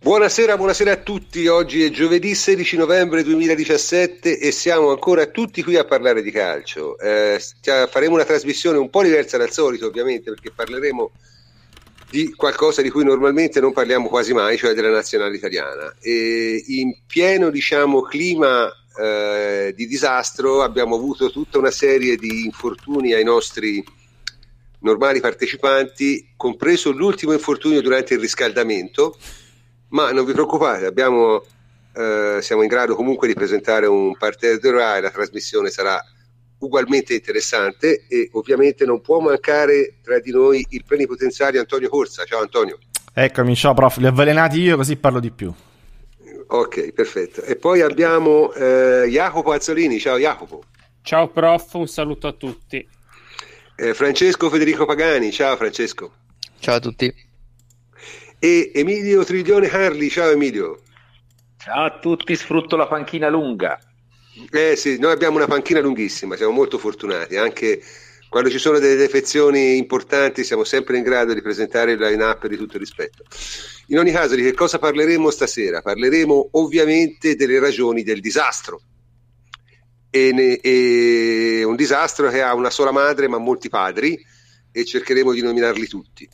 [0.00, 1.48] Buonasera, buonasera a tutti.
[1.48, 6.96] Oggi è giovedì 16 novembre 2017 e siamo ancora tutti qui a parlare di calcio.
[6.98, 7.40] Eh,
[7.90, 11.10] faremo una trasmissione un po' diversa dal solito, ovviamente, perché parleremo
[12.10, 15.92] di qualcosa di cui normalmente non parliamo quasi mai, cioè della nazionale italiana.
[16.00, 23.14] E in pieno, diciamo, clima eh, di disastro abbiamo avuto tutta una serie di infortuni
[23.14, 23.84] ai nostri
[24.80, 29.16] normali partecipanti, compreso l'ultimo infortunio durante il riscaldamento
[29.88, 31.42] ma non vi preoccupate, abbiamo,
[31.94, 36.02] eh, siamo in grado comunque di presentare un parterre de Rai, la trasmissione sarà
[36.58, 42.24] ugualmente interessante e ovviamente non può mancare tra di noi il plenipotenziario Antonio Corsa.
[42.24, 42.78] Ciao Antonio.
[43.14, 45.52] Eccomi, ciao prof, li ho avvelenati io così parlo di più.
[46.50, 47.42] Ok, perfetto.
[47.42, 49.98] E poi abbiamo eh, Jacopo Azzolini.
[49.98, 50.62] Ciao Jacopo.
[51.02, 52.86] Ciao prof, un saluto a tutti.
[53.80, 55.30] Eh, Francesco Federico Pagani.
[55.30, 56.12] Ciao Francesco.
[56.58, 57.26] Ciao a tutti
[58.38, 60.08] e Emilio Triglione Harli.
[60.08, 60.80] Ciao Emilio.
[61.58, 63.78] Ciao a tutti, sfrutto la panchina lunga.
[64.50, 67.82] Eh sì, noi abbiamo una panchina lunghissima, siamo molto fortunati, anche
[68.28, 72.56] quando ci sono delle defezioni importanti siamo sempre in grado di presentare il line-up di
[72.56, 73.24] tutto rispetto.
[73.86, 75.82] In ogni caso, di che cosa parleremo stasera?
[75.82, 78.80] Parleremo ovviamente delle ragioni del disastro.
[80.26, 84.18] E, e un disastro che ha una sola madre ma molti padri
[84.72, 86.28] e cercheremo di nominarli tutti.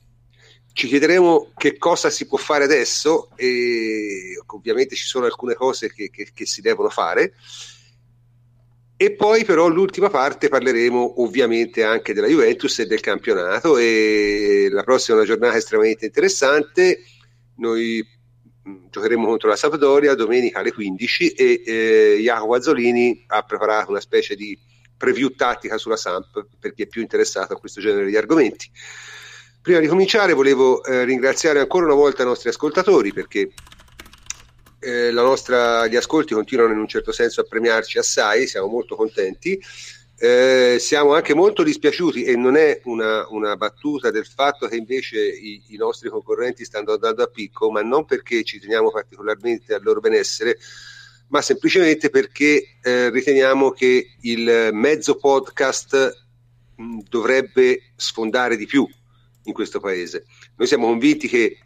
[0.73, 6.11] Ci chiederemo che cosa si può fare adesso e ovviamente ci sono alcune cose che,
[6.11, 7.35] che, che si devono fare.
[8.97, 14.83] E poi però l'ultima parte parleremo ovviamente anche della Juventus e del campionato e la
[14.83, 17.03] prossima è una giornata estremamente interessante.
[17.57, 18.05] Noi
[18.91, 24.35] giocheremo contro la Sampdoria domenica alle 15 e eh, Jacopo Azzolini ha preparato una specie
[24.35, 24.59] di
[24.97, 28.71] preview tattica sulla Samp per chi è più interessato a questo genere di argomenti.
[29.61, 33.51] Prima di cominciare volevo eh, ringraziare ancora una volta i nostri ascoltatori perché
[34.79, 39.61] eh, nostra, gli ascolti continuano in un certo senso a premiarci assai, siamo molto contenti.
[40.25, 45.21] Eh, siamo anche molto dispiaciuti e non è una, una battuta del fatto che invece
[45.21, 49.83] i, i, nostri concorrenti stanno andando a picco, ma non perché ci teniamo particolarmente al
[49.83, 50.57] loro benessere,
[51.29, 56.25] ma semplicemente perché eh, riteniamo che il mezzo podcast
[56.75, 58.89] mh, dovrebbe sfondare di più
[59.43, 60.25] in questo paese.
[60.57, 61.59] Noi siamo convinti che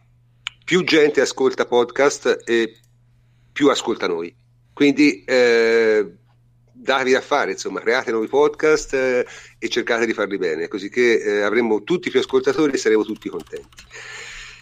[0.65, 2.77] più gente ascolta podcast e
[3.53, 4.35] più ascolta noi.
[4.73, 6.13] Quindi eh,
[6.81, 9.27] datevi da fare, insomma, create nuovi podcast eh,
[9.59, 13.28] e cercate di farli bene, così che eh, avremo tutti più ascoltatori e saremo tutti
[13.28, 13.84] contenti.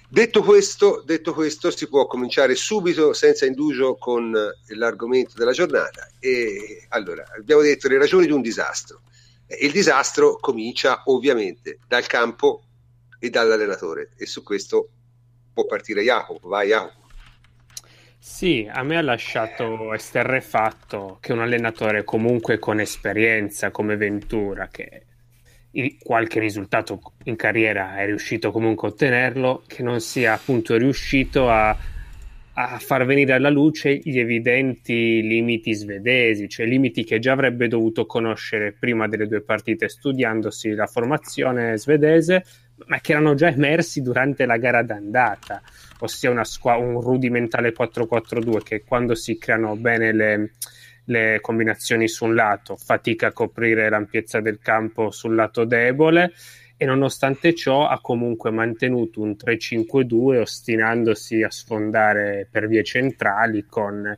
[0.09, 4.33] Detto questo, detto questo, si può cominciare subito, senza indugio, con
[4.69, 6.09] l'argomento della giornata.
[6.21, 9.01] E allora, abbiamo detto le ragioni di un disastro.
[9.61, 12.63] Il disastro comincia ovviamente dal campo
[13.19, 14.89] e dall'allenatore e su questo
[15.53, 17.06] può partire Jacopo, vai Jacopo.
[18.29, 25.05] Sì, a me ha lasciato esterrefatto che un allenatore comunque con esperienza come Ventura, che
[26.03, 31.75] qualche risultato in carriera è riuscito comunque a ottenerlo, che non sia appunto riuscito a,
[32.55, 38.07] a far venire alla luce gli evidenti limiti svedesi, cioè limiti che già avrebbe dovuto
[38.07, 42.45] conoscere prima delle due partite studiandosi la formazione svedese
[42.87, 45.63] ma che erano già emersi durante la gara d'andata,
[46.01, 50.51] ossia squa- un rudimentale 4-4-2 che quando si creano bene le,
[51.05, 56.33] le combinazioni su un lato fatica a coprire l'ampiezza del campo sul lato debole
[56.79, 64.15] e nonostante ciò ha comunque mantenuto un 3-5-2 ostinandosi a sfondare per vie centrali con,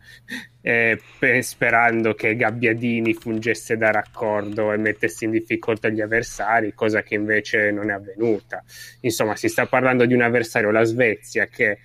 [0.60, 0.98] eh,
[1.40, 7.70] sperando che Gabbiadini fungesse da raccordo e mettesse in difficoltà gli avversari, cosa che invece
[7.70, 8.62] non è avvenuta.
[9.00, 11.78] Insomma, si sta parlando di un avversario, la Svezia, che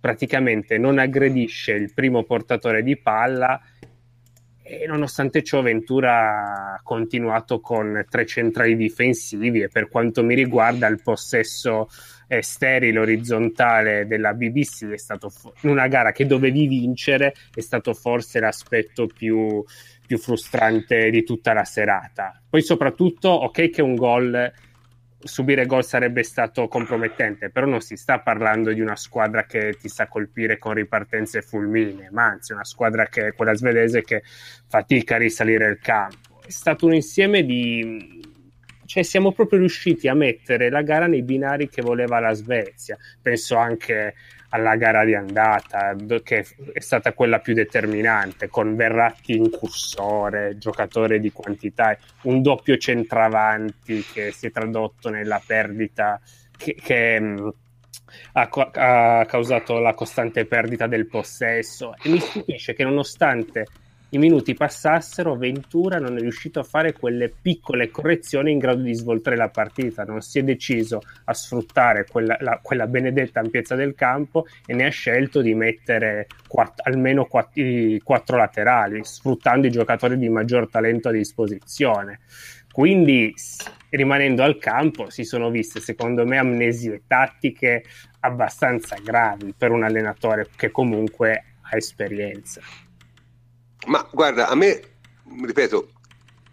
[0.00, 3.60] praticamente non aggredisce il primo portatore di palla
[4.66, 10.86] e nonostante ciò Ventura ha continuato con tre centrali difensivi e per quanto mi riguarda
[10.86, 11.88] il possesso
[12.26, 15.32] eh, sterile orizzontale della BBC è stato
[15.62, 19.62] in una gara che dovevi vincere è stato forse l'aspetto più,
[20.06, 22.40] più frustrante di tutta la serata.
[22.48, 24.52] Poi soprattutto ok che un gol
[25.24, 29.88] subire gol sarebbe stato compromettente, però non si sta parlando di una squadra che ti
[29.88, 34.22] sa colpire con ripartenze fulminee, ma anzi una squadra che è quella svedese che
[34.68, 36.40] fatica a risalire il campo.
[36.46, 38.32] È stato un insieme di...
[38.86, 42.96] cioè siamo proprio riusciti a mettere la gara nei binari che voleva la Svezia.
[43.20, 44.14] Penso anche
[44.50, 51.32] alla gara di andata, che è stata quella più determinante, con Verratti incursore, giocatore di
[51.32, 56.20] quantità, un doppio centravanti che si è tradotto nella perdita
[56.56, 57.34] che, che,
[58.32, 63.66] ha, ha, causato la costante perdita del possesso e mi stupisce che nonostante
[64.14, 68.94] i minuti passassero, Ventura non è riuscito a fare quelle piccole correzioni in grado di
[68.94, 73.94] svoltare la partita, non si è deciso a sfruttare quella, la, quella benedetta ampiezza del
[73.94, 80.16] campo e ne ha scelto di mettere quatt- almeno quatt- quattro laterali, sfruttando i giocatori
[80.16, 82.20] di maggior talento a disposizione.
[82.70, 83.34] Quindi,
[83.90, 87.84] rimanendo al campo, si sono viste, secondo me, amnesie tattiche
[88.20, 92.60] abbastanza gravi per un allenatore che comunque ha esperienza.
[93.86, 94.80] Ma guarda, a me,
[95.44, 95.90] ripeto,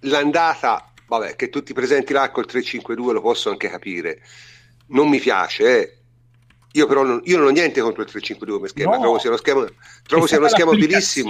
[0.02, 4.22] l'andata, vabbè, che tutti presenti là col 3-5-2 lo posso anche capire,
[4.88, 5.96] non mi piace, eh.
[6.74, 9.02] Io però non, io non, ho niente contro il 3-5-2 come schema, no.
[9.02, 9.68] trovo sia uno schema,
[10.08, 11.30] trovo sia uno schema utilissimo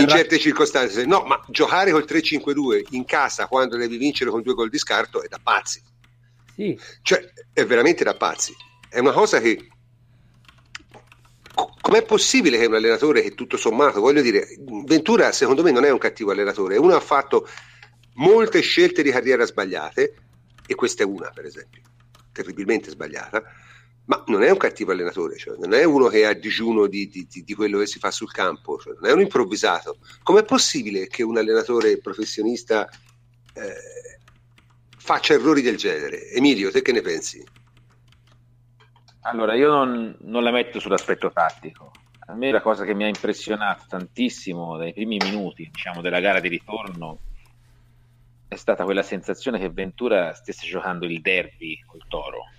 [0.00, 1.06] in certe circostanze.
[1.06, 5.22] No, ma giocare col 3-5-2 in casa quando devi vincere con due gol di scarto
[5.22, 5.82] è da pazzi.
[6.54, 6.78] Sì.
[7.00, 8.54] Cioè, è veramente da pazzi.
[8.86, 9.66] È una cosa che
[11.80, 14.46] com'è possibile che un allenatore che tutto sommato, voglio dire,
[14.84, 17.48] Ventura secondo me non è un cattivo allenatore, uno ha fatto
[18.14, 20.14] molte scelte di carriera sbagliate
[20.66, 21.82] e questa è una per esempio,
[22.32, 23.42] terribilmente sbagliata,
[24.04, 27.08] ma non è un cattivo allenatore, cioè non è uno che è a digiuno di,
[27.08, 29.98] di, di, quello che si fa sul campo, cioè non è un improvvisato.
[30.22, 32.88] Com'è possibile che un allenatore professionista
[33.52, 34.18] eh,
[34.96, 36.30] faccia errori del genere?
[36.30, 37.44] Emilio, te che ne pensi?
[39.28, 41.92] Allora, io non, non, la metto sull'aspetto tattico.
[42.20, 46.40] A me la cosa che mi ha impressionato tantissimo dai primi minuti diciamo, della gara
[46.40, 47.18] di ritorno
[48.48, 52.50] è stata quella sensazione che Ventura stesse giocando il derby col Toro.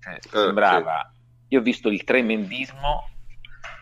[0.00, 1.18] Cioè, ah, sembrava, sì.
[1.48, 3.10] io ho visto il tremendismo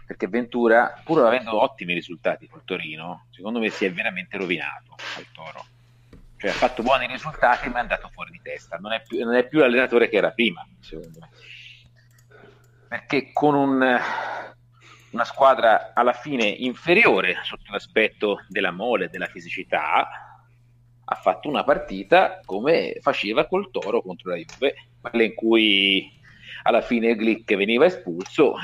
[0.04, 5.26] perché Ventura, pur avendo ottimi risultati col Torino, secondo me si è veramente rovinato al
[5.32, 5.64] Toro.
[6.36, 8.76] Cioè ha fatto buoni risultati ma è andato fuori di testa.
[8.78, 11.28] Non è più, non è più l'allenatore che era prima, secondo me
[12.88, 13.98] perché con un,
[15.10, 20.08] una squadra alla fine inferiore sotto l'aspetto della mole, della fisicità,
[21.06, 26.10] ha fatto una partita come faceva col Toro contro la Juve, quella in cui
[26.62, 28.54] alla fine Glick veniva espulso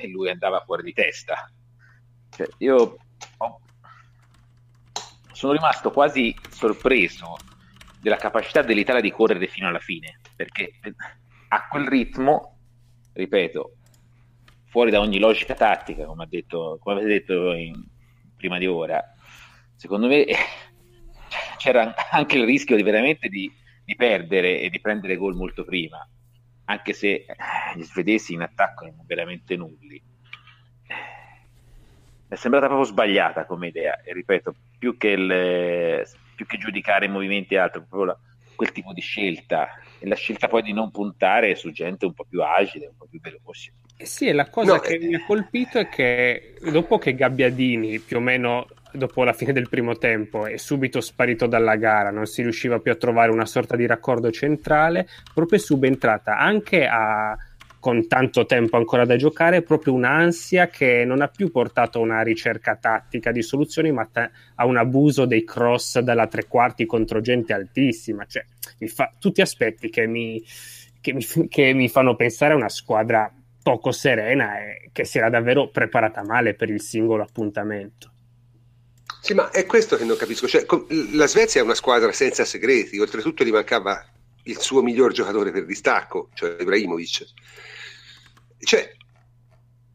[0.00, 1.50] e lui andava fuori di testa.
[2.30, 2.96] Cioè, io
[3.36, 3.60] ho...
[5.32, 7.36] sono rimasto quasi sorpreso
[8.00, 10.72] della capacità dell'Italia di correre fino alla fine, perché
[11.48, 12.53] a quel ritmo
[13.14, 13.76] ripeto,
[14.66, 17.82] fuori da ogni logica tattica, come, ha detto, come avete detto in,
[18.36, 19.02] prima di ora,
[19.74, 20.26] secondo me
[21.56, 23.50] c'era anche il rischio di veramente di,
[23.84, 26.06] di perdere e di prendere gol molto prima,
[26.66, 27.26] anche se eh,
[27.76, 30.02] gli svedesi in attacco erano veramente nulli.
[32.26, 37.06] Mi è sembrata proprio sbagliata come idea, e ripeto, più che, il, più che giudicare
[37.06, 38.18] i movimenti e altro, proprio la,
[38.56, 39.68] quel tipo di scelta
[40.04, 43.06] e la scelta poi di non puntare su gente un po' più agile, un po'
[43.10, 43.72] più veloce.
[43.96, 45.06] Eh sì, e la cosa no, che eh...
[45.06, 49.70] mi ha colpito è che dopo che Gabbiadini, più o meno dopo la fine del
[49.70, 53.76] primo tempo, è subito sparito dalla gara, non si riusciva più a trovare una sorta
[53.76, 57.34] di raccordo centrale, proprio è subentrata anche a
[57.84, 62.22] con tanto tempo ancora da giocare, proprio un'ansia che non ha più portato a una
[62.22, 67.20] ricerca tattica di soluzioni, ma t- a un abuso dei cross dalla tre quarti contro
[67.20, 68.24] gente altissima.
[68.24, 68.42] Cioè,
[68.86, 70.42] fa- tutti aspetti che mi,
[70.98, 73.30] che, mi, che mi fanno pensare a una squadra
[73.62, 78.10] poco serena e che si era davvero preparata male per il singolo appuntamento.
[79.20, 80.48] Sì, ma è questo che non capisco.
[80.48, 80.64] Cioè,
[81.12, 84.02] la Svezia è una squadra senza segreti, oltretutto gli mancava
[84.44, 87.26] il suo miglior giocatore per distacco, cioè Ibrahimovic
[88.58, 88.94] cioè,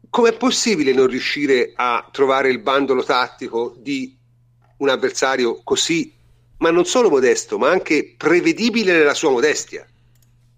[0.08, 4.16] com'è possibile non riuscire a trovare il bandolo tattico di
[4.78, 6.12] un avversario così,
[6.58, 9.86] ma non solo modesto, ma anche prevedibile nella sua modestia?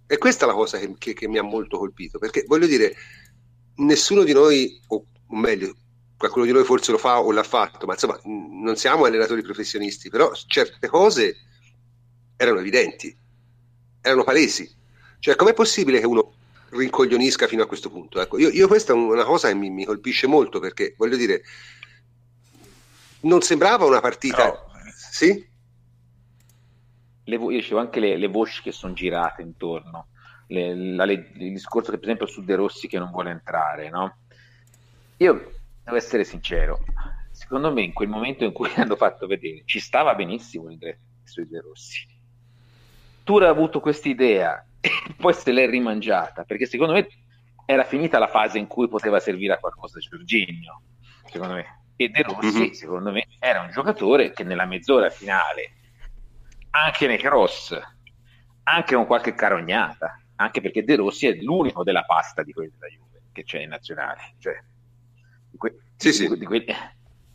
[0.06, 2.94] E questa è la cosa che, che, che mi ha molto colpito, perché voglio dire,
[3.76, 5.74] nessuno di noi, o meglio,
[6.16, 10.08] qualcuno di noi forse lo fa o l'ha fatto, ma insomma, non siamo allenatori professionisti,
[10.08, 11.36] però certe cose
[12.36, 13.16] erano evidenti,
[14.00, 14.70] erano palesi.
[15.18, 16.34] Cioè, com'è possibile che uno
[16.72, 18.20] rincoglionisca fino a questo punto.
[18.20, 21.42] Ecco, io, io questa è una cosa che mi, mi, colpisce molto perché voglio dire,
[23.20, 24.46] non sembrava una partita.
[24.46, 24.70] No.
[25.10, 25.50] Sì?
[27.24, 30.08] Le, io dicevo anche le, le voci che sono girate intorno.
[30.48, 34.16] Le, la, il discorso che per esempio su De Rossi che non vuole entrare, no?
[35.18, 35.52] Io
[35.84, 36.84] devo essere sincero,
[37.30, 40.98] secondo me in quel momento in cui hanno fatto vedere ci stava benissimo l'ingresso
[41.36, 42.06] di De Rossi.
[43.24, 47.06] Tu hai avuto questa idea e poi se l'è rimangiata, perché secondo me
[47.64, 50.82] era finita la fase in cui poteva servire a qualcosa Giorginio,
[51.24, 51.84] secondo me.
[51.94, 52.70] E De Rossi, mm-hmm.
[52.70, 55.70] secondo me, era un giocatore che nella mezz'ora finale,
[56.70, 57.78] anche nei cross,
[58.64, 62.92] anche con qualche carognata, anche perché De Rossi è l'unico della pasta di quelli della
[62.92, 64.60] Juve che c'è in nazionale, cioè
[65.48, 66.36] di, que- sì, sì.
[66.36, 66.64] di, quel,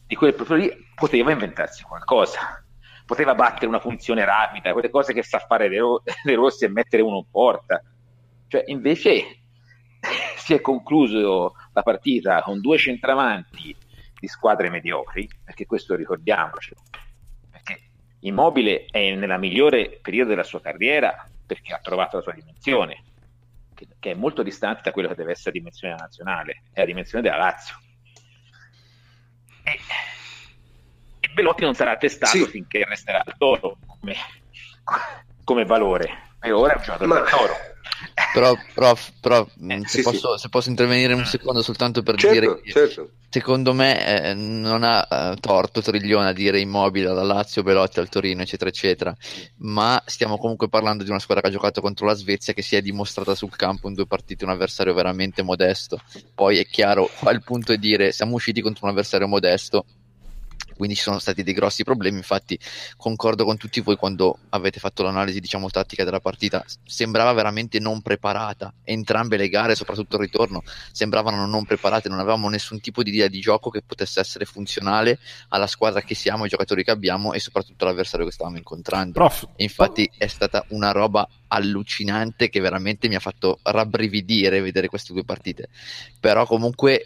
[0.06, 2.62] di quel proprio lì poteva inventarsi qualcosa,
[3.08, 6.70] poteva battere una funzione rapida, quelle cose che sa fare De, Ro- De Rossi e
[6.70, 7.82] mettere uno in porta,
[8.48, 9.40] cioè invece
[10.36, 13.76] si è concluso la partita con due centravanti
[14.20, 16.82] di squadre mediocri, perché questo ricordiamocelo,
[17.50, 17.80] perché
[18.22, 23.04] Immobile è nella migliore periodo della sua carriera perché ha trovato la sua dimensione,
[23.74, 26.86] che, che è molto distante da quello che deve essere la dimensione nazionale, è la
[26.86, 27.76] dimensione della Lazio.
[29.64, 29.80] E,
[31.38, 32.46] e Belotti non sarà testato sì.
[32.46, 34.16] finché resterà al toro come,
[35.44, 36.26] come valore.
[36.40, 37.22] Per ora è un giocatore Ma...
[37.22, 37.54] toro
[38.34, 40.42] però, prof, prof eh, se, sì, posso, sì.
[40.42, 43.12] se, posso, intervenire un secondo soltanto per certo, dire che certo.
[43.30, 48.10] secondo me eh, non ha eh, torto Triglione a dire immobile alla Lazio, Belotti al
[48.10, 49.16] Torino, eccetera, eccetera,
[49.58, 52.76] ma stiamo comunque parlando di una squadra che ha giocato contro la Svezia che si
[52.76, 56.00] è dimostrata sul campo in due partite un avversario veramente modesto.
[56.34, 59.86] Poi è chiaro, qua il punto è dire siamo usciti contro un avversario modesto
[60.78, 62.18] quindi ci sono stati dei grossi problemi.
[62.18, 62.58] Infatti,
[62.96, 66.64] concordo con tutti voi quando avete fatto l'analisi, diciamo, tattica della partita.
[66.86, 68.74] Sembrava veramente non preparata.
[68.84, 72.08] Entrambe le gare, soprattutto il ritorno, sembravano non preparate.
[72.08, 75.20] Non avevamo nessun tipo di idea di gioco che potesse essere funzionale
[75.50, 79.14] alla squadra che siamo, ai giocatori che abbiamo e soprattutto all'avversario che stavamo incontrando.
[79.14, 85.14] Prof, infatti, è stata una roba allucinante che veramente mi ha fatto rabbrividire vedere queste
[85.14, 85.70] due partite.
[86.20, 87.06] Però, comunque,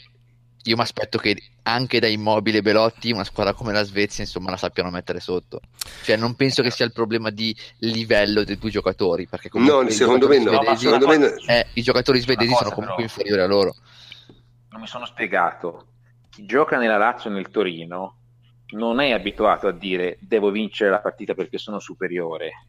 [0.63, 4.57] io mi aspetto che anche da Immobile Belotti una squadra come la Svezia insomma la
[4.57, 5.61] sappiano mettere sotto.
[6.03, 10.27] Cioè non penso che sia il problema di livello dei due giocatori perché no secondo
[10.27, 11.25] me no svedesi, secondo me no.
[11.47, 13.75] Eh, i giocatori svedesi sono comunque però, inferiori a loro.
[14.69, 15.87] Non mi sono spiegato.
[16.29, 18.17] Chi gioca nella Lazio e nel Torino
[18.71, 22.67] non è abituato a dire devo vincere la partita perché sono superiore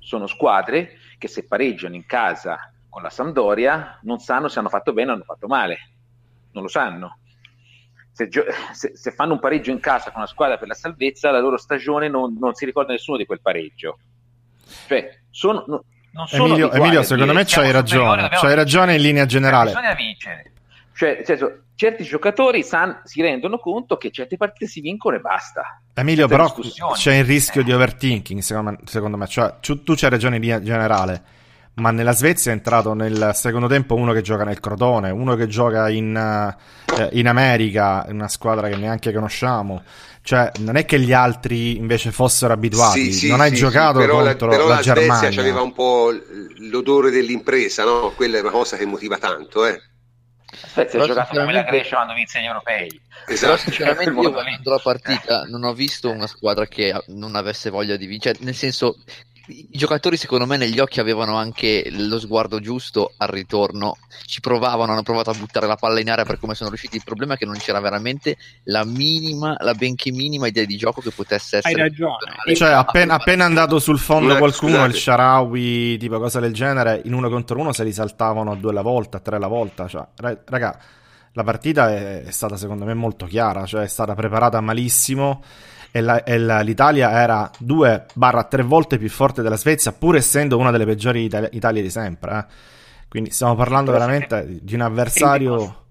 [0.00, 4.92] sono squadre che se pareggiano in casa con la Sampdoria non sanno se hanno fatto
[4.92, 5.97] bene o hanno fatto male
[6.58, 7.18] non lo sanno.
[8.12, 11.30] Se, gio- se, se, fanno un pareggio in casa con una squadra per la salvezza,
[11.30, 13.98] la loro stagione non, non si ricorda nessuno di quel pareggio.
[14.88, 15.84] Cioè, sono, no,
[16.30, 19.70] Emilio, Emilio secondo me c'hai ragione, c'hai ragione in linea generale.
[19.70, 20.52] Bisogna vincere.
[20.92, 25.80] Cioè, senso, certi giocatori san, si rendono conto che certe partite si vincono e basta.
[25.94, 26.52] Emilio, però
[26.94, 27.64] c'è il rischio eh.
[27.64, 28.78] di overthinking, secondo me.
[28.84, 29.26] Secondo me.
[29.28, 31.36] Cioè, tu c'hai ragione in linea generale
[31.78, 35.46] ma nella Svezia è entrato nel secondo tempo uno che gioca nel Crotone, uno che
[35.46, 39.82] gioca in, eh, in America, in una squadra che neanche conosciamo.
[40.22, 43.98] Cioè, non è che gli altri invece fossero abituati, sì, sì, non hai sì, giocato
[43.98, 45.14] però contro la, però la, la Germania.
[45.14, 46.12] Svezia aveva un po'
[46.70, 48.12] l'odore dell'impresa, no?
[48.14, 49.80] Quella è una cosa che motiva tanto, eh.
[50.50, 53.00] Svezia ha giocato come la Grecia quando vinse gli europei.
[53.26, 53.52] Esatto.
[53.52, 57.96] Però sinceramente io guardando la partita non ho visto una squadra che non avesse voglia
[57.96, 58.98] di vincere, cioè, nel senso
[59.48, 64.92] i giocatori secondo me negli occhi avevano anche lo sguardo giusto al ritorno, ci provavano,
[64.92, 67.36] hanno provato a buttare la palla in aria per come sono riusciti, il problema è
[67.36, 71.74] che non c'era veramente la minima, la benché minima idea di gioco che potesse essere...
[71.74, 72.54] Hai ragione.
[72.54, 74.90] Cioè appena, appena andato sul fondo no, qualcuno, scusate.
[74.90, 78.82] il Sharawi, tipo cosa del genere, in uno contro uno se li saltavano due alla
[78.82, 80.78] volta, tre alla volta, cioè, raga,
[81.32, 85.42] la partita è, è stata secondo me molto chiara, cioè è stata preparata malissimo
[85.98, 90.70] e, la, e la, l'Italia era 2-3 volte più forte della Svezia, pur essendo una
[90.70, 92.38] delle peggiori Italia, Italie di sempre.
[92.38, 92.44] Eh.
[93.08, 95.84] Quindi stiamo parlando veramente di un avversario.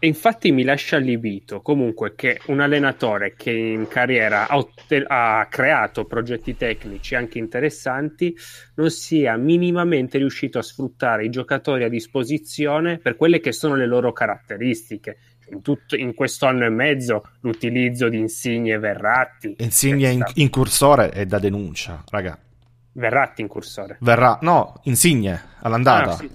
[0.00, 5.44] E infatti mi lascia allibito comunque che un allenatore che in carriera ha, otte- ha,
[5.50, 8.32] creato progetti tecnici anche interessanti
[8.76, 13.86] non sia minimamente riuscito a sfruttare i giocatori a disposizione per quelle che sono le
[13.86, 15.18] loro caratteristiche
[15.62, 19.56] tutto, in questo anno e mezzo l'utilizzo di Insigne e Verratti.
[19.58, 22.38] Insigne in, in, cursore è da denuncia, raga.
[22.92, 23.96] Verratti in cursore.
[24.00, 26.10] Verrà, no, Insigne all'andata.
[26.10, 26.30] Ah, sì.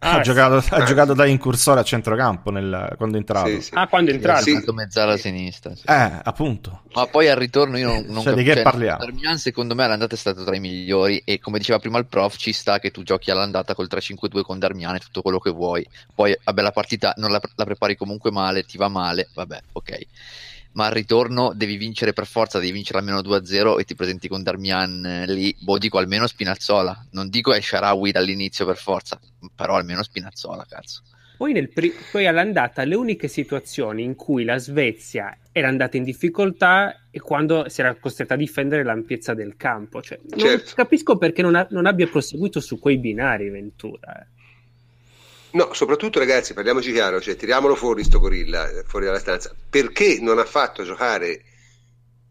[0.00, 0.72] Ah, ha, giocato, sì.
[0.74, 3.48] ha giocato, da incursore a centrocampo nel, quando è entrato.
[3.48, 3.70] Sì, sì.
[3.74, 4.42] Ah, quando è entrato.
[4.42, 4.62] Sì.
[4.72, 5.72] mezzala a sinistra.
[5.72, 6.82] Eh, appunto.
[6.94, 8.98] Ma poi al ritorno io non, non cioè, di che cioè, parliamo?
[8.98, 12.36] Darmian secondo me all'andata è stato tra i migliori e come diceva prima il prof
[12.36, 15.84] ci sta che tu giochi all'andata col 3-5-2 con Darmian e tutto quello che vuoi.
[16.14, 20.06] Poi, vabbè, la partita non la, la prepari comunque male, ti va male, vabbè, ok
[20.78, 24.44] ma al ritorno devi vincere per forza, devi vincere almeno 2-0 e ti presenti con
[24.44, 29.18] Darmian eh, lì, boh dico almeno Spinazzola, non dico è Sharawi dall'inizio per forza,
[29.56, 31.02] però almeno Spinazzola, cazzo.
[31.36, 37.08] Poi, pri- poi, all'andata le uniche situazioni in cui la Svezia era andata in difficoltà
[37.10, 40.00] è quando si era costretta a difendere l'ampiezza del campo.
[40.00, 40.72] Cioè, non certo.
[40.76, 44.26] capisco perché non, ha- non, abbia proseguito su quei binari Ventura.
[45.50, 45.56] Eh.
[45.56, 49.54] No, soprattutto ragazzi, parliamoci chiaro, cioè, tiriamolo fuori sto gorilla, fuori dalla stanza.
[49.68, 51.42] Perché non ha fatto giocare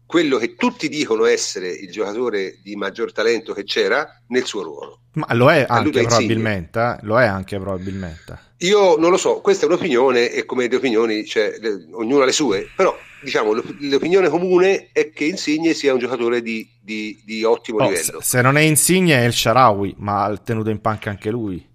[0.08, 5.00] quello che tutti dicono essere il giocatore di maggior talento che c'era nel suo ruolo.
[5.12, 6.96] Ma lo è anche probabilmente, eh?
[7.02, 8.46] lo è anche probabilmente.
[8.58, 12.24] Io non lo so, questa è un'opinione e come le opinioni, cioè, le, ognuno ha
[12.24, 17.44] le sue, però diciamo l'opinione comune è che Insigne sia un giocatore di, di, di
[17.44, 18.20] ottimo oh, livello.
[18.20, 21.67] Se, se, non è Insigne è il Sharawi, ma ha tenuto in panca anche lui.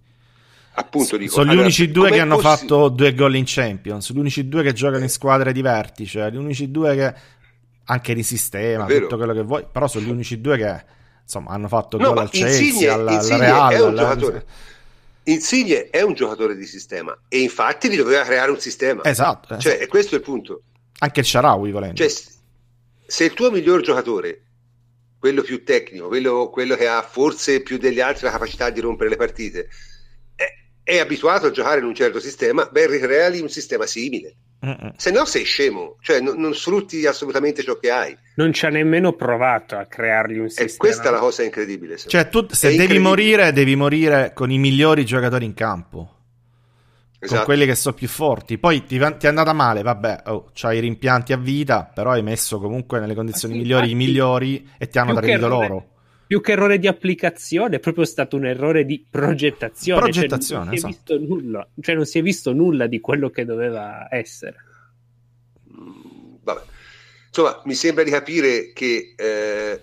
[0.75, 4.11] Appunto dico, sono gli allora, unici due che hanno possi- fatto due gol in Champions,
[4.11, 7.13] gli unici due che giocano in squadre di vertice, gli unici due che
[7.85, 10.83] anche di sistema, tutto quello che vuoi, però sono gli unici due che
[11.23, 13.71] insomma hanno fatto no, gol al Chelsea, alla, alla Real.
[13.71, 14.15] È un alla...
[14.15, 14.45] giocatore.
[15.25, 19.03] Insigne è un giocatore di sistema e infatti gli doveva creare un sistema.
[19.05, 19.57] Esatto.
[19.57, 19.89] Cioè, esatto.
[19.89, 20.61] questo è il punto.
[20.99, 21.95] Anche il Sharawi, volendo.
[21.95, 22.09] Cioè,
[23.05, 24.41] se il tuo miglior giocatore,
[25.19, 29.09] quello più tecnico, quello, quello, che ha forse più degli altri la capacità di rompere
[29.09, 29.69] le partite,
[30.83, 34.35] è, abituato a giocare in un certo sistema, beh, ricreali un sistema simile.
[34.95, 38.17] Se no sei scemo, cioè non, non, sfrutti assolutamente ciò che hai.
[38.35, 40.69] Non ci ha nemmeno provato a creargli un sistema.
[40.69, 41.97] E questa è la cosa incredibile.
[41.97, 46.09] Cioè tu se devi morire, devi morire con i migliori giocatori in campo.
[47.19, 47.35] Esatto.
[47.35, 48.57] Con quelli che sono più forti.
[48.57, 52.23] Poi ti, ti è andata male, vabbè, oh, c'hai i rimpianti a vita, però hai
[52.23, 55.92] messo comunque nelle condizioni sì, migliori i migliori e ti hanno tradito loro
[56.33, 60.01] più che errore di applicazione, è proprio stato un errore di progettazione.
[60.01, 61.19] Progettazione, cioè, non, si esatto.
[61.19, 64.55] nulla, cioè non si è visto nulla di quello che doveva essere.
[65.71, 66.61] Mm, vabbè.
[67.27, 69.13] Insomma, mi sembra di capire che...
[69.15, 69.81] Eh,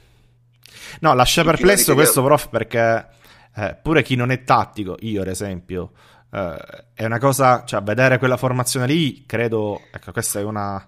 [0.99, 3.07] no, lascia perplesso questo, prof, perché
[3.55, 5.93] eh, pure chi non è tattico, io ad esempio,
[6.33, 10.85] eh, è una cosa, cioè vedere quella formazione lì, credo, ecco, questa è una,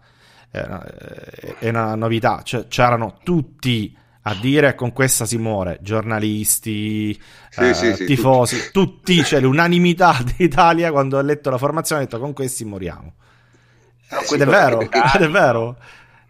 [0.50, 0.84] è una,
[1.60, 7.12] è una novità, cioè, c'erano tutti a dire con questa si muore, giornalisti,
[7.48, 8.72] sì, eh, sì, sì, tifosi, tutti.
[8.72, 13.14] tutti, cioè l'unanimità d'Italia quando ha letto la formazione ha detto con questi moriamo.
[14.32, 15.76] ed, è vero, ed è vero,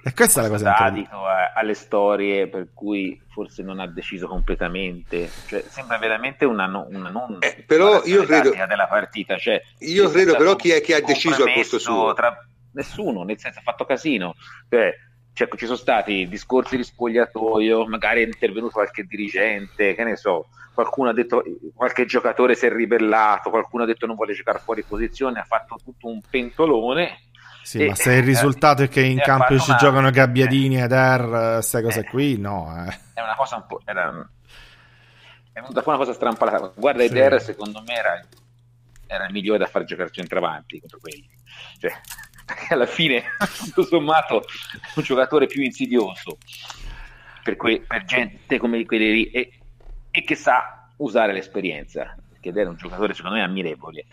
[0.05, 4.27] e questa è la cosa statico eh, alle storie per cui forse non ha deciso
[4.27, 5.31] completamente.
[5.47, 10.35] Cioè, sembra veramente una, una non eh, però io credo della partita cioè, io credo
[10.37, 12.15] però chi è che ha deciso al posto suo.
[12.15, 12.37] tra...
[12.73, 14.35] nessuno nel senso ha fatto casino.
[14.69, 14.93] Cioè,
[15.33, 20.49] cioè, ci sono stati discorsi di spogliatoio, magari è intervenuto qualche dirigente, che ne so,
[20.75, 21.43] qualcuno ha detto,
[21.75, 25.79] qualche giocatore si è ribellato, qualcuno ha detto non vuole giocare fuori posizione, ha fatto
[25.83, 27.19] tutto un pentolone.
[27.63, 30.79] Sì, e, ma se il risultato eh, è che in campo ci una, giocano Gabbiadini
[30.79, 32.87] eh, ed Er, queste cose eh, qui, no.
[32.87, 32.99] Eh.
[33.15, 33.81] È una cosa un po'...
[33.85, 34.29] Era,
[35.53, 36.73] è venuta fuori una cosa strampalata.
[36.75, 37.09] Guarda, sì.
[37.09, 38.21] Eder secondo me era,
[39.07, 41.29] era il migliore da far giocare centravanti contro quelli.
[41.79, 41.93] Cioè,
[42.71, 43.25] alla fine,
[43.65, 46.39] tutto sommato, è un giocatore più insidioso
[47.43, 49.59] per, que- per gente come quelli lì e,
[50.11, 54.07] e, che sa usare l'esperienza, perché era un giocatore secondo me ammirevole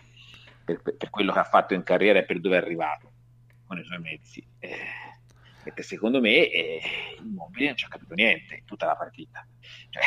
[0.64, 3.12] per, per, per, quello che ha fatto in carriera e per dove è arrivato
[3.66, 4.44] con i suoi mezzi.
[4.58, 4.78] Eh,
[5.62, 6.80] perché secondo me eh,
[7.18, 9.46] Immobile non ci ha capito niente in tutta la partita.
[9.90, 10.02] Cioè,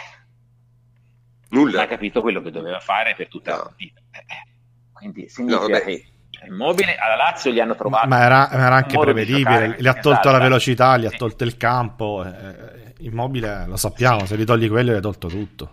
[1.50, 1.72] Nulla.
[1.72, 3.58] Non ha capito quello che doveva fare per tutta no.
[3.58, 4.02] la partita.
[4.12, 4.52] Eh, eh
[4.91, 6.12] quindi significa no, che
[6.48, 10.32] immobile alla Lazio gli hanno trovato ma era, era anche prevedibile gli ha tolto esatto.
[10.32, 14.92] la velocità gli ha tolto il campo eh, immobile lo sappiamo se gli togli quello
[14.92, 15.70] gli hai tolto tutto.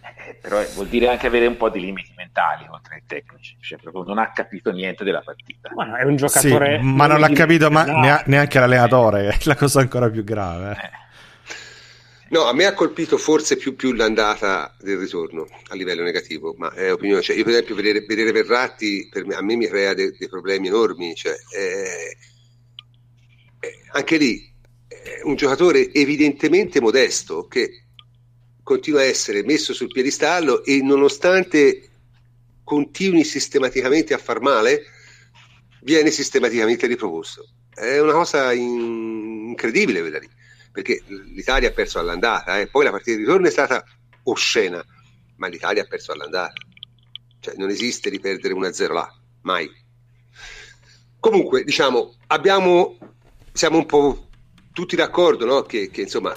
[0.00, 3.78] Eh, però vuol dire anche avere un po' di limiti mentali oltre ai tecnici cioè
[3.78, 5.70] proprio non ha capito niente della partita.
[5.74, 9.80] Ma è un giocatore sì, ma non l'ha capito ma neanche l'allenatore è la cosa
[9.80, 11.00] ancora più grave eh.
[12.32, 16.72] No, a me ha colpito forse più, più l'andata del ritorno a livello negativo, ma
[16.72, 17.20] è opinione.
[17.20, 20.68] Cioè, io per esempio vedere, vedere Verratti me, a me mi crea de, dei problemi
[20.68, 21.14] enormi.
[21.14, 22.16] Cioè, eh,
[23.60, 24.50] eh, anche lì
[24.88, 27.84] è un giocatore evidentemente modesto che
[28.62, 31.90] continua a essere messo sul piedistallo e nonostante
[32.64, 34.84] continui sistematicamente a far male,
[35.82, 37.46] viene sistematicamente riproposto.
[37.74, 39.48] È una cosa in...
[39.48, 40.40] incredibile vedere lì
[40.72, 42.66] perché l'Italia ha perso all'andata, eh.
[42.66, 43.84] poi la partita di ritorno è stata
[44.24, 44.84] oscena,
[45.36, 46.54] ma l'Italia ha perso all'andata.
[47.38, 49.70] Cioè non esiste di perdere 1-0 là, mai.
[51.20, 52.98] Comunque, diciamo, abbiamo,
[53.52, 54.28] siamo un po'
[54.72, 55.62] tutti d'accordo no?
[55.62, 56.34] che, che insomma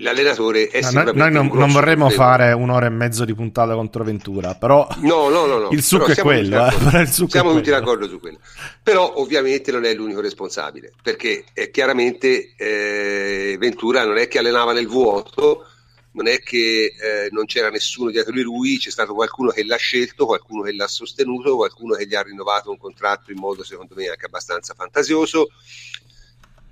[0.00, 2.24] l'allenatore è no, sicuramente noi non, non vorremmo problema.
[2.24, 5.68] fare un'ora e mezzo di puntata contro Ventura però no, no, no, no.
[5.70, 7.78] il succo è quello, eh, il succo siamo è tutti quello.
[7.78, 8.38] d'accordo su quello
[8.82, 14.72] però ovviamente non è l'unico responsabile perché eh, chiaramente eh, Ventura non è che allenava
[14.72, 15.66] nel vuoto
[16.14, 19.76] non è che eh, non c'era nessuno dietro di lui, c'è stato qualcuno che l'ha
[19.76, 23.94] scelto, qualcuno che l'ha sostenuto, qualcuno che gli ha rinnovato un contratto in modo secondo
[23.96, 25.48] me anche abbastanza fantasioso.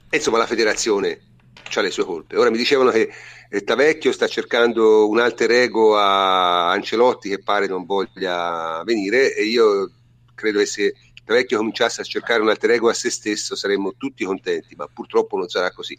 [0.08, 1.31] E insomma la federazione
[1.74, 2.36] ha le sue colpe.
[2.36, 3.10] Ora mi dicevano che
[3.48, 9.44] eh, Tavecchio sta cercando un alter ego a Ancelotti che pare non voglia venire e
[9.44, 9.90] io
[10.34, 14.24] credo che se Vecchio cominciasse a cercare un alter ego a se stesso saremmo tutti
[14.24, 15.96] contenti, ma purtroppo non sarà così,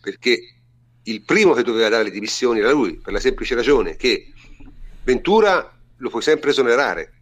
[0.00, 0.54] perché
[1.04, 4.32] il primo che doveva dare le dimissioni era lui, per la semplice ragione che
[5.04, 7.12] Ventura lo puoi sempre esonerare,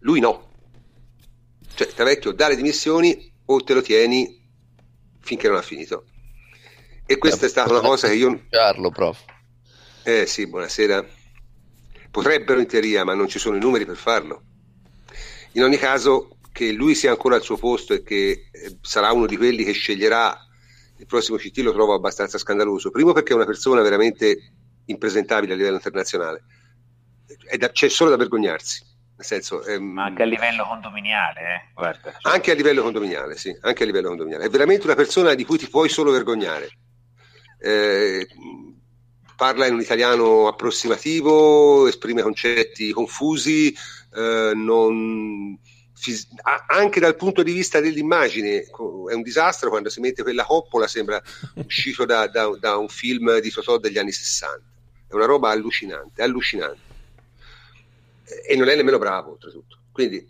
[0.00, 0.50] lui no.
[1.74, 4.43] Cioè, Tavecchio dà le dimissioni o te lo tieni
[5.24, 6.04] finché non ha finito.
[7.06, 8.44] E questa eh, è stata una cosa che io...
[8.48, 9.24] Carlo, prof.
[10.04, 11.04] Eh sì, buonasera.
[12.10, 14.42] Potrebbero in teoria, ma non ci sono i numeri per farlo.
[15.52, 19.26] In ogni caso, che lui sia ancora al suo posto e che eh, sarà uno
[19.26, 20.38] di quelli che sceglierà
[20.96, 22.90] il prossimo CT lo trovo abbastanza scandaloso.
[22.90, 24.52] Primo perché è una persona veramente
[24.86, 26.44] impresentabile a livello internazionale.
[27.58, 28.82] Da, c'è solo da vergognarsi.
[29.16, 31.70] Nel senso, ehm, Ma anche a livello condominiale, eh?
[31.72, 32.32] Guarda, cioè.
[32.32, 34.44] Anche a livello condominiale, sì, anche a livello condominiale.
[34.44, 36.68] È veramente una persona di cui ti puoi solo vergognare.
[37.60, 38.26] Eh,
[39.36, 43.72] parla in un italiano approssimativo, esprime concetti confusi,
[44.14, 45.58] eh, non,
[46.66, 51.22] anche dal punto di vista dell'immagine è un disastro quando si mette quella coppola, sembra
[51.54, 54.60] uscito da, da, da un film di Totò degli anni 60.
[55.08, 56.92] È una roba allucinante, allucinante
[58.46, 60.26] e non è nemmeno bravo oltretutto, quindi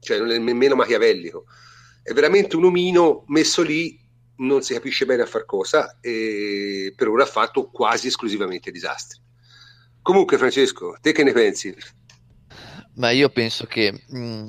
[0.00, 1.46] cioè, non è nemmeno machiavellico,
[2.02, 3.98] è veramente un omino messo lì,
[4.36, 9.20] non si capisce bene a far cosa e per ora ha fatto quasi esclusivamente disastri.
[10.00, 11.74] Comunque Francesco, te che ne pensi?
[12.94, 14.48] Ma io penso che mh, mm,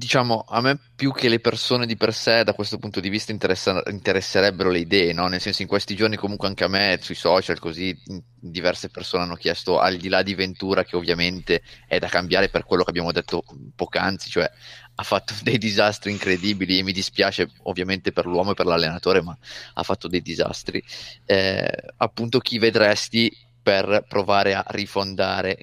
[0.00, 3.32] diciamo, a me più che le persone di per sé, da questo punto di vista,
[3.32, 5.28] interessa- interesserebbero le idee, no?
[5.28, 7.94] Nel senso, in questi giorni, comunque, anche a me sui social, così
[8.34, 12.64] diverse persone hanno chiesto, al di là di Ventura, che ovviamente è da cambiare per
[12.64, 13.44] quello che abbiamo detto
[13.76, 14.50] poc'anzi, cioè
[14.94, 19.36] ha fatto dei disastri incredibili e mi dispiace ovviamente per l'uomo e per l'allenatore, ma
[19.74, 20.82] ha fatto dei disastri.
[21.26, 23.30] Eh, appunto, chi vedresti
[23.62, 25.58] per provare a rifondare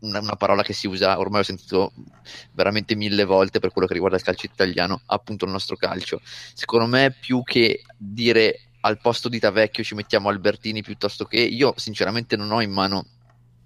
[0.00, 1.92] una, una, parola che si usa, ormai ho sentito
[2.52, 6.20] veramente mille volte per quello che riguarda il calcio italiano, appunto il nostro calcio.
[6.54, 11.74] Secondo me più che dire al posto di Tavecchio ci mettiamo Albertini piuttosto che io
[11.76, 13.04] sinceramente non ho in mano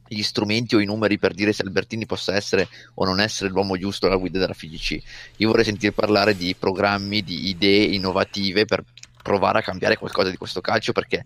[0.06, 3.76] gli strumenti o i numeri per dire se Albertini possa essere o non essere l'uomo
[3.76, 5.02] giusto alla guida della FIGC.
[5.36, 8.84] Io vorrei sentire parlare di programmi, di idee innovative per
[9.22, 11.24] provare a cambiare qualcosa di questo calcio perché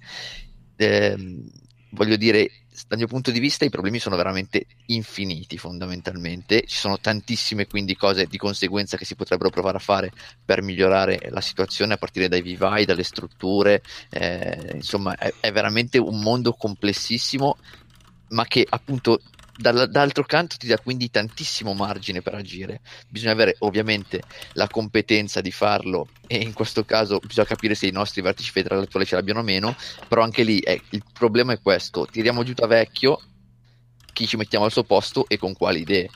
[0.76, 1.50] ehm,
[1.90, 2.50] voglio dire,
[2.86, 7.96] dal mio punto di vista i problemi sono veramente infiniti fondamentalmente, ci sono tantissime quindi
[7.96, 10.12] cose di conseguenza che si potrebbero provare a fare
[10.44, 15.98] per migliorare la situazione a partire dai vivai, dalle strutture, eh, insomma è, è veramente
[15.98, 17.56] un mondo complessissimo
[18.30, 19.20] ma che appunto
[19.58, 22.80] dall'altro canto ti dà quindi tantissimo margine per agire.
[23.08, 27.92] Bisogna avere ovviamente la competenza di farlo e in questo caso bisogna capire se i
[27.92, 31.60] nostri vertici federali attuali ce l'abbiano o meno, però anche lì eh, il problema è
[31.60, 33.20] questo, tiriamo giù da vecchio
[34.12, 36.08] chi ci mettiamo al suo posto e con quali idee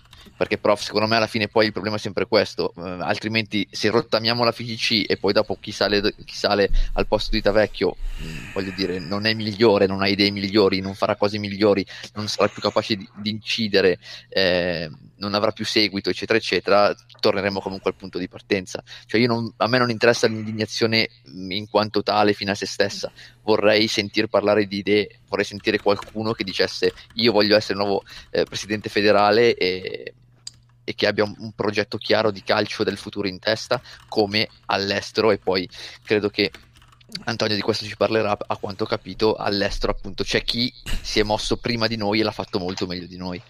[0.42, 2.72] perché prof secondo me alla fine poi il problema è sempre questo.
[2.74, 7.30] Uh, altrimenti se rottamiamo la FIGC e poi dopo chi sale, chi sale al posto
[7.30, 11.14] di Tavecchio mh, mm, voglio dire non è migliore non ha idee migliori non farà
[11.14, 16.36] cose migliori non sarà più capace di, di incidere eh, non avrà più seguito eccetera
[16.36, 18.82] eccetera torneremo comunque al punto di partenza.
[19.06, 23.10] Cioè non, a me non interessa l'indignazione mm, in quanto tale fino a se stessa.
[23.42, 28.02] Vorrei sentir parlare di idee vorrei sentire qualcuno che dicesse io voglio essere il nuovo
[28.30, 30.14] eh, presidente federale e
[30.84, 35.30] e che abbia un, un, progetto chiaro di calcio del futuro in testa come all'estero
[35.30, 35.68] e poi
[36.04, 36.50] credo che
[37.24, 41.22] Antonio di questo ci parlerà a quanto ho capito all'estero appunto c'è chi si è
[41.22, 43.42] mosso prima di noi e l'ha fatto molto meglio di noi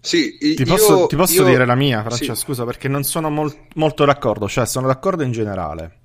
[0.00, 1.44] sì, ti posso, ti posso io...
[1.44, 2.40] dire la mia, Francesco, sì.
[2.40, 5.98] scusa, perché non sono mol- molto d'accordo, cioè sono d'accordo in generale.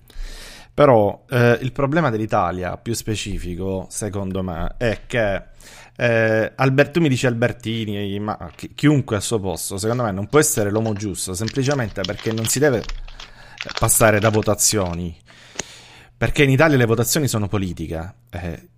[0.73, 5.43] Però eh, il problema dell'Italia, più specifico, secondo me, è che
[5.95, 10.27] eh, Albert, tu mi dici Albertini, ma chi, chiunque al suo posto, secondo me non
[10.27, 12.83] può essere l'uomo giusto, semplicemente perché non si deve
[13.77, 15.15] passare da votazioni.
[16.17, 18.13] Perché in Italia le votazioni sono politica.
[18.29, 18.69] Eh,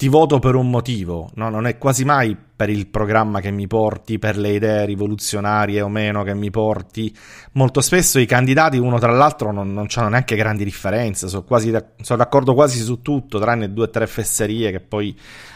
[0.00, 1.50] ti voto per un motivo, no?
[1.50, 5.90] non è quasi mai per il programma che mi porti, per le idee rivoluzionarie o
[5.90, 7.14] meno che mi porti.
[7.52, 11.70] Molto spesso i candidati, uno tra l'altro, non, non hanno neanche grandi differenze, sono, quasi
[12.00, 15.14] sono d'accordo quasi su tutto, tranne due o tre fesserie che poi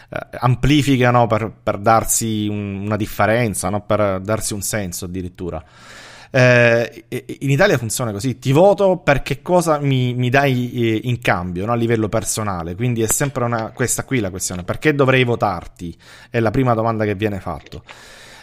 [0.09, 3.81] eh, amplificano per, per darsi un, una differenza, no?
[3.81, 5.63] per darsi un senso addirittura.
[6.31, 7.05] Eh,
[7.39, 11.65] in Italia funziona così, ti voto per che cosa mi, mi dai eh, in cambio
[11.65, 11.71] no?
[11.71, 15.95] a livello personale, quindi è sempre una, questa qui la questione, perché dovrei votarti?
[16.29, 17.81] È la prima domanda che viene fatta.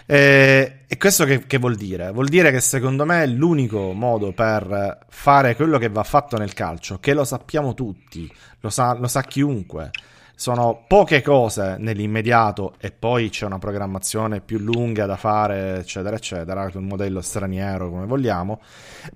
[0.04, 2.10] Eh, e questo che, che, vuol dire?
[2.10, 6.98] Vuol dire che secondo me l'unico modo per fare quello che va fatto nel calcio,
[6.98, 9.90] che lo sappiamo tutti, lo sa, lo sa chiunque,
[10.34, 16.68] sono poche cose nell'immediato e poi c'è una programmazione più lunga da fare, eccetera, eccetera,
[16.70, 18.60] con un modello straniero come vogliamo.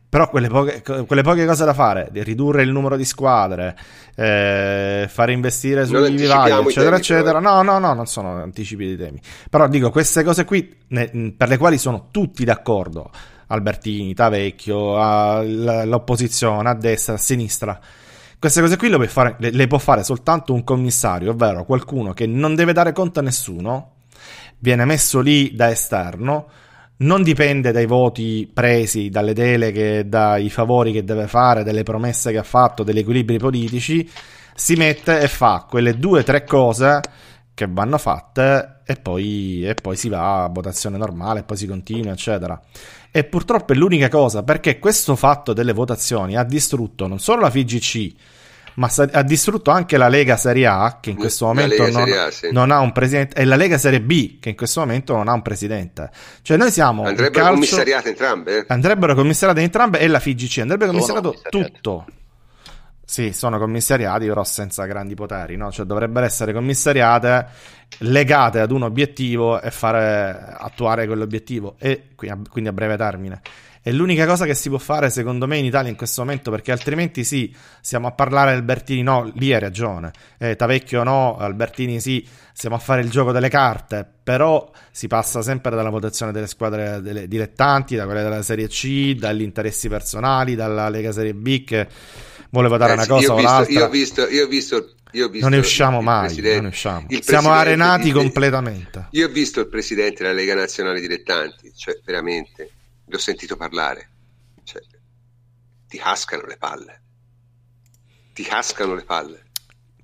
[0.09, 3.77] Però quelle poche, quelle poche cose da fare, ridurre il numero di squadre,
[4.15, 7.41] eh, fare investire sui vivai, eccetera, temi, eccetera.
[7.41, 9.21] No, no, no, non sono anticipi di temi.
[9.51, 13.11] Però dico, queste cose qui, ne, per le quali sono tutti d'accordo,
[13.49, 15.43] Albertini, Tavecchio,
[15.85, 17.81] l'opposizione, a destra, a sinistra
[18.39, 22.27] queste cose qui le, fare, le, le può fare soltanto un commissario, ovvero qualcuno che
[22.27, 23.93] non deve dare conto a nessuno,
[24.59, 26.49] viene messo lì da esterno,
[26.99, 32.39] non dipende dai voti presi, dalle deleghe, dai favori che deve fare, dalle promesse che
[32.39, 34.09] ha fatto, dagli equilibri politici,
[34.55, 37.01] si mette e fa quelle due o tre cose
[37.57, 42.13] che vanno fatte e poi, e poi si va a votazione normale, poi si continua,
[42.13, 42.61] eccetera.
[43.11, 47.51] E purtroppo è l'unica cosa perché questo fatto delle votazioni ha distrutto non solo la
[47.51, 48.15] FIGC,
[48.75, 52.53] ma ha distrutto anche la Lega Serie A, che in questo momento non, A, sì.
[52.53, 55.33] non, ha un presidente, e la Lega Serie B, che in questo momento non ha
[55.33, 56.11] un presidente.
[56.43, 57.05] Cioè, noi siamo.
[57.05, 58.59] Andrebbero calcio, commissariate entrambe?
[58.59, 58.65] Eh?
[58.69, 60.59] Andrebbero commissariate entrambe e la FIGC.
[60.59, 62.05] Andrebbe commissariato tutto.
[63.09, 65.71] Sì, sono commissariati, però senza grandi poteri, no?
[65.71, 67.47] Cioè dovrebbero essere commissariate
[67.99, 73.41] legate ad un obiettivo e fare attuare quell'obiettivo, e quindi a breve termine.
[73.81, 76.73] È l'unica cosa che si può fare, secondo me, in Italia in questo momento, perché
[76.73, 82.27] altrimenti sì, stiamo a parlare Albertini no, lì hai ragione, eh, Tavecchio no, Albertini sì,
[82.53, 87.01] stiamo a fare il gioco delle carte, però si passa sempre dalla votazione delle squadre
[87.01, 91.87] delle dilettanti, da quelle della Serie C, dagli interessi personali, dalla Lega Serie B che
[92.61, 93.73] vuole dare eh, una cosa o l'altra.
[93.73, 96.69] Io ho visto, io ho visto io ho visto non ne usciamo mai, non ne
[96.69, 97.07] usciamo.
[97.21, 99.09] siamo arenati il, completamente.
[99.13, 102.71] Io ho visto il presidente della Lega Nazionale Dilettanti, cioè veramente,
[103.07, 104.11] l'ho sentito parlare,
[104.65, 104.83] cioè,
[105.89, 107.03] ti cascano le palle,
[108.35, 109.45] ti cascano le palle.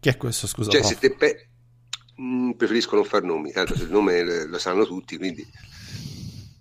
[0.00, 0.70] Chi è questo, scusa?
[0.70, 1.48] Cioè, se te pe-
[2.16, 5.46] mh, mm, preferisco non far nomi, tanto il nome lo sanno tutti, quindi...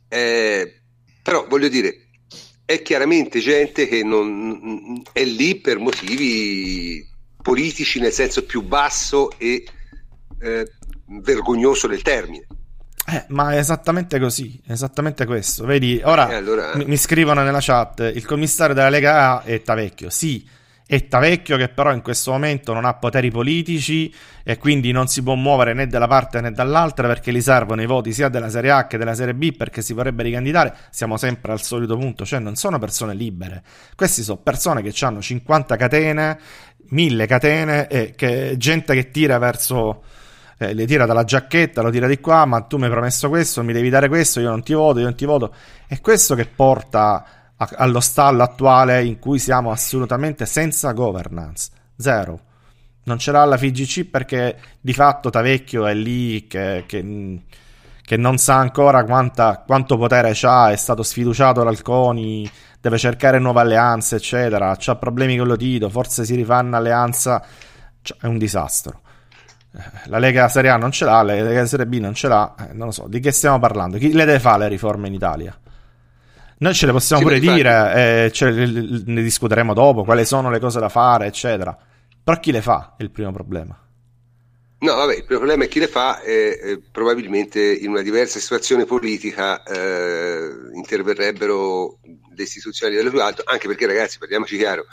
[0.09, 0.81] Eh,
[1.23, 2.09] però voglio dire,
[2.71, 7.05] è chiaramente gente che non è lì per motivi
[7.41, 9.65] politici nel senso più basso e
[10.39, 10.71] eh,
[11.21, 12.47] vergognoso del termine.
[13.07, 15.65] Eh, ma è esattamente così, esattamente questo.
[15.65, 16.75] Vedi, ora eh, allora...
[16.75, 20.09] mi, mi, scrivono nella chat, il commissario della Lega A è Tavecchio.
[20.09, 20.47] Sì,
[20.91, 25.23] è Tavecchio che però in questo momento non ha poteri politici e quindi non si
[25.23, 28.49] può muovere né da una parte né dall'altra perché gli servono i voti sia della
[28.49, 30.75] Serie A che della Serie B perché si vorrebbe ricandidare.
[30.89, 33.63] Siamo sempre al solito punto, cioè non sono persone libere.
[33.95, 36.37] Questi sono persone che hanno 50 catene,
[36.89, 40.03] 1000 catene e che, gente che tira verso
[40.57, 43.63] eh, le tira dalla giacchetta, lo tira di qua, ma tu mi hai promesso questo,
[43.63, 45.53] mi devi dare questo, io non ti voto, io non ti voto.
[45.87, 47.40] È questo che porta
[47.75, 51.69] allo stallo attuale in cui siamo assolutamente senza governance.
[51.95, 52.39] Zero.
[53.03, 57.39] Non ce l'ha la FIGC perché di fatto Tavecchio è lì che, che,
[58.03, 63.39] che non sa ancora quanta, quanto potere ha, è stato sfiduciato dal CONI, deve cercare
[63.39, 64.77] nuove alleanze, eccetera.
[64.83, 67.43] Ha problemi con lo Tito, forse si rifà un'alleanza.
[68.01, 69.01] Cioè, è un disastro.
[70.05, 72.73] La Lega Serie A non ce l'ha, la Lega Serie B non ce l'ha, eh,
[72.73, 73.97] non lo so, di che stiamo parlando?
[73.97, 75.57] Chi le deve fare le riforme in Italia?
[76.61, 80.59] Noi ce le possiamo sì, pure dire, eh, le, ne discuteremo dopo, quali sono le
[80.59, 81.75] cose da fare, eccetera.
[82.23, 83.75] Però chi le fa è il primo problema.
[84.77, 88.85] No, vabbè, il problema è chi le fa e eh, probabilmente in una diversa situazione
[88.85, 91.97] politica eh, interverrebbero
[92.35, 94.85] le istituzioni dello più alto, anche perché ragazzi, parliamoci chiaro,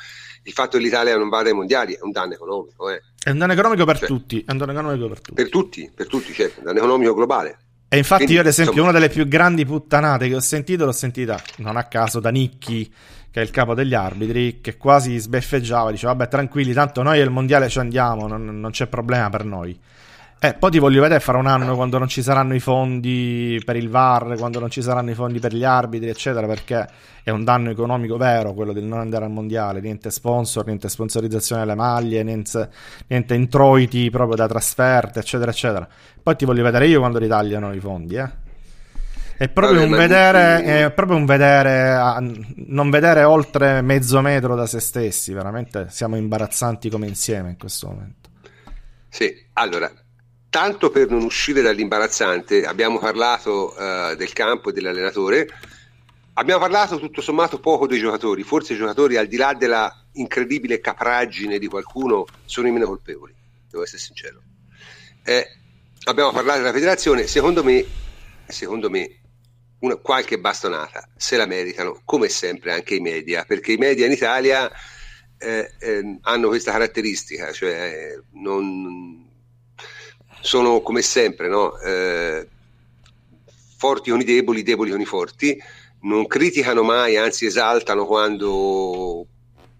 [0.44, 2.88] il fatto che l'Italia non vada ai mondiali è un danno economico.
[2.88, 3.02] Eh.
[3.22, 4.42] È un danno economico per cioè, tutti.
[4.42, 5.34] È un danno economico per tutti.
[5.34, 7.58] Per tutti, per tutti, certo, un danno economico globale.
[7.90, 8.90] E infatti Quindi, io ad esempio insomma...
[8.90, 12.92] una delle più grandi puttanate che ho sentito l'ho sentita non a caso da Nicchi
[13.30, 17.30] che è il capo degli arbitri che quasi sbeffeggiava diceva vabbè tranquilli tanto noi al
[17.30, 19.78] mondiale ci andiamo non, non c'è problema per noi
[20.40, 23.74] eh, poi ti voglio vedere fra un anno quando non ci saranno i fondi per
[23.74, 26.86] il VAR, quando non ci saranno i fondi per gli arbitri, eccetera, perché
[27.24, 31.62] è un danno economico vero quello del non andare al mondiale, niente sponsor, niente sponsorizzazione
[31.62, 32.70] delle maglie, niente,
[33.08, 35.88] niente introiti proprio da trasferte, eccetera, eccetera.
[36.22, 38.46] Poi ti voglio vedere io quando ritagliano i fondi, eh.
[39.38, 41.96] È proprio, Vabbè, un vedere, è proprio un vedere,
[42.66, 47.86] non vedere oltre mezzo metro da se stessi, veramente siamo imbarazzanti come insieme in questo
[47.86, 48.30] momento.
[49.08, 49.88] Sì, allora,
[50.50, 55.48] tanto per non uscire dall'imbarazzante, abbiamo parlato uh, del campo e dell'allenatore,
[56.34, 60.80] abbiamo parlato tutto sommato poco dei giocatori, forse i giocatori al di là della incredibile
[60.80, 63.34] capraggine di qualcuno sono i meno colpevoli,
[63.70, 64.42] devo essere sincero.
[65.22, 65.46] Eh,
[66.04, 67.84] abbiamo parlato della federazione, secondo me,
[68.46, 69.20] secondo me
[69.80, 74.12] una, qualche bastonata se la meritano, come sempre anche i media, perché i media in
[74.12, 74.70] Italia
[75.36, 79.27] eh, eh, hanno questa caratteristica, cioè non
[80.40, 81.78] sono come sempre, no?
[81.78, 82.48] eh,
[83.76, 85.56] forti con i deboli, deboli con i forti,
[86.00, 89.26] non criticano mai, anzi esaltano quando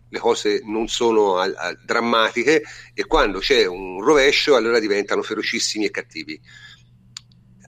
[0.08, 2.62] le cose non sono a, a, drammatiche
[2.94, 6.40] e quando c'è un rovescio allora diventano ferocissimi e cattivi.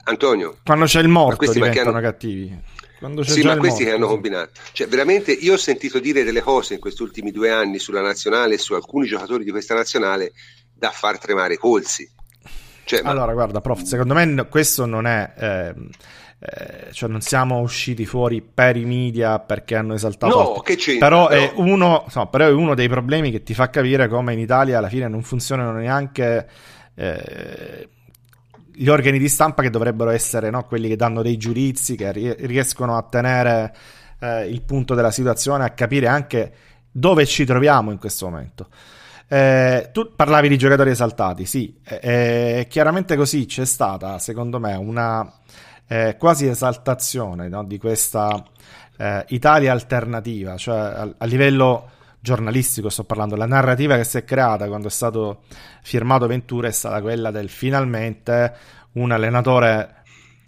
[0.05, 0.59] Antonio.
[0.65, 2.01] Quando c'è il morto diventano hanno...
[2.01, 2.59] cattivi.
[3.23, 4.51] sì, ma questi morto, che hanno combinato.
[4.73, 8.55] Cioè, veramente io ho sentito dire delle cose in questi ultimi due anni sulla nazionale
[8.55, 10.33] e su alcuni giocatori di questa nazionale
[10.73, 12.11] da far tremare i polsi.
[12.97, 13.33] Cioè, allora, ma...
[13.35, 15.33] guarda, prof, secondo me questo non è...
[15.37, 15.75] Eh,
[16.43, 21.07] eh, cioè non siamo usciti fuori per i media perché hanno esaltato no, che c'entra,
[21.07, 21.29] però, no.
[21.29, 24.79] È uno, no, però è uno dei problemi che ti fa capire come in Italia
[24.79, 26.49] alla fine non funzionano neanche
[26.95, 27.89] eh,
[28.73, 32.97] gli organi di stampa che dovrebbero essere no, quelli che danno dei giudizi che riescono
[32.97, 33.75] a tenere
[34.19, 36.53] eh, il punto della situazione a capire anche
[36.91, 38.69] dove ci troviamo in questo momento
[39.33, 45.33] eh, tu parlavi di giocatori esaltati, sì, eh, chiaramente così c'è stata, secondo me, una
[45.87, 48.43] eh, quasi esaltazione no, di questa
[48.97, 54.25] eh, Italia alternativa, cioè a, a, livello giornalistico sto parlando, la narrativa che si è
[54.25, 55.43] creata quando è stato
[55.83, 58.53] firmato Ventura è stata quella del finalmente
[58.95, 60.00] un allenatore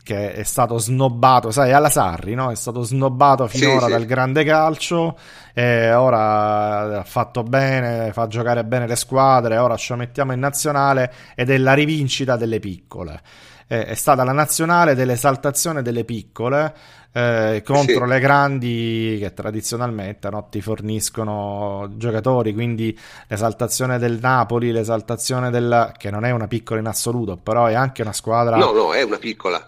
[0.02, 2.50] che è stato snobbato, sai, alla Sarri, no?
[2.50, 3.90] È stato snobbato finora sì, sì.
[3.92, 5.16] dal grande calcio
[5.54, 11.12] e ora ha fatto bene, fa giocare bene le squadre, ora lo mettiamo in nazionale
[11.34, 13.20] ed è la rivincita delle piccole.
[13.68, 16.74] Eh, è stata la nazionale dell'esaltazione delle piccole
[17.12, 18.10] eh, contro sì.
[18.10, 25.92] le grandi che tradizionalmente no, ti forniscono giocatori, quindi l'esaltazione del Napoli, l'esaltazione del...
[25.96, 28.56] che non è una piccola in assoluto, però è anche una squadra...
[28.56, 29.64] No, no, è una piccola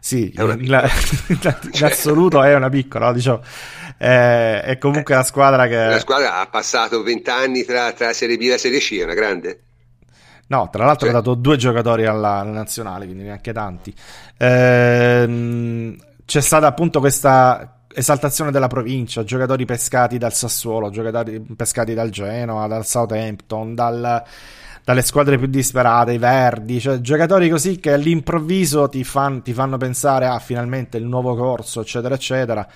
[0.00, 3.42] sì, in, in, in, assoluto è una piccola, diciamo.
[3.98, 5.76] Eh, è comunque la squadra che...
[5.76, 9.62] La squadra ha passato vent'anni tra, tra Serie B e Serie C, è una grande.
[10.46, 11.14] No, tra l'altro cioè...
[11.14, 13.94] ha dato due giocatori alla, alla nazionale, quindi neanche tanti.
[14.36, 22.10] Eh, c'è stata appunto questa esaltazione della provincia, giocatori pescati dal Sassuolo, giocatori pescati dal
[22.10, 24.22] Genoa, dal Southampton, dal
[24.90, 29.76] dalle squadre più disperate, i Verdi, cioè giocatori così che all'improvviso ti, fan, ti fanno
[29.76, 32.66] pensare a ah, finalmente il nuovo corso, eccetera, eccetera.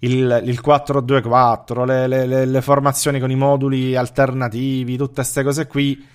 [0.00, 6.06] Il, il 4-2-4, le, le, le, formazioni con i moduli alternativi, tutte queste cose qui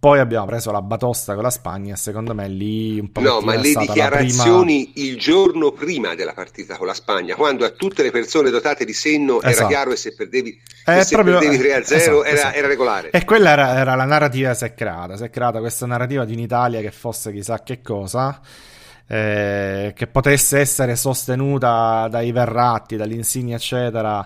[0.00, 3.56] poi abbiamo preso la batosta con la Spagna, secondo me lì un po' No, ma
[3.56, 5.08] le dichiarazioni prima...
[5.08, 8.92] il giorno prima della partita con la Spagna, quando a tutte le persone dotate di
[8.92, 9.56] senno esatto.
[9.56, 11.40] era chiaro che se perdevi, eh, se proprio...
[11.40, 12.56] perdevi 3-0 esatto, era, esatto.
[12.56, 13.10] era, regolare.
[13.10, 16.32] E quella era, era, la narrativa si è creata, si è creata questa narrativa di
[16.34, 18.40] un'Italia che fosse chissà che cosa.
[19.10, 24.24] Eh, che potesse essere sostenuta dai Verratti, dall'Insignia, eccetera,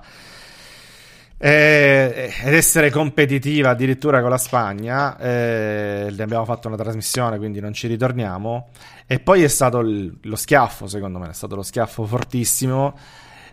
[1.44, 5.18] eh, ed essere competitiva addirittura con la Spagna.
[5.18, 8.68] Eh, ne abbiamo fatto una trasmissione, quindi non ci ritorniamo.
[9.08, 12.96] E poi è stato il, lo schiaffo, secondo me, è stato lo schiaffo fortissimo.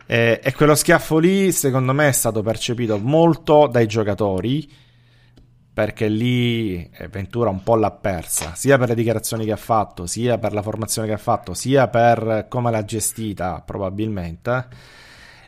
[0.06, 4.71] Eh, e quello schiaffo lì, secondo me, è stato percepito molto dai giocatori.
[5.73, 10.06] Perché lì eh, Ventura un po' l'ha persa, sia per le dichiarazioni che ha fatto,
[10.06, 14.97] sia per la formazione che ha fatto, sia per come l'ha gestita, probabilmente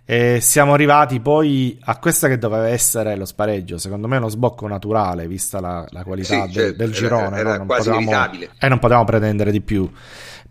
[0.03, 3.77] e siamo arrivati poi a questa che doveva essere lo spareggio.
[3.77, 7.37] Secondo me è uno sbocco naturale, vista la, la qualità sì, del, cioè, del, girone.
[7.37, 7.65] Era, era no?
[7.65, 8.51] quasi potevamo, inevitabile.
[8.59, 9.89] E non potevamo pretendere di più.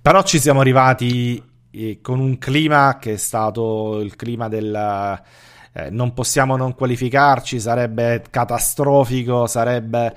[0.00, 5.20] Però ci siamo arrivati eh, con un clima che è stato il clima del...
[5.72, 10.14] Eh, non possiamo non qualificarci, sarebbe catastrofico, sarebbe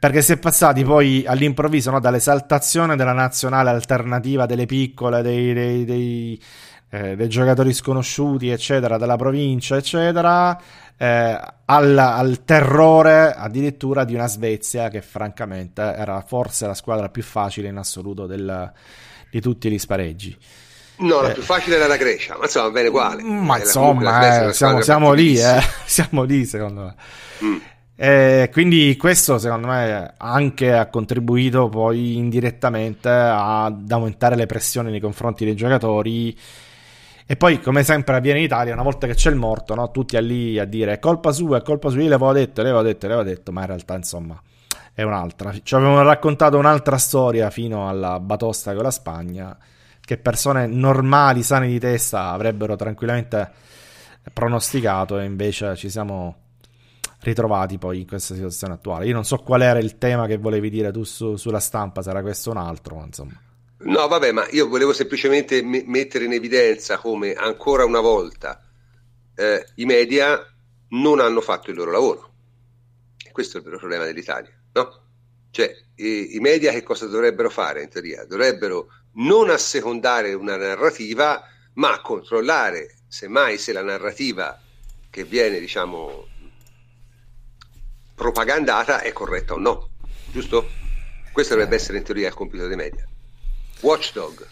[0.00, 5.84] perché si è passati poi all'improvviso no, dall'esaltazione della nazionale alternativa delle piccole, dei, dei,
[5.84, 6.42] dei,
[6.90, 10.60] eh, dei giocatori sconosciuti, eccetera, della provincia, eccetera,
[10.96, 17.22] eh, al, al, terrore addirittura di una Svezia che francamente era forse la squadra più
[17.22, 18.72] facile in assoluto del,
[19.30, 20.36] di tutti gli spareggi.
[20.96, 23.22] No, la eh, più facile era la Grecia, ma insomma, bene uguale.
[23.22, 26.94] Ma insomma, eh, siamo, siamo lì, eh, siamo lì secondo me.
[27.44, 27.56] Mm.
[28.02, 35.00] Eh, quindi questo secondo me anche ha contribuito poi indirettamente ad aumentare le pressioni nei
[35.00, 36.34] confronti dei giocatori
[37.30, 39.92] e poi, come sempre avviene in Italia, una volta che c'è il morto, no?
[39.92, 42.82] tutti lì a dire colpa sua, è colpa sua, io le avevo detto, le avevo
[42.82, 44.42] detto, le avevo detto, ma in realtà insomma
[44.92, 45.54] è un'altra.
[45.62, 49.56] Ci avevano raccontato un'altra storia fino alla batosta con la Spagna,
[50.00, 53.48] che persone normali, sane di testa, avrebbero tranquillamente
[54.32, 56.34] pronosticato e invece ci siamo
[57.20, 59.06] ritrovati poi in questa situazione attuale.
[59.06, 62.22] Io non so qual era il tema che volevi dire tu su, sulla stampa, era
[62.22, 63.40] questo un altro, ma insomma.
[63.82, 68.62] No, vabbè, ma io volevo semplicemente me- mettere in evidenza come ancora una volta
[69.34, 70.38] eh, i media
[70.88, 72.32] non hanno fatto il loro lavoro.
[73.24, 75.04] E questo è il vero problema dell'Italia, no?
[75.50, 78.24] Cioè, i, i media che cosa dovrebbero fare in teoria?
[78.24, 81.42] Dovrebbero non assecondare una narrativa,
[81.74, 84.60] ma controllare semmai se la narrativa
[85.08, 86.26] che viene, diciamo,
[88.14, 89.88] propagandata è corretta o no,
[90.30, 90.68] giusto?
[91.32, 93.09] Questo dovrebbe essere in teoria il compito dei media.
[93.80, 94.46] Watchdog.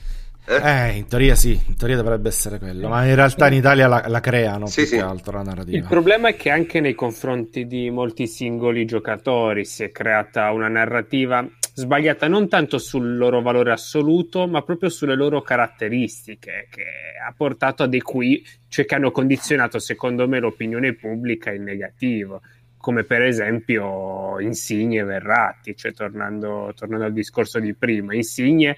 [0.49, 0.61] Eh?
[0.63, 0.97] eh?
[0.97, 4.21] in teoria sì, in teoria dovrebbe essere quello, ma in realtà in Italia la, la
[4.21, 4.97] creano sì, più sì.
[4.97, 5.77] che altro la narrativa.
[5.77, 10.69] Il problema è che anche nei confronti di molti singoli giocatori si è creata una
[10.69, 16.85] narrativa sbagliata non tanto sul loro valore assoluto, ma proprio sulle loro caratteristiche, che
[17.25, 22.41] ha portato a dei qui, cioè che hanno condizionato secondo me l'opinione pubblica in negativo
[22.79, 28.77] come per esempio Insigne e Verratti, cioè tornando, tornando al discorso di prima, Insigne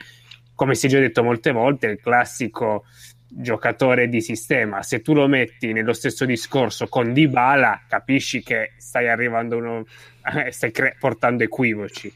[0.60, 2.84] come si è già detto molte volte, il classico
[3.26, 4.82] giocatore di sistema.
[4.82, 9.86] Se tu lo metti nello stesso discorso con Dybala, capisci che stai arrivando uno,
[10.50, 12.12] stai cre- portando equivoci.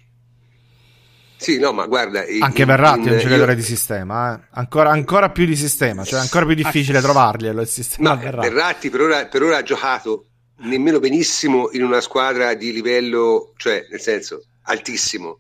[1.39, 2.23] Sì, no, ma guarda.
[2.41, 3.57] Anche in, Verratti in, è un giocatore io...
[3.57, 4.47] di sistema, eh?
[4.51, 7.49] ancora, ancora, più di sistema, cioè ancora più difficile ah, trovarli.
[7.49, 10.27] Il sistema no, Verratti, Verratti per, ora, per ora ha giocato
[10.59, 15.39] nemmeno benissimo in una squadra di livello, cioè nel senso altissimo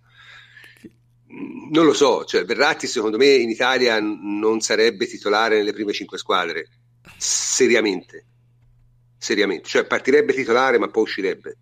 [1.70, 6.18] non lo so, cioè Verratti secondo me in Italia non sarebbe titolare nelle prime cinque
[6.18, 6.68] squadre,
[7.16, 8.26] seriamente,
[9.18, 11.56] seriamente, cioè partirebbe titolare ma poi uscirebbe.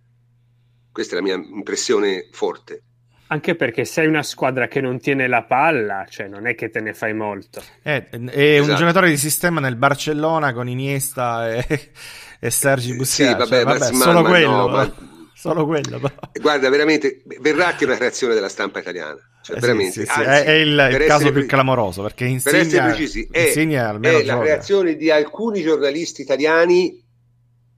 [0.93, 2.83] Questa è la mia impressione forte.
[3.29, 6.81] Anche perché sei una squadra che non tiene la palla, cioè non è che te
[6.81, 7.63] ne fai molto.
[7.81, 8.73] È, è esatto.
[8.73, 11.93] un giocatore di sistema nel Barcellona con Iniesta e,
[12.39, 13.31] e Sergi Busquets.
[13.31, 14.51] Sì, vabbè, cioè, vabbè ma, solo ma, quello.
[14.51, 14.95] No, ma...
[15.43, 15.99] Solo quello.
[15.99, 16.15] Però.
[16.41, 19.19] Guarda, veramente, Verratti è una creazione della stampa italiana.
[19.43, 22.59] Cioè, eh veramente, sì, sì, Anzi, è, è, il, il caso più clamoroso perché Insigne,
[22.59, 27.05] per essere precisi, è, è la creazione di alcuni giornalisti italiani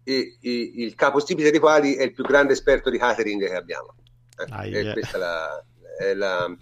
[0.04, 3.94] e, e, il capostipite dei quali è il più grande esperto di catering che abbiamo.
[4.36, 4.92] Eh, ah, yeah.
[4.92, 5.64] questa la,
[5.98, 6.54] è la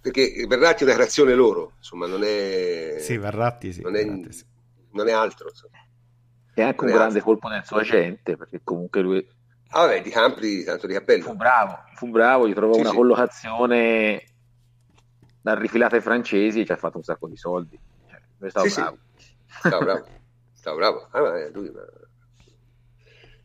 [0.00, 3.82] perché Verratti è una creazione loro, insomma, non è Sì, Verratti sì.
[3.82, 4.44] Non è, Verratti, sì.
[4.90, 5.78] Non è altro, insomma.
[6.52, 7.22] È anche un grande altro.
[7.22, 9.24] colpo nel suo agente, perché comunque lui
[9.74, 11.24] Ah, vabbè, di Campri, tanto di cappello.
[11.24, 12.96] Fu bravo, fu bravo, gli trovò sì, una sì.
[12.96, 14.24] collocazione
[15.40, 17.78] da rifilate francesi e ci ha fatto un sacco di soldi.
[18.08, 18.98] Cioè, stavo sì, bravo.
[19.46, 20.06] Stavo bravo.
[20.52, 21.08] Stavo bravo.
[21.10, 21.80] Ah, lui, ma...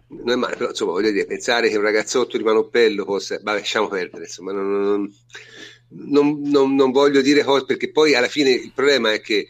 [0.10, 3.40] Non è male, però insomma, voglio dire, pensare che un ragazzotto di Manoppello possa...
[3.42, 5.10] Vabbè, lasciamo perdere, insomma, non,
[5.90, 9.48] non, non, non voglio dire cose, perché poi alla fine il problema è che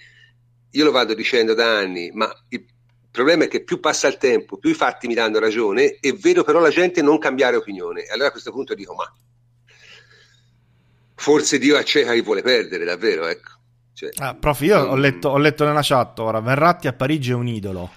[0.70, 2.66] io lo vado dicendo da anni, ma il
[3.08, 6.14] il problema è che più passa il tempo, più i fatti mi danno ragione e
[6.14, 8.06] vedo però la gente non cambiare opinione.
[8.06, 9.12] Allora a questo punto dico, ma
[11.16, 13.56] forse Dio acceca chi vuole perdere, davvero, ecco.
[13.94, 17.34] Cioè, ah, prof, io ho letto, ho letto, nella chat ora, Verratti a Parigi è
[17.34, 17.90] un idolo.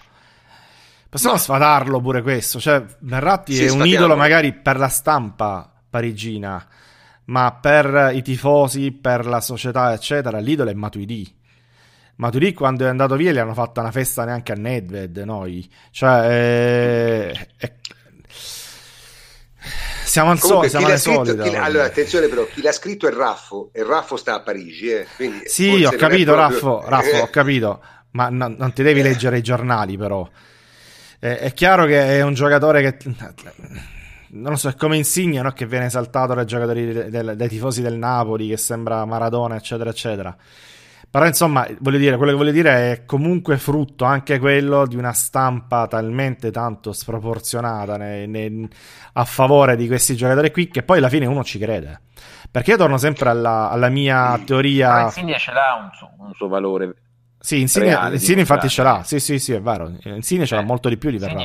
[1.10, 1.40] Possiamo no.
[1.40, 6.66] sfadarlo pure questo, cioè Verratti sì, è un idolo magari per la stampa parigina,
[7.26, 11.39] ma per i tifosi, per la società, eccetera, l'idolo è Matuidi.
[12.20, 15.68] Matuidi quando è andato via gli hanno fatto una festa neanche a Nedved noi.
[15.90, 17.72] Cioè eh, eh,
[20.04, 23.84] siamo al solito siamo alle solite allora attenzione però chi l'ha scritto è Raffo e
[23.84, 25.06] Raffo sta a Parigi eh,
[25.44, 26.80] sì ho capito proprio...
[26.80, 30.28] Raffo, Raffo ho capito ma no, non ti devi leggere i giornali però.
[31.20, 32.98] Eh, è chiaro che è un giocatore che
[34.32, 35.52] non lo so, è come Insigne no?
[35.52, 40.36] che viene esaltato dai giocatori dei, dai tifosi del Napoli che sembra Maradona eccetera eccetera
[41.10, 45.12] però insomma, voglio dire, quello che voglio dire è comunque frutto anche quello di una
[45.12, 48.68] stampa talmente tanto sproporzionata ne, ne,
[49.14, 52.02] a favore di questi giocatori qui che poi alla fine uno ci crede.
[52.48, 54.90] Perché io torno sempre alla, alla mia teoria.
[54.90, 56.94] Ma Insigne ce l'ha un suo, un suo valore.
[57.40, 59.02] Sì, Insigne, reale, Insigne infatti ce l'ha.
[59.02, 59.92] Sì, sì, sì, è vero.
[60.04, 61.44] Insigne ce l'ha eh, molto di più di Verratti.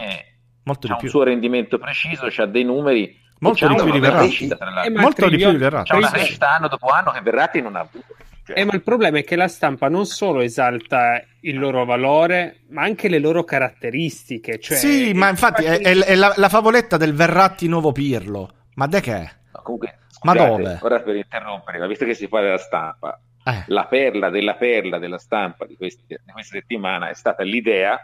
[0.63, 0.95] Molto di più.
[0.95, 3.19] Ha un suo rendimento preciso, ha dei numeri.
[3.39, 4.47] Molto di più di Verratti.
[4.47, 5.89] Eh, molto di più di Verratti.
[5.89, 8.15] C'è una crescita anno dopo anno che Verratti non ha avuto.
[8.45, 8.59] Cioè...
[8.59, 12.83] Eh, ma il problema è che la stampa non solo esalta il loro valore, ma
[12.83, 14.59] anche le loro caratteristiche.
[14.59, 18.53] Cioè, sì, ma infatti è, è, è la, la, favoletta del Verratti nuovo Pirlo.
[18.75, 19.17] Ma da che?
[19.51, 20.79] No, comunque, scusate, ma dove?
[20.83, 23.63] Ora per interrompere, ma visto che si parla della stampa, eh.
[23.67, 27.99] la perla della perla della stampa di, questi, di questa settimana è stata l'idea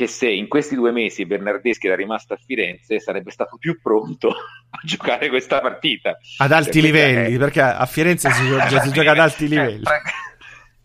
[0.00, 4.30] che se in questi due mesi Bernardeschi era rimasto a Firenze sarebbe stato più pronto
[4.70, 6.16] a giocare questa partita.
[6.38, 7.38] Ad alti livelli, è...
[7.38, 9.82] perché a Firenze si, gioca, si gioca ad alti livelli.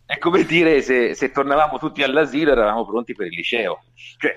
[0.05, 3.86] È come dire se, se, tornavamo tutti all'asilo eravamo pronti per il liceo.
[4.18, 4.36] Cioè,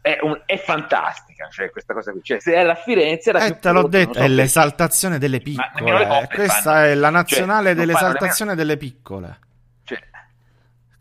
[0.00, 2.22] è, un, è fantastica cioè, questa cosa qui.
[2.22, 6.28] Cioè, se era a Firenze era eh, te l'ho detto, so è l'esaltazione delle piccole.
[6.32, 6.86] Questa fanno.
[6.86, 9.38] è la nazionale cioè, dell'esaltazione delle piccole.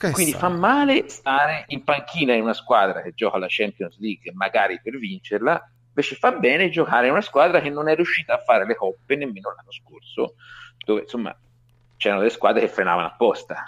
[0.07, 4.31] Che Quindi fa male stare in panchina in una squadra che gioca la Champions League,
[4.33, 8.39] magari per vincerla, Invece fa bene giocare in una squadra che non è riuscita a
[8.39, 10.33] fare le coppe nemmeno l'anno scorso,
[10.83, 11.35] dove insomma
[11.97, 13.63] c'erano delle squadre che frenavano apposta.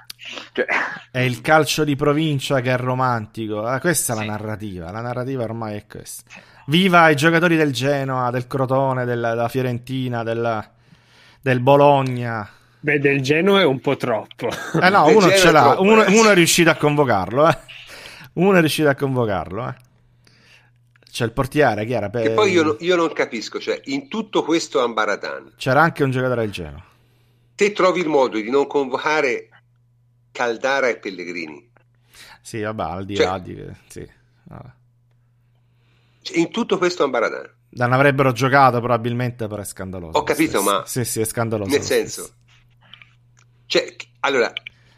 [0.52, 0.66] Cioè...
[1.12, 3.64] È il calcio di provincia che è romantico.
[3.64, 4.26] Ah, questa è sì.
[4.26, 4.92] la narrativa.
[4.92, 6.32] La narrativa ormai è questa.
[6.66, 10.68] Viva i giocatori del Genoa, del Crotone, della, della Fiorentina, della,
[11.40, 12.50] del Bologna.
[12.86, 14.48] Beh, del Genoa è un po' troppo.
[14.80, 15.80] Eh no, uno ce l'ha.
[15.80, 16.20] Uno, eh.
[16.20, 17.50] uno, è riuscito a convocarlo.
[17.50, 17.58] Eh.
[18.34, 19.68] Uno è riuscito a convocarlo.
[19.70, 19.76] Eh.
[21.10, 22.12] C'è il portiere, chi era?
[22.12, 22.28] Per...
[22.28, 25.54] E poi io, io, non capisco, cioè, in tutto questo Ambaratan...
[25.58, 26.84] C'era anche un giocatore del Genoa.
[27.56, 29.50] Te trovi il modo di non convocare
[30.32, 31.68] Caldara e Pellegrini.
[32.40, 33.66] Sì, vabbè, al di cioè, là di...
[33.88, 34.08] Sì,
[36.22, 37.50] cioè, in tutto questo Ambaratan.
[37.70, 40.20] Non avrebbero giocato probabilmente, però è scandaloso.
[40.20, 40.64] Ho capito, stesso.
[40.64, 40.86] ma...
[40.86, 41.72] Sì, sì, è scandaloso.
[41.72, 42.30] Nel senso...
[43.66, 44.54] Cioè, allora,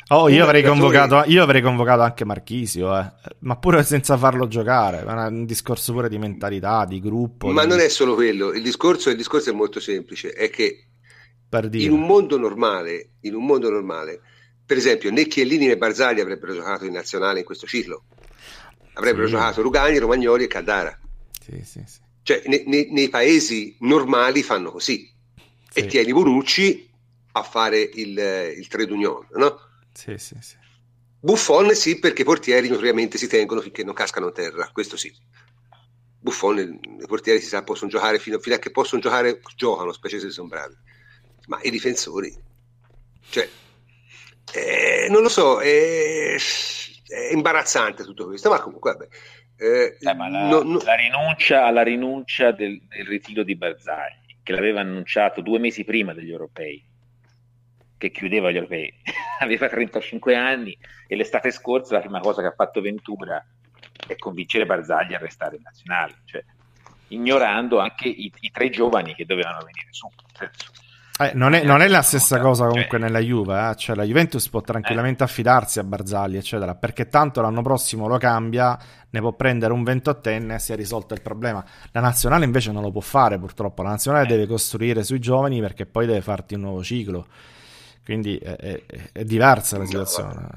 [0.09, 3.11] Oh, io avrei, convocato, io avrei, convocato, anche Marchisio, eh.
[3.39, 5.03] ma pure senza farlo giocare.
[5.03, 7.49] È un discorso pure di mentalità, di gruppo.
[7.49, 7.67] Ma di...
[7.67, 8.53] non è solo quello.
[8.53, 10.87] Il discorso, il discorso, è molto semplice: è che
[11.71, 14.21] in un mondo normale, in un mondo normale,
[14.65, 18.03] per esempio, né Chiellini né Barzagli avrebbero giocato in nazionale in questo ciclo.
[18.93, 19.33] Avrebbero sì.
[19.33, 20.97] giocato Rugani, Romagnoli e Caldara.
[21.41, 21.99] Sì, sì, sì.
[22.23, 25.13] Cioè, ne, ne, nei paesi normali fanno così.
[25.73, 26.86] E tieni Bonucci
[27.39, 28.17] a fare il,
[28.57, 29.59] il trade union, no?
[29.93, 30.55] Sì, sì, sì.
[31.19, 35.13] Buffon sì, perché i portieri notoriamente si tengono finché non cascano a terra, questo sì.
[36.19, 40.19] Buffon, i portieri si sa possono giocare fino, fino a che possono giocare, giocano, specie
[40.19, 40.75] se sono bravi.
[41.47, 42.35] Ma i difensori,
[43.29, 43.47] cioè,
[44.53, 49.07] eh, non lo so, è, è, imbarazzante tutto questo, ma comunque vabbè.
[49.59, 50.79] Eh, eh, ma la, no, no.
[50.83, 56.13] la, rinuncia alla rinuncia del, del ritiro di Barzagli, che l'aveva annunciato due mesi prima
[56.13, 56.83] degli europei,
[57.97, 58.93] che chiudeva gli europei,
[59.39, 60.77] aveva 35 anni
[61.07, 63.43] e l'estate scorsa la prima cosa che ha fatto Ventura
[64.07, 66.43] è convincere Barzagli a restare in nazionale, cioè,
[67.09, 70.07] ignorando anche i, i, tre giovani che dovevano venire su.
[71.19, 73.75] Eh, non, è, non, è, la stessa cosa comunque cioè, nella Juve, eh?
[73.75, 75.25] cioè la Juventus può tranquillamente eh.
[75.25, 78.77] affidarsi a Barzagli, eccetera, perché tanto l'anno prossimo lo cambia,
[79.09, 81.65] ne può prendere un 28enne e si è risolto il problema.
[81.91, 84.27] La nazionale invece non lo può fare purtroppo, la nazionale eh.
[84.27, 87.25] deve costruire sui giovani perché poi deve farti un nuovo ciclo.
[88.07, 90.47] Quindi è, è, è diversa la situazione.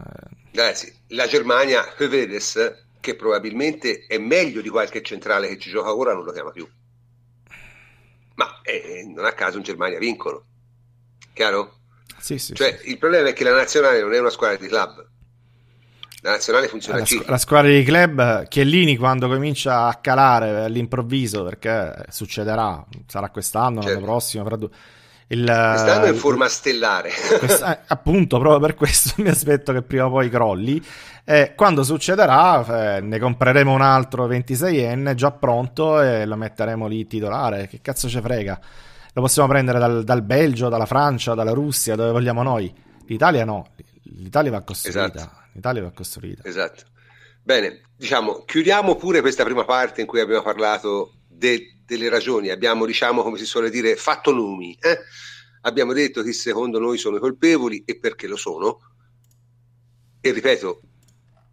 [0.73, 0.95] Sì.
[1.09, 6.23] La Germania, Hövedes, che probabilmente è meglio di qualche centrale che ci gioca ora, non
[6.23, 6.65] lo chiama più.
[8.37, 10.45] Ma eh, non a caso in Germania vincono.
[11.33, 11.79] Chiaro?
[12.21, 12.91] Sì, sì, cioè, sì.
[12.91, 15.09] il problema è che la nazionale non è una squadra di club.
[16.21, 22.05] La nazionale funziona la, la squadra di club, Chiellini quando comincia a calare all'improvviso, perché
[22.11, 23.95] succederà, sarà quest'anno, certo.
[23.95, 24.71] l'anno prossimo, fra due
[25.33, 27.11] il, Quest'anno è in forma stellare.
[27.41, 30.85] eh, appunto, proprio per questo mi aspetto che prima o poi crolli.
[31.25, 37.07] E quando succederà, eh, ne compreremo un altro 26enne già pronto e lo metteremo lì
[37.07, 37.69] titolare.
[37.69, 38.61] Che cazzo ci frega?
[39.13, 42.73] Lo possiamo prendere dal, dal, Belgio, dalla Francia, dalla Russia, dove vogliamo noi.
[43.07, 43.69] L'Italia no,
[44.03, 45.13] l'Italia va costruita.
[45.15, 45.31] Esatto.
[45.53, 46.43] L'Italia va costruita.
[46.45, 46.83] Esatto.
[47.41, 52.87] Bene, diciamo, chiudiamo pure questa prima parte in cui abbiamo parlato de, delle ragioni, abbiamo,
[52.87, 54.77] diciamo, come si suole dire, fatto nomi.
[54.81, 54.99] Eh?
[55.63, 58.79] Abbiamo detto chi secondo noi sono i colpevoli e perché lo sono.
[60.21, 60.83] E ripeto,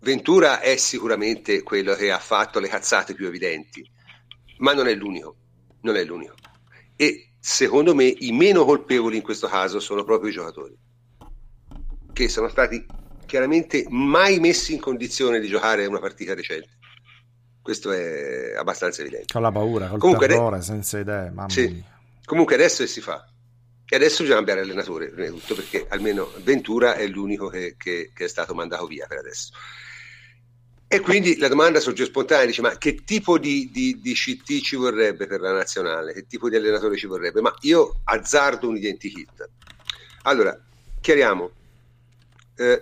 [0.02, 3.90] Ventura è sicuramente quello che ha fatto le cazzate più evidenti,
[4.58, 5.36] ma non è l'unico.
[5.82, 6.36] Non è l'unico.
[6.96, 10.78] E secondo me i meno colpevoli in questo caso sono proprio i giocatori,
[12.14, 12.86] che sono stati
[13.26, 16.77] chiaramente mai messi in condizione di giocare una partita decente.
[17.68, 19.34] Questo è abbastanza evidente.
[19.34, 21.32] Con la paura, col Comunque, terrore, senza idee.
[21.32, 21.68] Mamma sì.
[21.68, 21.84] mia.
[22.24, 23.28] Comunque adesso si fa.
[23.86, 28.12] E adesso bisogna cambiare allenatore, prima di tutto, perché almeno Ventura è l'unico che, che,
[28.14, 29.52] che, è stato mandato via per adesso.
[30.88, 34.78] E quindi la domanda sorge spontanea, dice, ma che tipo di, di, di, CT ci
[34.78, 36.14] vorrebbe per la nazionale?
[36.14, 37.42] Che tipo di allenatore ci vorrebbe?
[37.42, 39.50] Ma io azzardo un identikit.
[40.22, 40.58] Allora,
[41.02, 41.52] chiariamo.
[42.56, 42.82] Eh,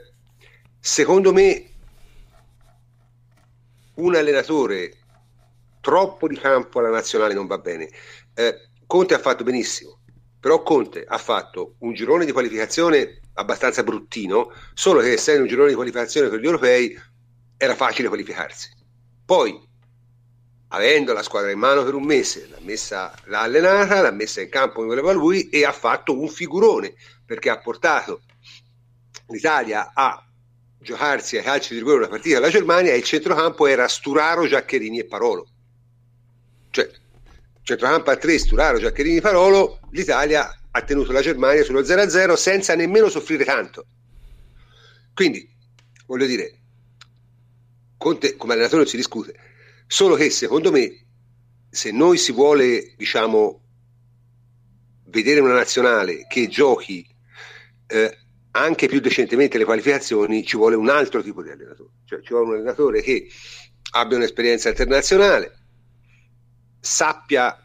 [0.80, 1.72] secondo me
[3.96, 4.94] un allenatore
[5.80, 7.90] troppo di campo alla nazionale non va bene.
[8.34, 10.00] Eh, Conte ha fatto benissimo,
[10.40, 15.70] però Conte ha fatto un girone di qualificazione abbastanza bruttino, solo che essendo un girone
[15.70, 16.98] di qualificazione per gli europei
[17.58, 18.70] era facile qualificarsi.
[19.26, 19.60] Poi,
[20.70, 24.50] avendo la squadra in mano per un mese, l'ha, messa, l'ha allenata, l'ha messa in
[24.50, 26.94] campo come voleva lui e ha fatto un figurone
[27.26, 28.22] perché ha portato
[29.28, 30.24] l'Italia a
[30.86, 35.00] giocarsi ai calci di rigore una partita alla Germania e il centrocampo era Sturaro, Giaccherini
[35.00, 35.48] e Parolo.
[36.70, 36.90] Cioè,
[37.64, 42.76] centrocampo a tre, Sturaro, Giaccherini e Parolo, l'Italia ha tenuto la Germania sullo 0-0 senza
[42.76, 43.86] nemmeno soffrire tanto.
[45.16, 45.50] Quindi,
[46.06, 46.60] voglio dire,
[47.98, 49.34] Conte come allenatore non si discute,
[49.88, 51.04] solo che secondo me
[51.68, 53.62] se noi si vuole, diciamo,
[55.06, 57.08] vedere una nazionale che giochi
[57.88, 58.18] eh,
[58.56, 61.90] anche più decentemente le qualificazioni, ci vuole un altro tipo di allenatore.
[62.06, 63.28] Cioè ci vuole un allenatore che
[63.92, 65.60] abbia un'esperienza internazionale,
[66.80, 67.62] sappia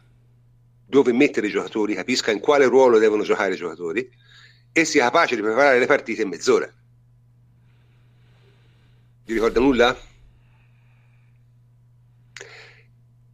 [0.85, 4.09] dove mettere i giocatori, capisca in quale ruolo devono giocare i giocatori
[4.73, 6.69] e sia capace di preparare le partite in mezz'ora.
[9.23, 9.97] Vi ricorda nulla?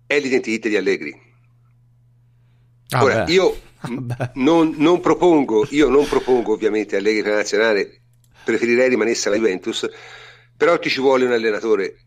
[0.06, 1.26] È l'identità di Allegri.
[2.90, 3.32] Ah Ora, beh.
[3.32, 3.62] io
[4.36, 8.02] non, non, propongo, io non propongo ovviamente Allegri per la nazionale,
[8.44, 9.88] preferirei rimanesse alla Juventus,
[10.56, 11.98] però ti ci vuole un allenatore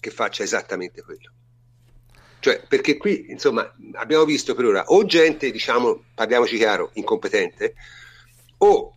[0.00, 1.32] che faccia esattamente quello.
[2.40, 7.74] Cioè, perché qui, insomma, abbiamo visto per ora o gente, diciamo, parliamoci chiaro, incompetente,
[8.58, 8.96] o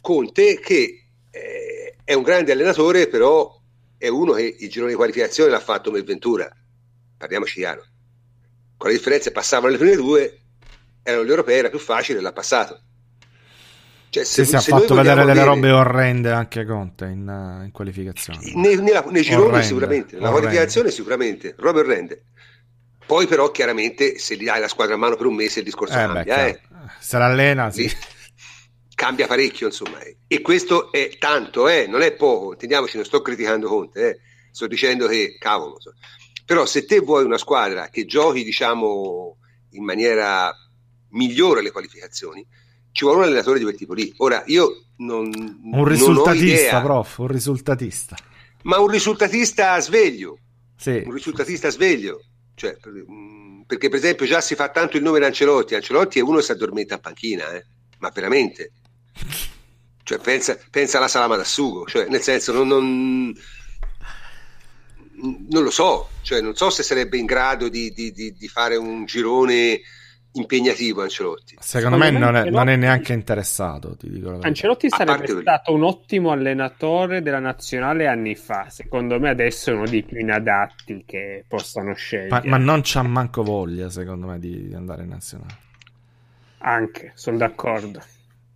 [0.00, 3.60] Conte che eh, è un grande allenatore, però
[3.98, 6.48] è uno che il girone di qualificazione l'ha fatto come Ventura.
[7.16, 7.84] Parliamoci chiaro.
[8.76, 10.40] Con la differenza passavano le prime due,
[11.06, 12.80] erano gli europei, era più facile, l'ha passato.
[14.10, 15.46] Cioè, se, sì, si è fatto vedere delle vedere...
[15.46, 18.40] robe orrende anche Conte in, in qualificazione.
[18.54, 22.24] Nei, nei, nei gironi orrende, sicuramente, la qualificazione sicuramente, robe orrende.
[23.06, 25.94] Poi però chiaramente se gli hai la squadra a mano per un mese il discorso
[25.94, 26.24] eh cambia.
[26.24, 26.60] Beh, eh.
[26.98, 27.88] Se l'allena, sì.
[28.94, 29.98] Cambia parecchio, insomma.
[30.26, 32.52] E questo è tanto, eh, non è poco.
[32.52, 34.20] Intendiamoci, non sto criticando Conte, eh.
[34.50, 35.76] sto dicendo che, cavolo.
[36.44, 39.36] Però se te vuoi una squadra che giochi, diciamo,
[39.70, 40.52] in maniera
[41.10, 42.46] migliore le qualificazioni,
[42.92, 44.12] ci vuole un allenatore di quel tipo lì.
[44.18, 45.30] Ora, io non...
[45.62, 48.16] Un risultatista, prof, un risultatista.
[48.62, 50.38] Ma un risultatista sveglio.
[50.76, 51.02] Sì.
[51.04, 52.20] Un risultatista sveglio
[52.56, 56.22] cioè, mm, perché per esempio già si fa tanto il nome di Ancelotti, Ancelotti è
[56.22, 57.64] uno che si addormenta a panchina, eh?
[57.98, 58.72] ma veramente.
[60.02, 63.34] Cioè, pensa, pensa alla salama da sugo, cioè, nel senso non, non,
[65.50, 68.76] non, lo so, cioè, non so se sarebbe in grado di, di, di, di fare
[68.76, 69.80] un girone
[70.36, 71.56] impegnativo Ancelotti.
[71.58, 73.96] Secondo, Secondo me, non, è, non, è, neanche interessato.
[73.96, 78.68] Ti dico Ancelotti sarebbe stato un ottimo allenatore della nazionale anni fa.
[78.68, 82.28] Secondo me adesso è uno dei più inadatti che possano scegliere.
[82.28, 85.56] Ma, ma non c'ha manco voglia, secondo me, di, di andare in nazionale.
[86.58, 88.02] Anche, sono d'accordo.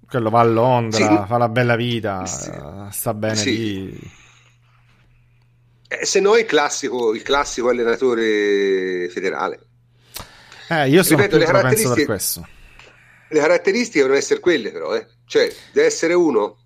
[0.09, 1.27] Quello va a Londra, sì.
[1.27, 2.51] fa la bella vita, sì.
[2.91, 3.57] sta bene sì.
[3.57, 4.11] lì.
[5.87, 9.70] Eh, se no è il classico, il classico allenatore federale
[10.71, 12.49] eh, io sono Ripeto, le caratteristiche, per questo.
[13.29, 15.07] Le caratteristiche devono essere quelle, però, eh.
[15.27, 16.57] cioè deve essere uno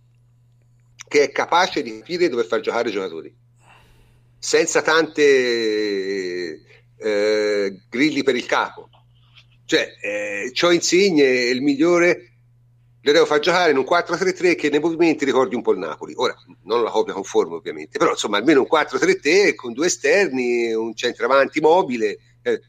[1.09, 3.34] che è capace di capire dove far giocare i giocatori,
[4.38, 5.22] senza tante
[6.96, 8.88] eh, grilli per il capo.
[9.66, 12.34] Cioè, eh, ciò insigne il migliore
[13.05, 16.14] le devo far giocare in un 4-3-3 che nei movimenti ricordi un po' il Napoli.
[16.16, 20.94] Ora, non la copia conforme ovviamente, però insomma almeno un 4-3-3 con due esterni, un
[20.94, 22.18] centravanti mobile.
[22.40, 22.61] Eh,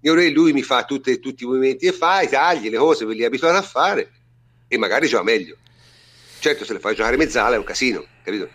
[0.00, 3.14] io lui mi fa tutte, tutti i movimenti e fa, i tagli, le cose, ve
[3.14, 4.10] li abituato a fare
[4.66, 5.56] e magari gioca meglio.
[6.38, 8.48] Certo, se le fai giocare mezzala è un casino, capito?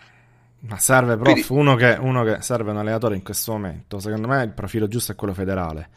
[0.61, 3.99] Ma serve, prof, Quindi, uno, che, uno che serve un allenatore in questo momento.
[3.99, 5.89] Secondo me il profilo giusto è quello federale.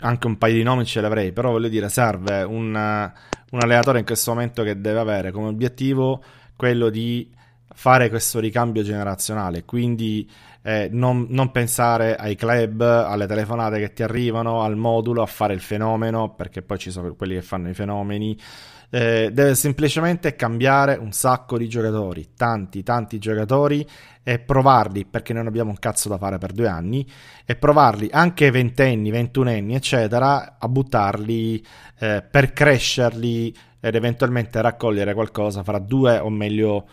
[0.00, 4.04] Anche un paio di nomi ce l'avrei, però voglio dire, serve un, un allenatore in
[4.04, 6.22] questo momento che deve avere come obiettivo
[6.56, 7.30] quello di
[7.72, 9.64] fare questo ricambio generazionale.
[9.64, 10.28] Quindi
[10.66, 15.54] eh, non, non, pensare ai club, alle telefonate che ti arrivano, al modulo, a fare
[15.54, 18.36] il fenomeno, perché poi ci sono quelli che fanno i fenomeni.
[18.90, 23.86] Eh, deve semplicemente cambiare un sacco di giocatori, tanti, tanti giocatori
[24.24, 27.08] e provarli, perché non abbiamo un cazzo da fare per due anni,
[27.44, 31.64] e provarli anche ventenni, ventunenni, eccetera, a buttarli
[32.00, 36.88] eh, per crescerli ed eventualmente raccogliere qualcosa fra due o meglio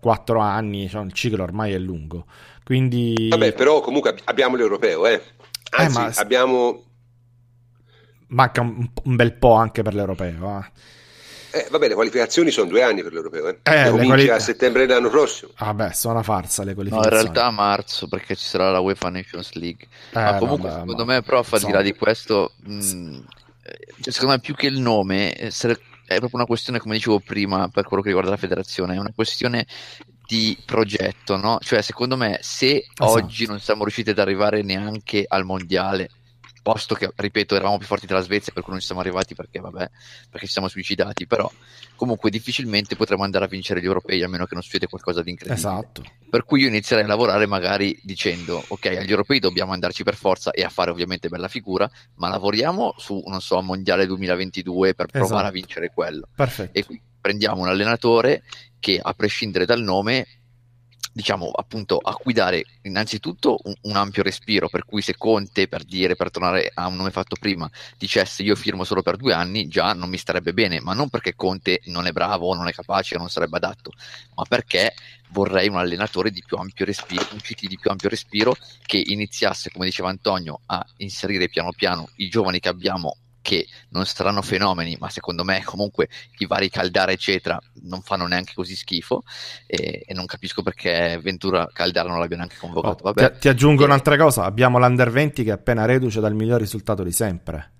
[0.00, 2.26] quattro anni, cioè il ciclo ormai è lungo.
[2.64, 3.28] Quindi...
[3.30, 5.22] Vabbè, però comunque abbiamo l'europeo, eh.
[5.70, 6.12] Anzi, eh, ma...
[6.16, 6.82] abbiamo...
[8.28, 10.58] Manca un, un, bel po' anche per l'europeo.
[10.58, 11.58] Eh.
[11.58, 13.58] Eh, vabbè, le qualificazioni sono due anni per l'europeo, eh.
[13.62, 14.28] eh comincia quali...
[14.28, 15.52] a settembre dell'anno prossimo.
[15.56, 17.16] Vabbè, sono una farsa le qualificazioni.
[17.16, 19.86] No, in realtà a marzo, perché ci sarà la UEFA Nations League.
[20.10, 21.14] Eh, ma comunque, vabbè, secondo ma...
[21.14, 23.20] me, prof, al di là di questo, mh,
[24.00, 25.50] cioè, secondo me più che il nome,
[26.14, 29.12] è proprio una questione, come dicevo prima, per quello che riguarda la federazione, è una
[29.14, 29.66] questione
[30.26, 31.58] di progetto, no?
[31.60, 33.04] Cioè, secondo me, se esatto.
[33.04, 36.10] oggi non siamo riusciti ad arrivare neanche al mondiale,
[36.68, 39.58] posto che, ripeto, eravamo più forti della Svezia, per cui non ci siamo arrivati perché,
[39.58, 39.90] vabbè,
[40.28, 41.50] perché ci siamo suicidati, però
[41.96, 45.30] comunque difficilmente potremo andare a vincere gli europei a meno che non succeda qualcosa di
[45.30, 45.66] incredibile.
[45.66, 46.02] Esatto.
[46.28, 50.50] Per cui io inizierei a lavorare magari dicendo, ok, agli europei dobbiamo andarci per forza
[50.50, 55.32] e a fare ovviamente bella figura, ma lavoriamo su, non so, mondiale 2022 per provare
[55.32, 55.46] esatto.
[55.46, 56.28] a vincere quello.
[56.36, 56.78] Perfetto.
[56.78, 58.42] E qui prendiamo un allenatore
[58.78, 60.26] che a prescindere dal nome
[61.18, 65.82] diciamo appunto a cui dare innanzitutto un, un, ampio respiro per cui se Conte per
[65.82, 69.66] dire per tornare a un nome fatto prima dicesse io firmo solo per due anni
[69.66, 73.18] già non mi starebbe bene ma non perché Conte non è bravo non è capace
[73.18, 73.90] non sarebbe adatto
[74.36, 74.94] ma perché
[75.30, 78.54] vorrei un allenatore di più ampio respiro un CT di più ampio respiro
[78.86, 83.16] che iniziasse come diceva Antonio a inserire piano piano i giovani che abbiamo
[83.48, 88.52] che non saranno fenomeni, ma secondo me comunque i vari Caldara eccetera non fanno neanche
[88.54, 89.22] così schifo
[89.66, 93.04] e, e non capisco perché Ventura Caldara non l'abbia neanche convocato.
[93.04, 93.84] Oh, ti, ti, aggiungo e...
[93.86, 97.72] un'altra cosa, abbiamo l'Under 20 che è appena reduce dal miglior risultato di sempre.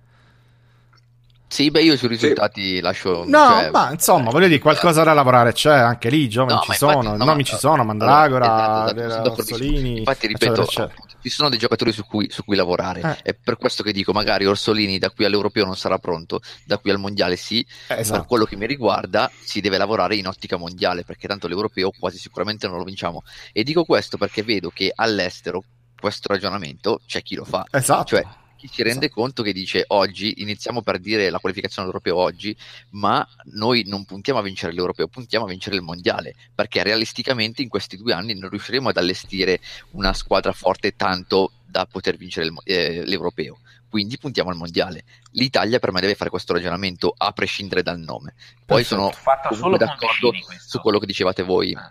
[1.49, 2.79] Sì, beh, io sui risultati sì.
[2.79, 3.23] lascio.
[3.25, 6.21] No, cioè, ma insomma, voglio dire, qualcosa da lavorare c'è anche lì.
[6.21, 9.97] I giovani no, ci sono, infatti, no, nomi ci sono, Mandragora, esatto, Orsolini.
[9.97, 11.17] Infatti, ripeto, eccetera, eccetera.
[11.23, 13.01] ci sono dei giocatori su cui, su cui lavorare.
[13.23, 13.31] Eh.
[13.31, 16.91] È per questo che dico, magari Orsolini da qui all'Europeo non sarà pronto, da qui
[16.91, 17.65] al Mondiale sì.
[17.87, 18.19] Eh, esatto.
[18.19, 22.19] Per quello che mi riguarda, si deve lavorare in ottica mondiale, perché tanto l'Europeo quasi
[22.19, 23.23] sicuramente non lo vinciamo.
[23.51, 25.63] E dico questo perché vedo che all'estero
[25.99, 27.65] questo ragionamento c'è chi lo fa.
[27.71, 28.05] Esatto.
[28.05, 28.25] Cioè,
[28.59, 29.21] chi si rende esatto.
[29.21, 32.53] conto che dice oggi iniziamo per dire la qualificazione all'europeo oggi,
[32.89, 37.69] ma noi non puntiamo a vincere l'europeo, puntiamo a vincere il mondiale, perché realisticamente in
[37.69, 42.53] questi due anni non riusciremo ad allestire una squadra forte tanto da poter vincere il,
[42.65, 43.59] eh, l'europeo.
[43.89, 45.05] Quindi puntiamo al mondiale.
[45.31, 48.33] L'Italia per me deve fare questo ragionamento a prescindere dal nome.
[48.65, 49.13] Poi Perfetto.
[49.13, 51.89] sono solo d'accordo su quello che dicevate voi ah.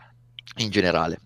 [0.56, 1.18] in generale.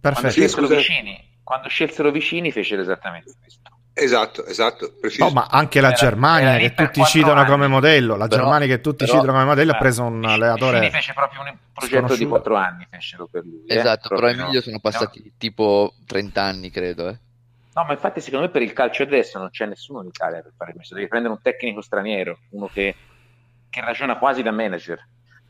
[0.00, 0.20] Perfetto.
[0.20, 3.64] Quando scelsero, vicini, quando scelsero vicini fecero esattamente questo.
[3.96, 5.24] Esatto, esatto, preciso.
[5.24, 7.48] No, ma anche la era, Germania era che tutti citano anni.
[7.48, 10.78] come modello, la però, Germania che tutti però, citano come modello ha preso un allenatore.
[10.78, 13.64] Quindi fece proprio un progetto di quattro anni fecero per lui.
[13.66, 13.76] Eh?
[13.76, 14.16] Esatto, eh?
[14.16, 15.30] però Emilio sono passati no.
[15.38, 17.18] tipo 30 anni, credo, eh.
[17.74, 20.52] No, ma infatti secondo me per il calcio adesso non c'è nessuno in Italia per
[20.56, 22.96] fare questo, devi prendere un tecnico straniero, uno che,
[23.70, 24.98] che ragiona quasi da manager.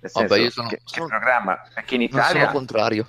[0.00, 2.42] Nel senso Vabbè, io sono, che, sono, che programma, perché in Italia...
[2.42, 3.06] sono contrario.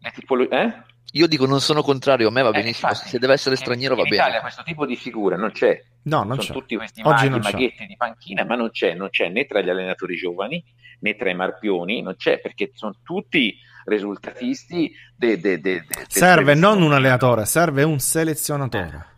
[0.00, 0.82] È tipo, eh?
[1.12, 3.94] Io dico non sono contrario, a me va eh, benissimo, infatti, se deve essere straniero
[3.94, 4.22] in, va in bene.
[4.22, 5.80] In Italia questo tipo di figura non c'è.
[6.02, 6.52] No, non Sono c'è.
[6.52, 10.16] tutti questi maghi, maghetti di panchina, ma non c'è, non c'è né tra gli allenatori
[10.16, 10.62] giovani
[11.00, 14.92] né tra i marpioni, non c'è perché sono tutti risultatisti.
[15.16, 19.12] De, de, de, serve non un allenatore, serve un selezionatore.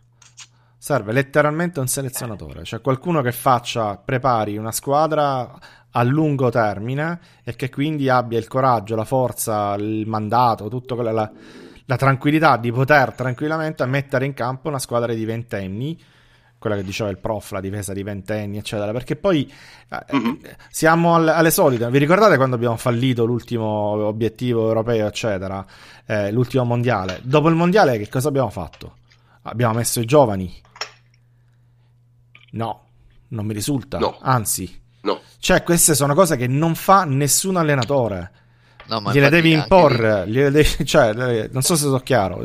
[0.77, 5.53] Serve letteralmente un selezionatore, cioè qualcuno che faccia, prepari una squadra
[5.91, 11.11] a lungo termine e che quindi abbia il coraggio, la forza, il mandato, tutto quello.
[11.11, 11.31] La,
[11.87, 15.97] la tranquillità di poter tranquillamente mettere in campo una squadra di ventenni
[16.59, 19.51] quella che diceva il prof, la difesa di ventenni, eccetera, perché poi
[20.13, 20.33] mm-hmm.
[20.69, 21.89] siamo alle, alle, solite.
[21.89, 25.63] Vi ricordate quando abbiamo fallito l'ultimo obiettivo europeo, eccetera,
[26.05, 27.19] eh, l'ultimo mondiale?
[27.23, 28.95] Dopo il mondiale, che cosa abbiamo fatto?
[29.43, 30.51] Abbiamo messo i giovani?
[32.51, 32.83] No,
[33.29, 33.99] non mi risulta.
[33.99, 34.17] No.
[34.19, 35.19] Anzi, no.
[35.37, 38.31] Cioè, queste sono cose che non fa nessun allenatore.
[38.87, 41.13] No, gliele devi imporre, gliele devi, cioè,
[41.51, 42.41] non so se sono chiaro.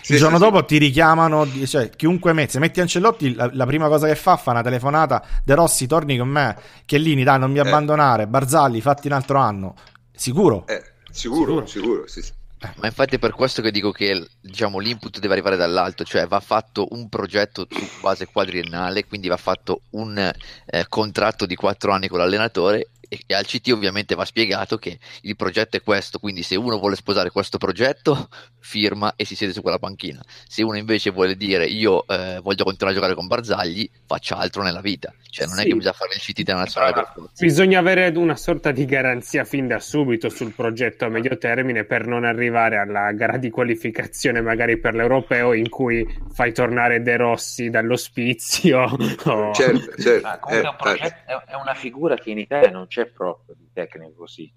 [0.00, 0.64] Sì, il giorno sì, dopo sì.
[0.66, 4.50] ti richiamano, cioè, chiunque metti, se metti Ancellotti, la, la, prima cosa che fa, fa
[4.50, 7.62] una telefonata, De Rossi, torni con me, Chiellini, dai, non mi eh.
[7.62, 9.74] abbandonare, Barzalli, fatti un altro anno.
[10.14, 10.66] Sicuro?
[10.66, 12.20] Eh, sicuro, sicuro, sicuro sì.
[12.64, 16.26] Eh, ma infatti è per questo che dico che diciamo, l'input deve arrivare dall'alto, cioè
[16.26, 21.92] va fatto un progetto su base quadriennale, quindi va fatto un eh, contratto di quattro
[21.92, 22.88] anni con l'allenatore
[23.26, 26.96] e al CT ovviamente va spiegato che il progetto è questo, quindi se uno vuole
[26.96, 31.66] sposare questo progetto firma e si siede su quella panchina, se uno invece vuole dire
[31.66, 35.62] io eh, voglio continuare a giocare con Barzagli, faccia altro nella vita, cioè non sì.
[35.62, 37.44] è che bisogna fare il CT internazionale per forza.
[37.44, 42.06] Bisogna avere una sorta di garanzia fin da subito sul progetto a medio termine per
[42.06, 47.70] non arrivare alla gara di qualificazione magari per l'europeo in cui fai tornare De Rossi
[47.70, 48.82] dall'ospizio.
[49.24, 49.52] O...
[49.54, 50.26] Certo, certo.
[50.26, 53.68] Ma comunque è, un progetto, è una figura che in Italia non c'è proprio di
[53.72, 54.52] tecnico così.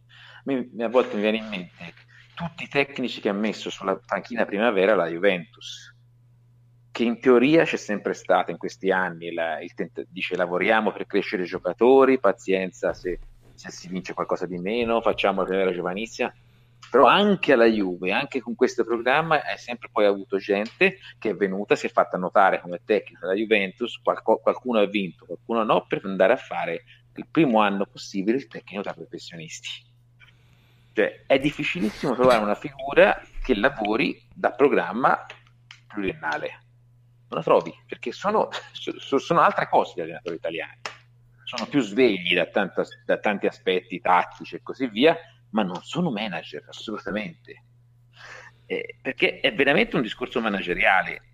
[0.79, 1.93] A, volte mi viene in mente
[2.37, 5.93] tutti i tecnici che ha messo sulla panchina primavera la Juventus,
[6.91, 11.43] che in teoria c'è sempre stata in questi anni, la, tent- dice lavoriamo per crescere
[11.43, 13.19] i giocatori, pazienza se,
[13.53, 16.31] se si vince qualcosa di meno, facciamo la primavera giovanizia,
[16.91, 21.35] però anche alla Juve, anche con questo programma, hai sempre poi avuto gente che è
[21.35, 25.85] venuta, si è fatta notare come tecnica della Juventus, qualco, qualcuno ha vinto, qualcuno no,
[25.87, 26.83] per andare a fare
[27.18, 29.86] il primo anno possibile il tecnico da professionisti.
[30.93, 35.26] Cioè, è difficilissimo trovare una figura che lavori da programma
[35.88, 36.49] pluriennale.
[37.30, 40.80] Non la trovi, perché sono, sono altre cose gli allenatori italiani.
[41.43, 45.18] Sono più svegli da, tanto, da tanti aspetti tattici e così via,
[45.51, 47.63] ma non sono manager assolutamente.
[48.65, 51.26] Eh, perché è veramente un discorso manageriale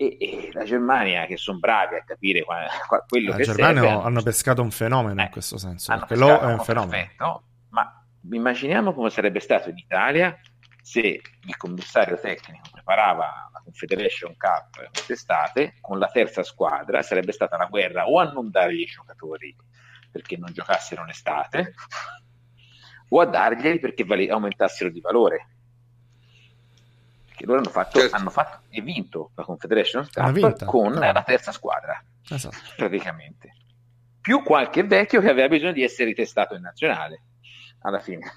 [0.00, 3.82] e, e, la Germania che sono bravi a capire qua, qua, quello la che Germania
[3.82, 7.42] serve hanno pescato un fenomeno eh, in questo senso perché lo è un fenomeno perfetto,
[7.70, 10.38] ma immaginiamo come sarebbe stato in Italia
[10.80, 17.58] se il commissario tecnico preparava la Confederation Cup quest'estate, con la terza squadra sarebbe stata
[17.58, 19.54] la guerra o a non dare i giocatori
[20.10, 21.74] perché non giocassero in estate,
[23.10, 25.57] o a darglieli perché vale- aumentassero di valore.
[27.38, 28.16] Perché loro hanno fatto, certo.
[28.16, 30.98] hanno fatto e vinto la Confederation Cup vinta, con no.
[30.98, 32.56] la terza squadra, esatto.
[32.76, 33.52] praticamente.
[34.20, 37.22] Più qualche vecchio che aveva bisogno di essere ritestato in nazionale,
[37.82, 38.32] alla fine.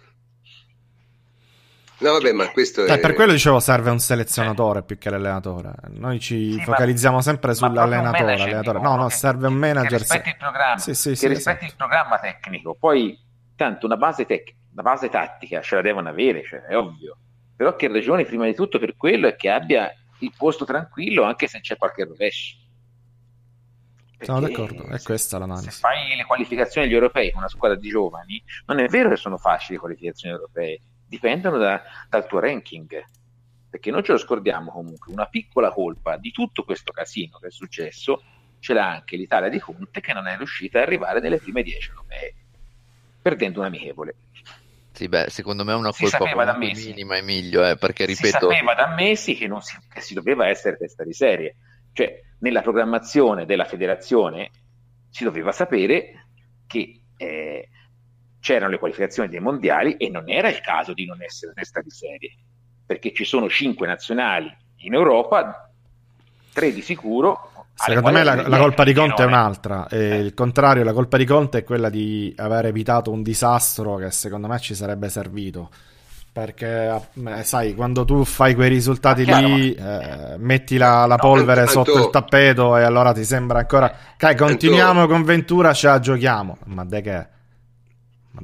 [1.97, 2.99] No, vabbè, ma questo eh, è...
[2.99, 4.83] Per quello dicevo serve un selezionatore eh.
[4.83, 5.73] più che l'allenatore.
[5.89, 7.21] Noi ci sì, focalizziamo ma...
[7.21, 8.33] sempre sull'allenatore.
[8.33, 8.79] Allenatore.
[8.79, 9.89] No, no, serve un manager.
[9.89, 11.65] Che rispetti il programma, sì, sì, che rispetti esatto.
[11.65, 12.75] il programma tecnico.
[12.75, 13.19] Poi,
[13.55, 17.17] tanto una base, tec- una base tattica ce la devono avere, cioè, è ovvio.
[17.55, 21.47] Però che ragioni prima di tutto per quello è che abbia il posto tranquillo anche
[21.47, 22.57] se c'è qualche rovescio.
[24.19, 25.71] Sono d'accordo, è questa l'analisi.
[25.71, 29.15] Se fai le qualificazioni agli europei con una squadra di giovani, non è vero che
[29.15, 33.03] sono facili le qualificazioni europee dipendono da, dal tuo ranking.
[33.69, 37.51] Perché non ce lo scordiamo comunque, una piccola colpa di tutto questo casino che è
[37.51, 38.21] successo
[38.59, 41.89] ce l'ha anche l'Italia di Conte che non è riuscita ad arrivare nelle prime 10
[41.89, 42.33] europee,
[43.21, 44.15] perdendo un amichevole.
[45.01, 48.51] Sì, beh, secondo me è una colpa minima, Emilio, eh, perché ripeto...
[48.51, 51.55] Si sapeva da mesi che, si, che si doveva essere testa di serie.
[51.91, 54.51] Cioè, nella programmazione della federazione
[55.09, 56.27] si doveva sapere
[56.67, 57.69] che eh,
[58.39, 61.89] c'erano le qualificazioni dei mondiali e non era il caso di non essere testa di
[61.89, 62.37] serie,
[62.85, 65.67] perché ci sono cinque nazionali in Europa,
[66.53, 67.50] tre di sicuro.
[67.83, 70.17] Secondo me la, la colpa di Conte è un'altra, eh.
[70.17, 74.47] il contrario, la colpa di Conte è quella di aver evitato un disastro che secondo
[74.47, 75.69] me ci sarebbe servito.
[76.33, 81.63] Perché, eh, sai, quando tu fai quei risultati chiaro, lì, eh, metti la, la polvere
[81.63, 83.93] no, sotto il tappeto e allora ti sembra ancora.
[84.17, 86.57] Dai, continuiamo con Ventura, ce la giochiamo.
[86.67, 87.27] Ma de che?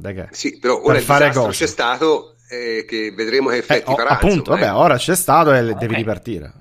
[0.02, 0.28] Che...
[0.32, 3.96] Sì, però ora per il fare disastro c'è stato eh, che vedremo che effetti eh,
[3.96, 4.10] farà.
[4.10, 4.70] Appunto, vabbè, eh.
[4.72, 6.52] ora c'è stato e devi ripartire.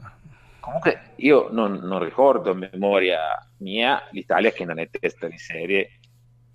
[0.67, 3.21] Comunque io non, non, ricordo a memoria
[3.59, 6.01] mia l'Italia che non è testa di serie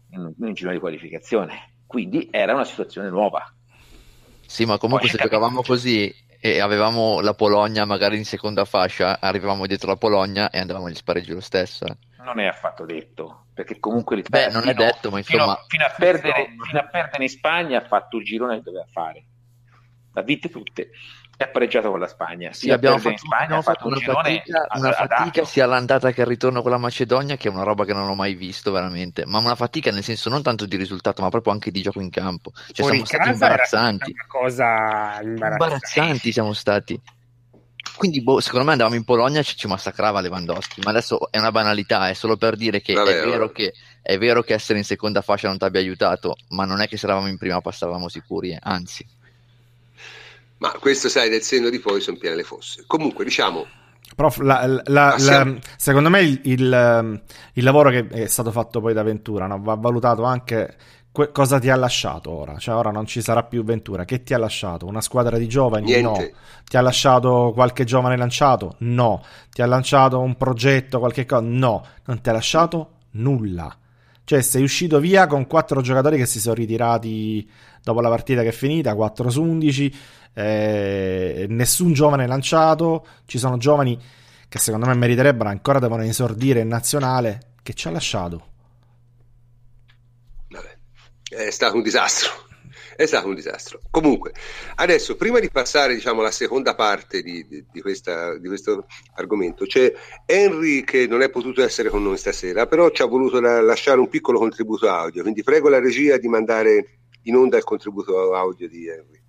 [0.10, 3.50] in un giro di qualificazione, quindi era una situazione nuova.
[4.46, 9.22] Sì, ma comunque Poi se giocavamo così e avevamo la Polonia magari in seconda fascia,
[9.22, 11.86] arrivavamo dietro la Polonia e andavamo agli spareggi lo stesso.
[11.86, 11.96] Eh.
[12.22, 15.56] Non è affatto detto, perché comunque l'Italia Beh, non fino, è detto, ma insomma...
[15.56, 18.88] Fino, fino, a perdere, fino, a perdere, in Spagna ha fatto il girone che doveva
[18.92, 19.26] fare.
[20.12, 20.90] L'ha vinte tutte
[21.44, 22.52] ha pareggiato con la Spagna.
[22.54, 26.28] Sì, abbiamo fatto, Spagna, abbiamo fatto un una fatica, una fatica sia all'andata che al
[26.28, 29.26] ritorno con la Macedonia, che è una roba che non ho mai visto veramente.
[29.26, 32.10] Ma una fatica nel senso non tanto di risultato, ma proprio anche di gioco in
[32.10, 32.52] campo.
[32.54, 34.16] Cioè, Fuori siamo stati imbarazzanti.
[34.28, 35.52] Cosa imbarazzante.
[35.52, 37.02] imbarazzanti siamo stati.
[37.98, 40.82] Quindi, boh, secondo me andavamo in Polonia e ci, ci massacrava Lewandowski.
[40.84, 44.18] Ma adesso è una banalità, è solo per dire che, Vabbè, è, vero che è
[44.18, 47.06] vero che essere in seconda fascia non ti abbia aiutato, ma non è che se
[47.06, 48.60] eravamo in prima passavamo sicuri, eh.
[48.62, 49.06] anzi.
[50.62, 52.84] Ma questo, sai, del senno di poi sono piene le fosse.
[52.86, 53.66] Comunque, diciamo.
[54.16, 57.22] Prof, la, la, la, secondo me il, il,
[57.54, 59.60] il, lavoro che è stato fatto poi da Ventura no?
[59.62, 60.76] va valutato anche
[61.12, 62.58] que- cosa ti ha lasciato ora.
[62.60, 64.06] Cioè, ora non ci sarà più Ventura.
[64.06, 64.86] Che ti ha lasciato?
[64.86, 65.86] Una squadra di giovani?
[65.86, 66.32] Niente.
[66.32, 66.38] No.
[66.64, 68.76] Ti ha lasciato qualche giovane lanciato?
[68.80, 69.24] No.
[69.50, 71.42] Ti ha lanciato un progetto, qualche cosa?
[71.42, 71.84] No.
[72.06, 73.76] Non ti ha lasciato nulla.
[74.32, 77.46] Cioè, sei uscito via con quattro giocatori che si sono ritirati
[77.84, 79.96] dopo la partita che è finita, 4 su 11
[80.34, 84.02] eh, nessun giovane lanciato, ci sono giovani
[84.48, 88.48] che secondo me meriterebbero ancora devono esordire in nazionale, che ci ha lasciato.
[90.48, 90.78] Vabbè,
[91.28, 92.51] è stato un disastro.
[92.96, 93.82] È stato un disastro.
[93.90, 94.34] Comunque,
[94.76, 98.86] adesso prima di passare diciamo, alla seconda parte di, di, di, questa, di, questo
[99.16, 99.92] argomento, c'è
[100.26, 104.00] Henry che non è potuto essere con noi stasera, però ci ha voluto la, lasciare
[104.00, 108.68] un piccolo contributo audio, quindi prego la regia di mandare in onda il contributo audio
[108.68, 109.22] di Henry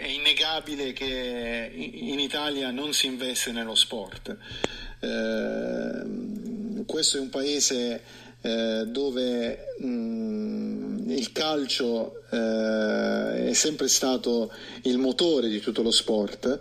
[0.00, 4.34] è innegabile che in Italia non si investe nello sport.
[4.98, 8.02] Eh, questo è un paese
[8.40, 10.69] eh, dove mh, mm,
[11.20, 14.50] il calcio eh, è sempre stato
[14.82, 16.58] il motore di tutto lo sport,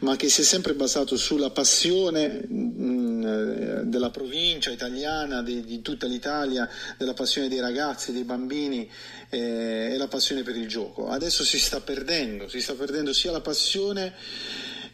[0.00, 5.82] ma che si è sempre basato sulla passione mh, mm, della provincia italiana, di, di,
[5.82, 8.90] tutta l'Italia, della passione dei ragazzi, dei bambini
[9.28, 11.08] eh, e la passione per il gioco.
[11.08, 14.14] Adesso si sta perdendo, si sta perdendo sia la passione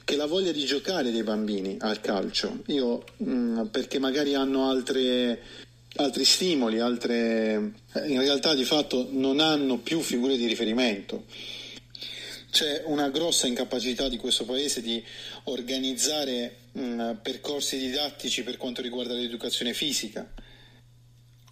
[0.05, 2.63] che la voglia di giocare dei bambini al calcio.
[2.67, 5.41] Io, mh, mm, perché magari hanno altre
[5.97, 7.73] altri stimoli, altre...
[8.07, 11.25] In realtà di fatto non hanno più figure di riferimento.
[12.51, 15.03] C'è una grossa incapacità di questo paese di
[15.45, 20.29] organizzare mh, percorsi didattici per quanto riguarda l'educazione fisica.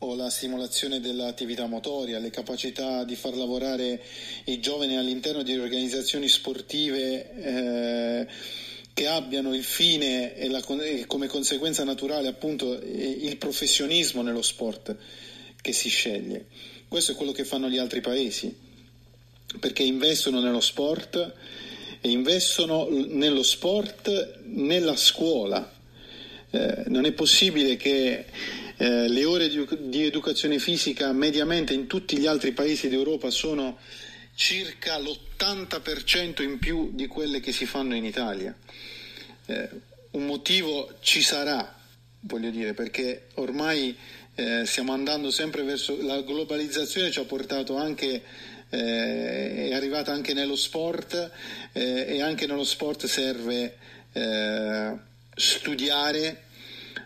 [0.05, 4.03] o la stimolazione dell'attività motoria, le capacità di far lavorare
[4.47, 8.27] i giovani all'interno di organizzazioni sportive eh,
[8.95, 14.95] che abbiano il fine e, la, e, come conseguenza naturale appunto il professionismo nello sport
[15.61, 16.47] che si sceglie.
[16.89, 18.55] Questo è quello che fanno gli altri paesi,
[19.59, 21.35] perché investono nello sport
[22.01, 25.81] e investono nello sport nella scuola.
[26.51, 28.27] Eh, non è possibile che
[28.77, 33.79] eh, le ore di, di, educazione fisica mediamente in tutti gli altri paesi d'Europa sono
[34.43, 38.53] circa l'80% in più di quelle che si fanno in Italia.
[39.47, 39.69] Eh,
[40.11, 41.79] un motivo ci sarà,
[42.23, 43.97] voglio dire, perché ormai
[44.35, 48.23] eh, stiamo andando sempre verso la globalizzazione ci ha portato anche
[48.69, 51.31] eh, è arrivata anche nello sport
[51.73, 53.77] eh, e anche nello sport serve
[54.13, 54.93] eh,
[55.37, 56.43] studiare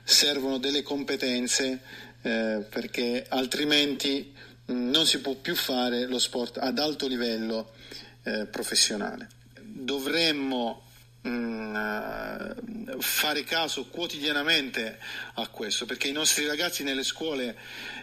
[0.04, 1.80] servono delle competenze
[2.22, 4.32] eh, perché altrimenti
[4.66, 7.72] non si può più fare lo sport ad alto livello
[8.22, 9.28] eh, professionale.
[9.60, 10.86] Dovremmo
[11.22, 14.98] mh, fare caso quotidianamente
[15.34, 17.56] a questo perché i nostri ragazzi nelle scuole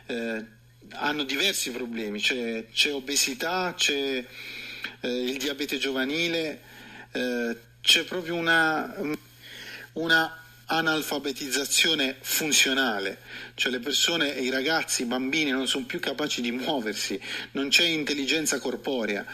[0.05, 0.45] eh,
[0.91, 4.25] hanno diversi problemi, c'è, c'è obesità, c'è
[4.99, 6.61] eh, il diabete giovanile,
[7.11, 8.95] eh, c'è proprio una,
[9.93, 13.19] una analfabetizzazione funzionale,
[13.55, 17.19] cioè le persone, i ragazzi, i bambini non sono più capaci di muoversi,
[17.51, 19.25] non c'è intelligenza corporea,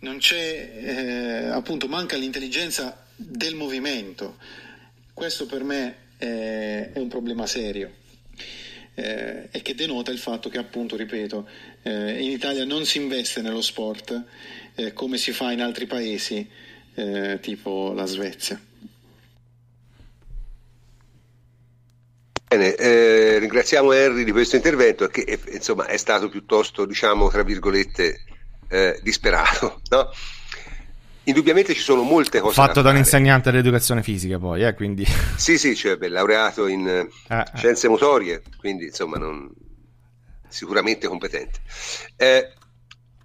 [0.00, 4.38] non c'è, eh, appunto, manca l'intelligenza del movimento.
[5.12, 8.04] Questo per me è, è un problema serio.
[8.98, 11.46] Eh, e che denota il fatto che appunto, ripeto,
[11.82, 14.24] eh, in Italia non si investe nello sport
[14.74, 16.48] eh, come si fa in altri paesi
[16.94, 18.58] eh, tipo la Svezia.
[22.56, 27.42] Bene, eh, ringraziamo Henry di questo intervento che eh, insomma è stato piuttosto, diciamo, tra
[27.42, 28.24] virgolette,
[28.68, 29.80] eh, disperato.
[29.90, 30.08] No?
[31.24, 32.54] Indubbiamente ci sono molte cose.
[32.54, 35.04] Fatto da, un insegnante dell'educazione fisica, poi, eh, quindi.
[35.36, 37.44] Sì, sì, cioè, beh, laureato in eh, eh.
[37.56, 39.52] scienze motorie, quindi insomma, non...
[40.48, 41.58] sicuramente competente.
[42.16, 42.52] Eh,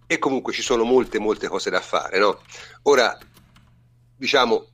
[0.08, 2.20] e comunque ci sono molte, molte cose da fare.
[2.20, 2.42] No?
[2.84, 3.18] Ora,
[4.18, 4.68] diciamo,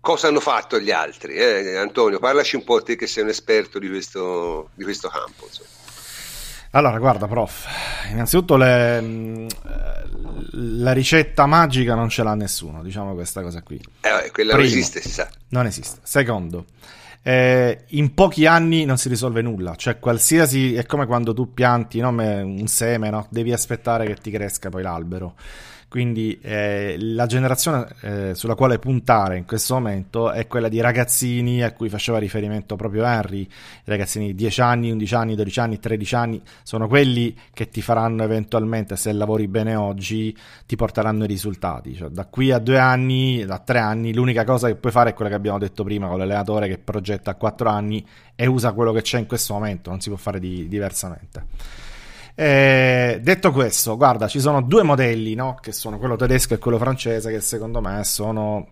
[0.00, 1.34] cosa hanno fatto gli altri?
[1.34, 1.76] Eh?
[1.76, 5.46] Antonio, parlaci un po' te che sei un esperto di questo, di questo campo.
[5.46, 5.68] Insomma.
[6.72, 7.66] Allora, guarda, prof,
[8.10, 9.46] innanzitutto le, mm,
[10.52, 13.80] la ricetta magica non ce l'ha nessuno, diciamo questa cosa qui.
[14.00, 15.28] Eh, quella Primo, non esiste, si sa.
[15.48, 15.98] Non esiste.
[16.04, 16.66] Secondo,
[17.22, 21.98] eh, in pochi anni non si risolve nulla, cioè qualsiasi, è come quando tu pianti
[21.98, 23.26] no, un seme, no?
[23.30, 25.34] devi aspettare che ti cresca poi l'albero.
[25.90, 31.64] Quindi eh, la generazione eh, sulla quale puntare in questo momento è quella di ragazzini
[31.64, 33.44] a cui faceva riferimento proprio Henry,
[33.86, 38.22] ragazzini di 10 anni, 11 anni, 12 anni, 13 anni, sono quelli che ti faranno
[38.22, 40.32] eventualmente, se lavori bene oggi,
[40.64, 41.96] ti porteranno i risultati.
[41.96, 45.12] Cioè, da qui a due anni, da tre anni, l'unica cosa che puoi fare è
[45.12, 48.92] quella che abbiamo detto prima con l'allenatore che progetta a quattro anni e usa quello
[48.92, 51.89] che c'è in questo momento, non si può fare di, diversamente.
[52.42, 55.58] Eh, detto questo, guarda, ci sono due modelli, no?
[55.60, 58.68] che sono quello tedesco e quello francese, che secondo me sono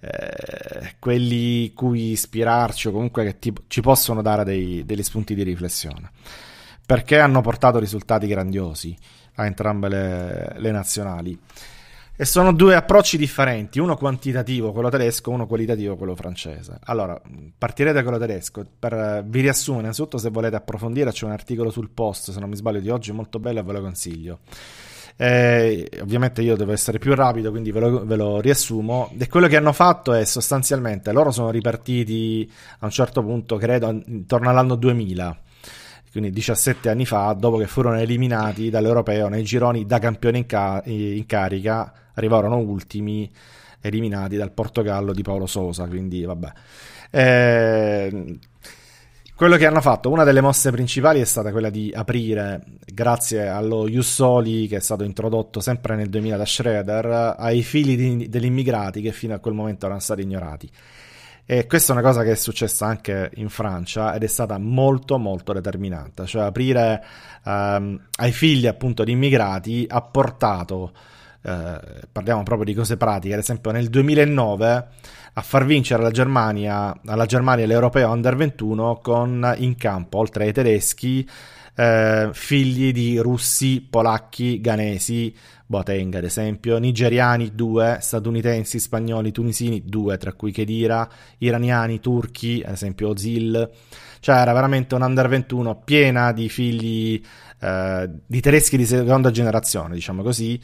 [0.00, 5.44] eh, quelli cui ispirarci o comunque che ti, ci possono dare dei, degli spunti di
[5.44, 6.10] riflessione.
[6.84, 8.98] Perché hanno portato risultati grandiosi
[9.36, 11.38] a entrambe le, le nazionali.
[12.20, 16.80] E sono due approcci differenti, uno quantitativo, quello tedesco, uno qualitativo, quello francese.
[16.86, 17.16] Allora,
[17.56, 18.66] partirete da quello tedesco.
[18.76, 22.56] Per, vi riassumo, innanzitutto, se volete approfondire, c'è un articolo sul post, se non mi
[22.56, 24.40] sbaglio, di oggi, molto bello e ve lo consiglio.
[25.14, 29.12] Eh, ovviamente io devo essere più rapido, quindi ve lo, ve lo, riassumo.
[29.16, 32.50] E quello che hanno fatto è sostanzialmente, loro sono ripartiti
[32.80, 35.42] a un certo punto, credo, intorno all'anno 2000
[36.10, 40.82] quindi 17 anni fa, dopo che furono eliminati dall'Europeo nei gironi da campione in, ca-
[40.84, 43.30] in carica, arrivarono ultimi,
[43.80, 46.52] eliminati dal Portogallo di Paolo Sosa, quindi vabbè.
[47.10, 48.38] Eh,
[49.38, 52.60] quello che hanno fatto, una delle mosse principali è stata quella di aprire,
[52.92, 58.28] grazie allo Jussoli che è stato introdotto sempre nel 2000 da Schroeder, ai figli di,
[58.28, 60.68] degli immigrati che fino a quel momento erano stati ignorati.
[61.50, 65.16] E questa è una cosa che è successa anche in Francia ed è stata molto
[65.16, 67.02] molto determinante, cioè aprire
[67.42, 70.92] um, ai figli appunto di immigrati ha portato,
[71.40, 71.80] eh,
[72.12, 74.88] parliamo proprio di cose pratiche, ad esempio nel 2009
[75.32, 80.52] a far vincere la Germania, alla Germania l'Europeo Under 21 con in campo, oltre ai
[80.52, 81.26] tedeschi,
[81.74, 85.34] eh, figli di russi, polacchi, ganesi,
[85.70, 91.06] Boateng ad esempio, nigeriani 2, statunitensi, spagnoli, tunisini 2, tra cui Kedira,
[91.36, 93.70] iraniani, turchi, ad esempio Ozil,
[94.20, 97.22] cioè era veramente un under 21 piena di figli
[97.60, 100.58] eh, di tedeschi di seconda generazione, diciamo così,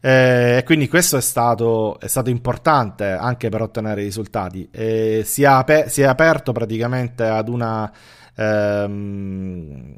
[0.00, 4.68] e eh, quindi questo è stato, è stato, importante anche per ottenere risultati.
[4.70, 7.90] E si, è aper- si è aperto praticamente ad una
[8.36, 9.96] ehm,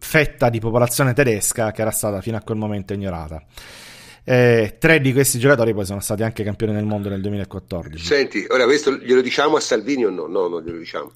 [0.00, 3.44] fetta di popolazione tedesca che era stata fino a quel momento ignorata.
[4.24, 8.04] Eh, tre di questi giocatori poi sono stati anche campioni del mondo nel 2014.
[8.04, 10.26] Senti, ora questo glielo diciamo a Salvini o no?
[10.26, 11.10] No, non glielo diciamo.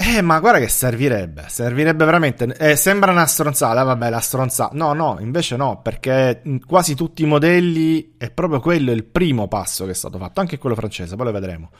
[0.00, 2.54] Eh, ma guarda che servirebbe, servirebbe veramente.
[2.56, 4.76] Eh, sembra una stronzata, vabbè, la stronzata.
[4.76, 9.48] No, no, invece no, perché in quasi tutti i modelli è proprio quello il primo
[9.48, 11.70] passo che è stato fatto, anche quello francese, poi lo vedremo.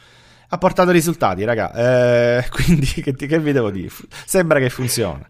[0.51, 1.73] Ha portato risultati, raga.
[1.73, 3.91] Eh, quindi che, che, vi devo dire?
[4.25, 5.27] Sembra che funziona.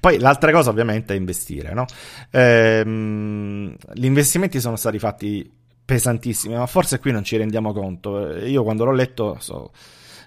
[0.00, 1.86] Poi l'altra cosa, ovviamente, è investire, no?
[2.30, 5.50] Eh, gli investimenti sono stati fatti
[5.84, 8.36] pesantissimi, ma forse qui non ci rendiamo conto.
[8.44, 9.72] Io quando l'ho letto so,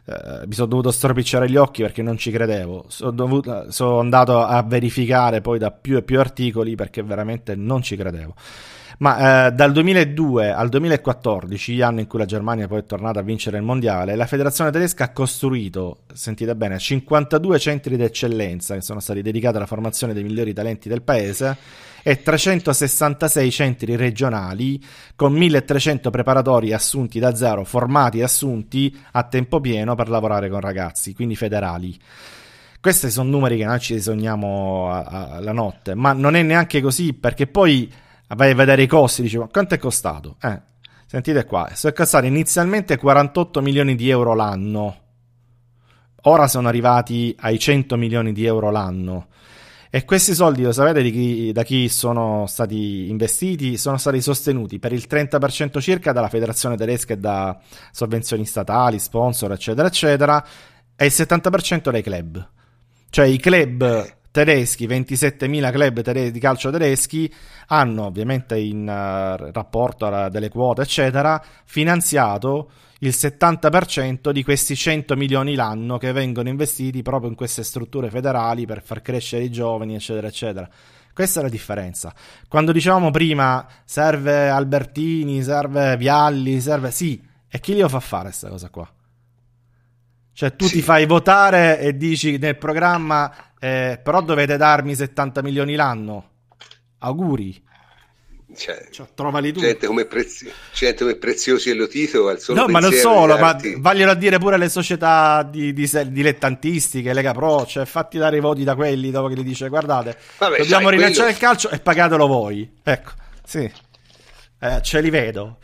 [0.05, 2.85] eh, mi sono dovuto stropicciare gli occhi perché non ci credevo.
[2.87, 7.83] Sono, dovuto, sono andato a verificare poi da più e più articoli perché veramente non
[7.83, 8.33] ci credevo.
[9.01, 13.23] Ma eh, dal 2002 al 2014, anno in cui la Germania poi è tornata a
[13.23, 18.99] vincere il mondiale, la federazione tedesca ha costruito, sentite bene, 52 centri d'eccellenza che sono
[18.99, 21.57] stati dedicati alla formazione dei migliori talenti del paese
[22.03, 24.79] e 366 centri regionali
[25.15, 30.59] con 1300 preparatori assunti da zero, formati e assunti a tempo pieno per lavorare con
[30.59, 31.97] ragazzi, quindi federali.
[32.79, 34.89] Questi sono numeri che noi ci sogniamo
[35.39, 37.91] la notte, ma non è neanche così perché poi
[38.35, 40.37] vai a vedere i costi, dici ma quanto è costato?
[40.41, 40.61] Eh,
[41.05, 44.97] sentite qua, sono costati inizialmente 48 milioni di euro l'anno,
[46.23, 49.27] ora sono arrivati ai 100 milioni di euro l'anno.
[49.93, 53.75] E questi soldi, lo sapete chi, da chi sono stati investiti?
[53.75, 57.59] Sono stati sostenuti per il 30% circa dalla federazione tedesca e da
[57.91, 60.45] sovvenzioni statali, sponsor, eccetera, eccetera,
[60.95, 62.49] e il 70% dai club.
[63.09, 67.31] Cioè i club tedeschi, 27.000 club tede- di calcio tedeschi,
[67.67, 75.15] hanno ovviamente in uh, rapporto a delle quote, eccetera, finanziato il 70% di questi 100
[75.15, 79.95] milioni l'anno che vengono investiti proprio in queste strutture federali per far crescere i giovani,
[79.95, 80.69] eccetera, eccetera.
[81.13, 82.13] Questa è la differenza.
[82.47, 86.91] Quando dicevamo prima serve Albertini, serve Vialli, serve...
[86.91, 88.89] Sì, e chi glielo fa fare questa cosa qua?
[90.33, 90.75] Cioè tu sì.
[90.75, 96.29] ti fai votare e dici nel programma eh, però dovete darmi 70 milioni l'anno.
[96.97, 97.69] Auguri.
[98.55, 99.59] Cioè, cioè, trovali tu.
[99.59, 103.55] Gente come, prezi- gente come preziosi e Lotito al solo No, ma non solo, ma
[103.77, 108.63] vogliono dire pure le società di, di, dilettantistiche, Lega Pro, cioè fatti dare i voti
[108.63, 111.31] da quelli dopo che gli dice guardate, Vabbè, dobbiamo sai, rilanciare quello...
[111.31, 112.77] il calcio e pagatelo voi.
[112.83, 113.11] Ecco,
[113.45, 113.71] sì,
[114.59, 115.59] eh, ce li vedo.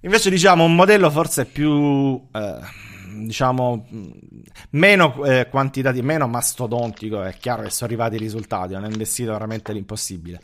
[0.00, 2.20] Invece diciamo un modello forse più...
[2.32, 2.88] Eh,
[3.26, 3.86] diciamo
[4.70, 9.72] meno eh, quantitativo, meno mastodontico, è chiaro che sono arrivati i risultati, hanno investito veramente
[9.72, 10.40] l'impossibile.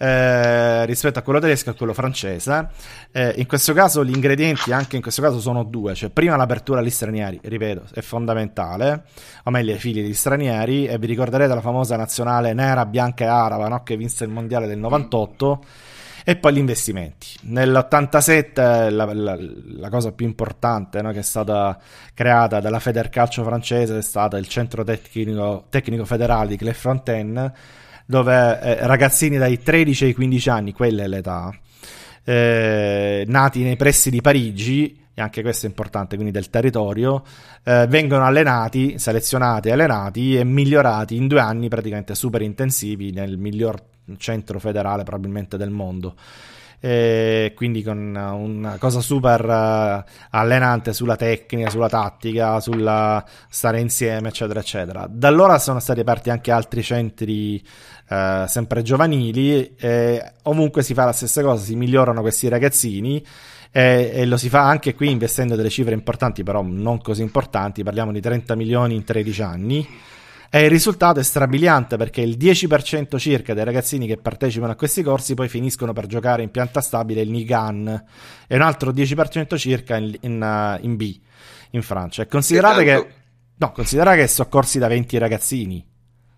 [0.00, 2.68] Eh, rispetto a quello tedesco e a quello francese.
[3.10, 6.80] Eh, in questo caso gli ingredienti anche in questo caso sono due, cioè prima l'apertura
[6.80, 9.04] agli stranieri, ripeto, è fondamentale,
[9.44, 13.28] o meglio ai figli degli stranieri, e vi ricorderete la famosa nazionale nera, bianca e
[13.28, 13.82] araba no?
[13.82, 15.64] che vinse il mondiale del 98
[16.28, 17.28] e poi gli investimenti.
[17.44, 21.78] Nell'87 la, la, la cosa più importante no, che è stata
[22.12, 27.50] creata dalla Federcalcio francese è stata il centro tecnico, tecnico federale di Clairefontaine,
[28.04, 31.50] dove eh, ragazzini dai 13 ai 15 anni, quella è l'età,
[32.24, 37.24] eh, nati nei pressi di Parigi, e anche questo è importante, quindi del territorio,
[37.64, 43.82] eh, vengono allenati, selezionati, allenati e migliorati in due anni praticamente super intensivi nel miglior
[44.16, 46.14] centro federale probabilmente del mondo.
[46.80, 54.28] E quindi con una cosa super uh, allenante sulla tecnica, sulla tattica, sulla stare insieme,
[54.28, 55.08] eccetera, eccetera.
[55.10, 57.60] Da allora sono stati aperti anche altri centri
[58.10, 63.24] uh, sempre giovanili e ovunque si fa la stessa cosa, si migliorano questi ragazzini
[63.70, 67.82] e, e, lo si fa anche qui investendo delle cifre importanti, però non così importanti,
[67.82, 69.88] parliamo di 30 milioni in 13 anni
[70.50, 75.02] e il risultato è strabiliante perché il 10% circa dei ragazzini che partecipano a questi
[75.02, 78.04] corsi poi finiscono per giocare in pianta stabile il Nigan
[78.46, 81.20] e un altro 10% circa in, in, uh, in B
[81.72, 82.22] in Francia.
[82.22, 83.06] E considerate che,
[83.56, 85.86] no, considerate che sono corsi da 20 ragazzini,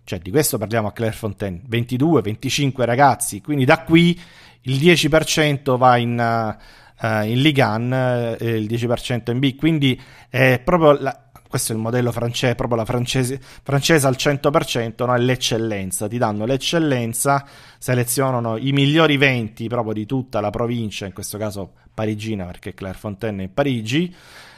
[0.03, 4.19] cioè di questo parliamo a Clairefontaine, 22, 25 ragazzi, quindi da qui
[4.63, 6.57] il 10% va in,
[6.99, 11.81] uh, in Ligan e il 10% in B, quindi è proprio la, questo è il
[11.81, 15.13] modello francese, proprio la francese, francese al 100%, no?
[15.13, 17.45] è l'eccellenza, ti danno l'eccellenza,
[17.77, 23.43] selezionano i migliori 20 proprio di tutta la provincia, in questo caso parigina perché Clairefontaine
[23.43, 24.15] è Parigi,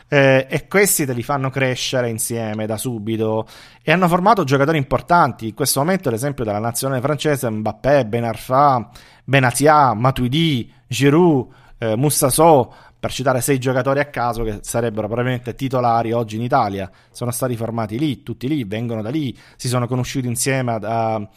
[0.07, 3.47] eh, e questi te li fanno crescere insieme da subito
[3.81, 5.47] e hanno formato giocatori importanti.
[5.47, 8.87] In questo momento l'esempio della nazionale francese Mbappé, Ben Arfa,
[9.23, 11.47] Benatia, Matuidi, Giroud,
[11.79, 12.71] eh, Mussasso,
[13.03, 17.57] per citare sei giocatori a caso che sarebbero probabilmente titolari oggi in Italia, sono stati
[17.57, 21.29] formati lì, tutti lì, vengono da lì, si sono conosciuti insieme a,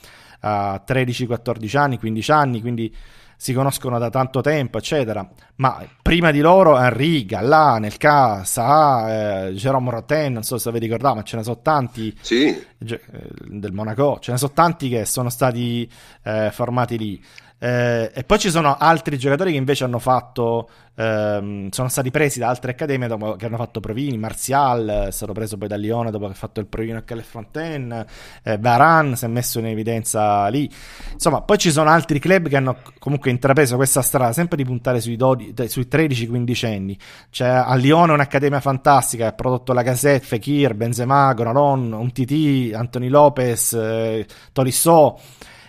[0.43, 2.95] a 13, 14 anni, 15 anni, quindi
[3.37, 5.29] si conoscono da tanto tempo, eccetera.
[5.57, 10.79] Ma prima di loro Henry, Gallà, Nelka, Sa, eh, Jerome Roten, non so se vi
[10.79, 12.47] ricordate, ma ce ne sono tanti sì.
[12.47, 13.01] eh,
[13.45, 15.91] del Monaco, ce ne sono tanti che sono stati
[16.23, 17.25] eh, formati lì.
[17.59, 22.39] Eh, e poi ci sono altri giocatori che invece hanno fatto, ehm, sono stati presi
[22.39, 24.19] da altre accademie dopo che hanno fatto provini.
[24.19, 28.07] Martial è stato preso poi da Lione dopo che ha fatto il provino a Calefontaine.
[28.43, 30.71] Eh, Varan si è messo in evidenza lì.
[31.13, 35.01] Insomma, poi ci sono altri club che hanno comunque intrapreso questa strada, sempre di puntare
[35.01, 36.99] sui, 12, sui 13-15 anni.
[37.31, 43.73] C'è a Lione un'accademia fantastica, ha prodotto la Gazette, Fekir, Benzema, Gonaron, Umtiti, Anthony Lopez,
[43.73, 45.19] eh, Tolisso.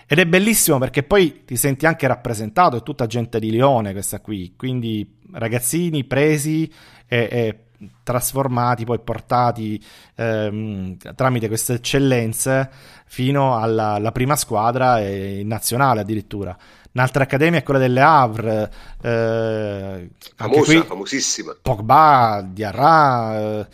[0.09, 4.21] Ed è bellissimo perché poi ti senti anche rappresentato, è tutta gente di Lione questa
[4.21, 6.71] qui, quindi ragazzini presi
[7.05, 7.59] e, e
[8.03, 9.83] trasformati, poi portati
[10.15, 12.69] ehm, tramite queste eccellenze
[13.05, 16.57] fino alla, prima squadra e in nazionale addirittura.
[16.93, 18.71] Un'altra accademia è quella delle Havre,
[19.01, 21.55] eh, famosa, qui, famosissima.
[21.61, 23.67] Pogba, Diarra, eh,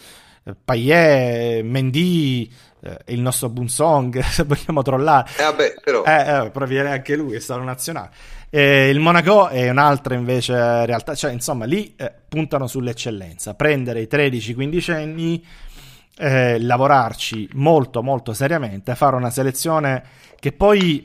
[0.65, 2.51] Payet, Mendy,
[3.07, 5.30] il nostro Bunsong, se vogliamo trollare.
[5.38, 6.03] Eh, vabbè, però.
[6.03, 8.10] Eh, eh, però viene anche lui, è stato nazionale.
[8.49, 14.07] Eh, il Monaco è un'altra invece realtà, cioè insomma lì eh, puntano sull'eccellenza, prendere i
[14.10, 15.43] 13-15 anni,
[16.18, 20.03] eh, lavorarci molto molto seriamente, fare una selezione
[20.39, 21.03] che poi,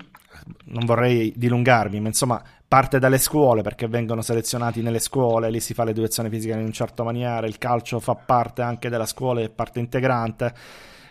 [0.64, 5.72] non vorrei dilungarmi, ma insomma parte dalle scuole perché vengono selezionati nelle scuole, lì si
[5.72, 9.48] fa l'educazione fisica in un certo maniera, il calcio fa parte anche della scuola, è
[9.48, 10.52] parte integrante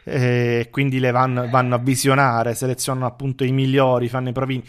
[0.07, 4.63] eh, quindi le vanno, vanno, a visionare, selezionano appunto i migliori, fanno i provini.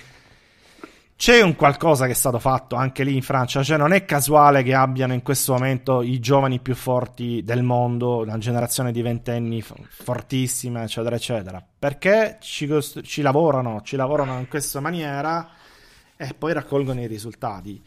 [1.15, 4.63] C'è un qualcosa che è stato fatto anche lì in Francia, cioè non è casuale
[4.63, 9.63] che abbiano in questo momento i giovani più forti del mondo, una generazione di ventenni
[9.63, 12.69] fortissima, eccetera, eccetera, perché ci,
[13.03, 15.51] ci lavorano, ci lavorano in questa maniera
[16.17, 17.83] e poi raccolgono i risultati.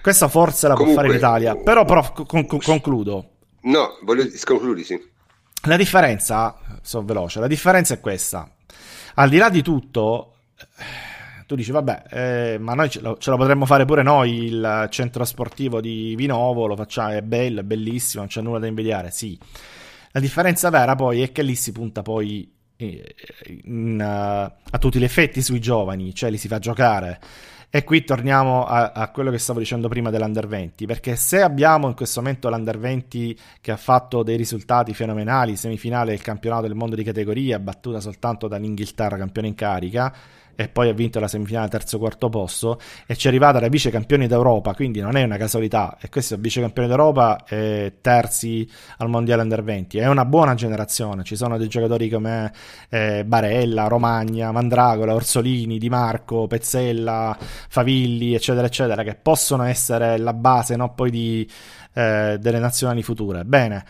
[0.00, 3.30] Questa forza la Comunque, può fare l'Italia, però, però con- con- concludo.
[3.62, 5.16] No, voglio concludi, sì.
[5.68, 8.50] La differenza, sono veloce, la differenza è questa.
[9.16, 10.36] Al di là di tutto,
[11.46, 14.86] tu dici, vabbè, eh, ma noi ce lo, ce lo, potremmo fare pure noi, il
[14.88, 19.10] centro sportivo di Vinovo, lo facciamo, è bello, è bellissimo, non c'è nulla da invidiare,
[19.10, 19.38] sì.
[20.12, 23.14] La differenza vera poi è che lì si punta poi eh,
[23.64, 27.20] in, uh, a tutti gli effetti sui giovani, cioè li si fa giocare.
[27.70, 31.86] E qui torniamo a, a, quello che stavo dicendo prima dell'Under 20, perché se abbiamo
[31.86, 36.74] in questo momento l'Under 20 che ha fatto dei risultati fenomenali, semifinale del campionato del
[36.74, 40.14] mondo di categoria, battuta soltanto dall'Inghilterra, campione in carica,
[40.60, 43.90] e poi ha vinto la semifinale terzo quarto posto e ci è arrivata da vice
[43.90, 49.08] campioni d'Europa quindi non è una casualità e questo vice campione d'Europa e terzi al
[49.08, 52.52] mondiale under 20 è una buona generazione ci sono dei giocatori come
[52.88, 60.32] eh, Barella, Romagna, Mandragola, Orsolini, Di Marco, Pezzella Favilli eccetera eccetera che possono essere la
[60.32, 61.48] base no, poi di,
[61.92, 63.44] eh, delle nazionali future.
[63.44, 63.84] Bene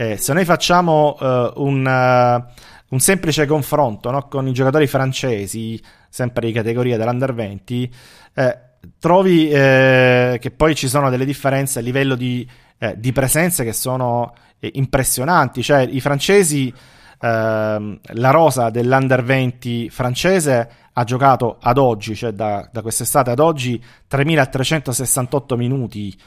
[0.00, 5.80] eh, se noi facciamo eh, un, uh, un semplice confronto no, con i giocatori francesi
[6.08, 7.94] sempre di categoria dell'Under 20,
[8.34, 8.58] eh,
[8.98, 12.48] trovi eh, che poi ci sono delle differenze a livello di,
[12.78, 15.62] eh, di presenze che sono eh, impressionanti.
[15.62, 16.72] Cioè, i francesi,
[17.20, 23.38] ehm, la rosa dell'Under 20 francese ha giocato ad oggi, cioè da, da quest'estate ad
[23.38, 26.18] oggi, 3368 minuti.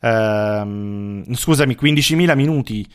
[0.00, 2.86] Ehm, scusami, 15.000 minuti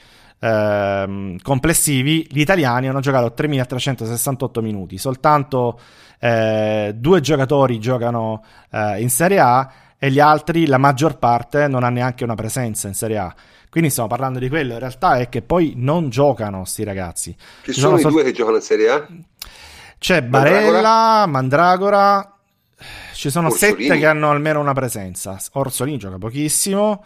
[0.44, 5.80] ehm, complessivi, gli italiani hanno giocato 3.368 minuti, soltanto
[6.20, 11.84] eh, due giocatori giocano eh, in Serie A e gli altri, la maggior parte, non
[11.84, 13.34] ha neanche una presenza in Serie A.
[13.70, 14.74] Quindi stiamo parlando di quello.
[14.74, 17.36] In realtà è che poi non giocano sti ragazzi.
[17.64, 19.08] Ci, Ci sono, sono i due che giocano in Serie A?
[19.98, 22.38] C'è Barella, Mandragora.
[23.14, 23.84] Ci sono Orsolini.
[23.84, 25.40] sette che hanno almeno una presenza.
[25.54, 27.04] Orsolini gioca pochissimo.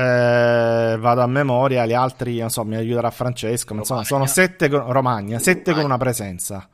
[0.00, 3.74] Eh, vado a memoria, gli altri, non so, mi aiuterà Francesco.
[3.74, 6.66] Insomma, sono sette con Romagna, sette con una presenza.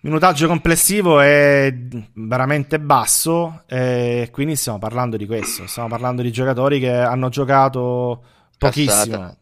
[0.00, 1.72] Minutaggio complessivo è
[2.14, 5.68] veramente basso, e quindi stiamo parlando di questo.
[5.68, 8.24] Stiamo parlando di giocatori che hanno giocato
[8.58, 9.16] pochissimo.
[9.16, 9.36] Cassata.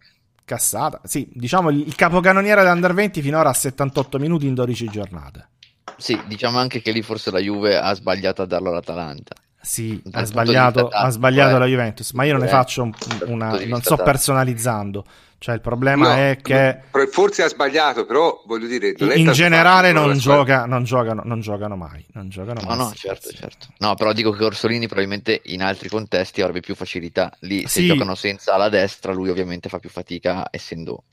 [0.45, 1.01] cassata.
[1.05, 5.49] Sì, diciamo il capocannoniere dell'Under 20 finora ha 78 minuti in 12 giornate.
[5.97, 9.35] Sì, diciamo anche che lì forse la Juve ha sbagliato a darlo all'Atalanta.
[9.65, 12.93] Sì, ha sbagliato, ha sbagliato, la Juventus, ma io non ne faccio un,
[13.27, 15.05] una, non sto personalizzando.
[15.39, 16.81] Cioè, il problema no, è che.
[17.11, 18.95] Forse ha sbagliato, però voglio dire.
[19.15, 22.05] in generale non, gioca, non, giocano, non giocano mai.
[22.13, 22.77] Non giocano no, mai.
[22.77, 23.67] No, certo, certo.
[23.79, 27.31] No, però dico che Orsolini probabilmente in altri contesti avrebbe più facilità.
[27.41, 27.87] Lì, se sì.
[27.87, 31.05] giocano senza la destra, lui ovviamente fa più fatica, essendo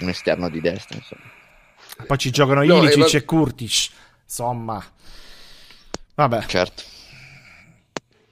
[0.00, 0.96] un esterno di destra.
[0.96, 2.06] Insomma.
[2.06, 3.90] Poi ci giocano no, Ilicic e Kurtic.
[4.24, 4.82] Insomma,
[6.14, 6.44] vabbè.
[6.46, 6.96] Certo.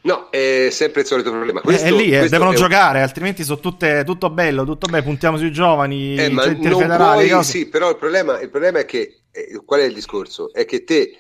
[0.07, 1.61] No, è sempre il solito problema.
[1.61, 3.05] Questo, è lì, eh, devono giocare, un...
[3.05, 7.43] altrimenti sono tutte, tutto bello, tutto bello, puntiamo sui giovani, eh, ma non federali, puoi,
[7.43, 10.53] sì, però il problema, il problema, è che, eh, qual è il discorso?
[10.53, 11.19] È che te,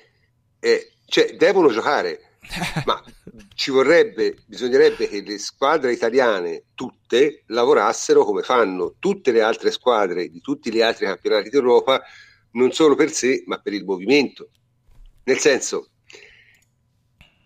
[0.60, 2.38] eh, cioè, devono giocare,
[2.84, 3.02] ma
[3.56, 10.28] ci vorrebbe, bisognerebbe che le squadre italiane tutte lavorassero come fanno tutte le altre squadre
[10.28, 12.00] di tutti gli altri campionati d'Europa,
[12.52, 14.50] non solo per sé, ma per il movimento.
[15.24, 15.88] Nel senso,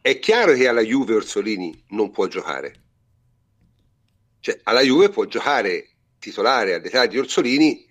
[0.02, 2.82] è chiaro che alla Juve Orsolini non può giocare.
[4.40, 7.86] Cioè, alla Juve può giocare titolare all'età di Orsolini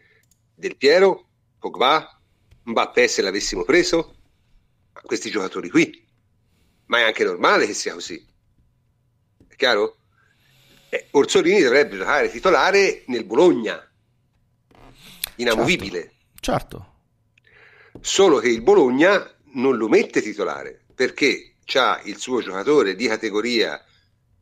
[0.56, 1.27] Del Piero,
[1.60, 2.19] Pogba,
[2.64, 4.15] Mbappé se l'avessimo preso,
[5.03, 6.07] questi giocatori qui.
[6.88, 8.26] Ma è anche normale che sia così.
[9.48, 9.98] È chiaro?
[10.90, 13.88] Eh, Orsolini dovrebbe giocare titolare nel Bologna,
[15.36, 16.14] inamovibile.
[16.40, 16.77] Certo.
[16.77, 18.02] certo.
[18.02, 23.83] Solo che il Bologna non lo mette titolare perché ha il suo giocatore di categoria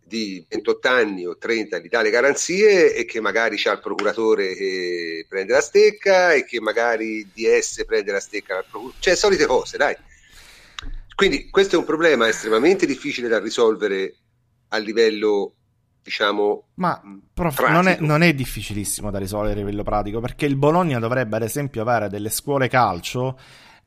[0.07, 5.25] di 28 anni o 30 di tale garanzie e che magari c'ha il procuratore che
[5.27, 9.45] prende la stecca e che magari il DS prende la stecca dal procuratore, cioè solite
[9.45, 9.95] cose, dai.
[11.13, 14.15] Quindi questo è un problema estremamente difficile da risolvere
[14.69, 15.53] a livello
[16.07, 17.01] diciamo ma
[17.33, 21.35] prof, non, è, non, è, difficilissimo da risolvere a livello pratico perché il Bologna dovrebbe
[21.35, 23.37] ad esempio avere delle scuole calcio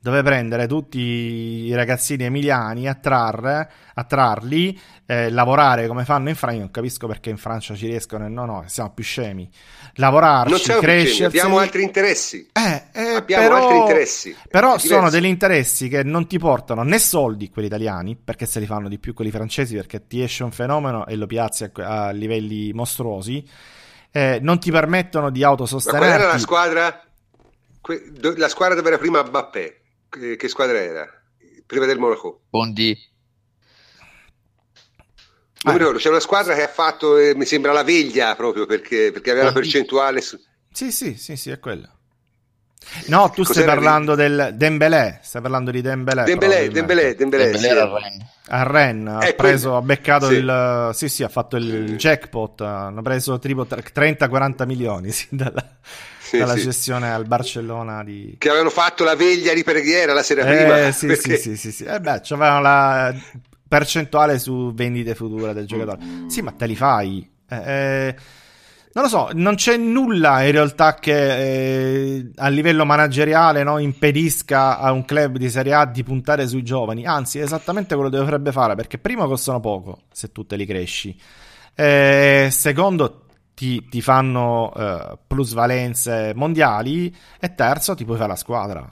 [0.01, 6.57] dove prendere tutti i ragazzini emiliani, attrarre, attrarli, eh, lavorare come fanno in Francia.
[6.57, 9.47] Non capisco perché in Francia ci riescono e no, no, siamo più scemi.
[9.95, 11.25] Lavorarci, crescere.
[11.25, 12.49] Abbiamo altri interessi.
[12.51, 14.35] Eh, eh, abbiamo però, altri interessi.
[14.49, 18.65] Però sono degli interessi che non ti portano né soldi quelli italiani, perché se li
[18.65, 22.09] fanno di più quelli francesi, perché ti esce un fenomeno e lo piazzi a, a
[22.09, 23.47] livelli mostruosi.
[24.09, 26.07] Eh, non ti permettono di autosostenerti.
[26.07, 27.03] Ma qual era la squadra?
[28.37, 29.80] La squadra dove era prima Mbappé
[30.11, 31.07] che, che squadra era?
[31.65, 32.41] Prima del Monaco.
[32.49, 32.97] Bondi.
[35.63, 35.77] Non ah.
[35.77, 39.31] ricordo, c'è una squadra che ha fatto, eh, mi sembra la veglia proprio perché, perché
[39.31, 40.19] aveva la percentuale.
[40.21, 40.37] Su...
[40.71, 41.89] Sì, sì, sì, sì, è quella.
[43.07, 44.21] No, tu Cos'era stai parlando di...
[44.23, 46.23] del Dembélé, stai parlando di Dembélé.
[46.23, 47.67] Dembélé, Dembélé, Dembélé, Dembélé sì.
[47.67, 48.25] a Rennes.
[48.47, 49.81] A Rennes ha eh, preso, quel...
[49.81, 50.33] ha beccato sì.
[50.33, 50.89] il...
[50.93, 55.77] Sì, sì, ha fatto il jackpot, hanno preso tipo 30-40 milioni sì, dalla
[56.31, 56.63] sì, dalla sì.
[56.63, 58.35] gestione al Barcellona di...
[58.37, 61.37] che avevano fatto la veglia di preghiera la sera eh, prima sì, perché...
[61.37, 61.83] sì, sì, sì, sì.
[61.83, 63.13] Eh beh, c'avevano la
[63.67, 68.15] percentuale su vendite future del giocatore sì ma te li fai eh, eh,
[68.93, 74.79] non lo so, non c'è nulla in realtà che eh, a livello manageriale no, impedisca
[74.79, 77.05] a un club di Serie A di puntare sui giovani.
[77.05, 80.65] Anzi, è esattamente quello che dovrebbe fare perché prima costano poco se tu te li
[80.65, 81.17] cresci.
[81.73, 83.27] Eh, secondo,
[83.61, 88.89] ti, ti fanno uh, plusvalenze mondiali e terzo ti puoi fare la squadra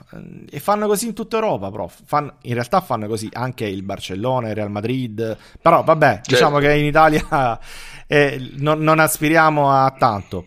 [0.48, 2.02] e fanno così in tutta Europa prof.
[2.04, 6.30] Fan, in realtà fanno così anche il Barcellona, il Real Madrid però vabbè certo.
[6.30, 7.58] diciamo che in Italia
[8.06, 10.46] eh, non, non, aspiriamo a tanto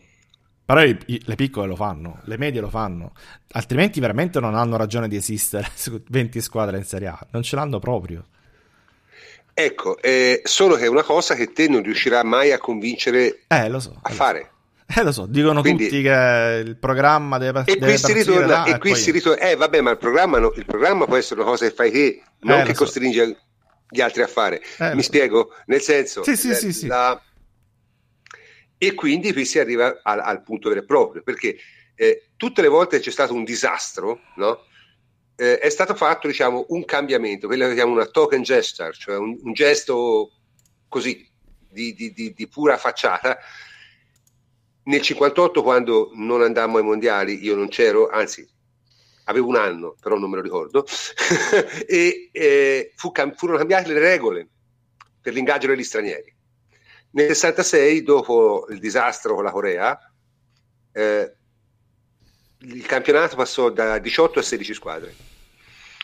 [0.63, 3.11] però i, i, le piccole lo fanno, le medie lo fanno,
[3.51, 7.57] altrimenti veramente non hanno ragione di esistere su 20 squadre in Serie A, non ce
[7.57, 8.23] l'hanno proprio.
[9.53, 13.79] Ecco, eh, solo che è una cosa che te non riuscirai mai a convincere eh,
[13.79, 14.51] so, a fare.
[14.95, 18.45] Eh, lo so, dicono Quindi, tutti che il programma deve, e deve qui si ritorna,
[18.45, 21.41] là, e, qui si ritorna, eh vabbè, ma il programma, no, il programma, può essere
[21.41, 22.83] una cosa che fai te, non eh, che so.
[22.83, 23.37] costringe
[23.89, 24.61] gli altri a fare.
[24.79, 25.51] Eh, Mi spiego?
[25.51, 25.63] So.
[25.67, 26.87] Nel senso, sì, sì, la, sì, sì.
[26.87, 27.21] La...
[28.77, 31.55] e quindi qui si arriva al, al punto vero e proprio, perché
[31.95, 34.65] eh, tutte le volte c'è stato un disastro, no?
[35.35, 39.37] Eh, è stato fatto diciamo, un cambiamento, quello che chiamiamo una token gesture, cioè un,
[39.41, 40.31] un gesto
[40.87, 41.27] così
[41.69, 43.37] di, di, di, di, pura facciata.
[44.85, 48.47] Nel 58, quando non andammo ai mondiali, io non c'ero, anzi,
[49.25, 50.85] avevo un anno, però non me lo ricordo,
[51.87, 54.47] e eh, fu, furono cambiate le regole
[55.21, 56.35] per l'ingaggio degli stranieri.
[57.11, 60.13] Nel 66, dopo il disastro con la Corea,
[60.91, 61.35] eh,
[62.65, 65.15] il campionato passò da 18 a 16 squadre.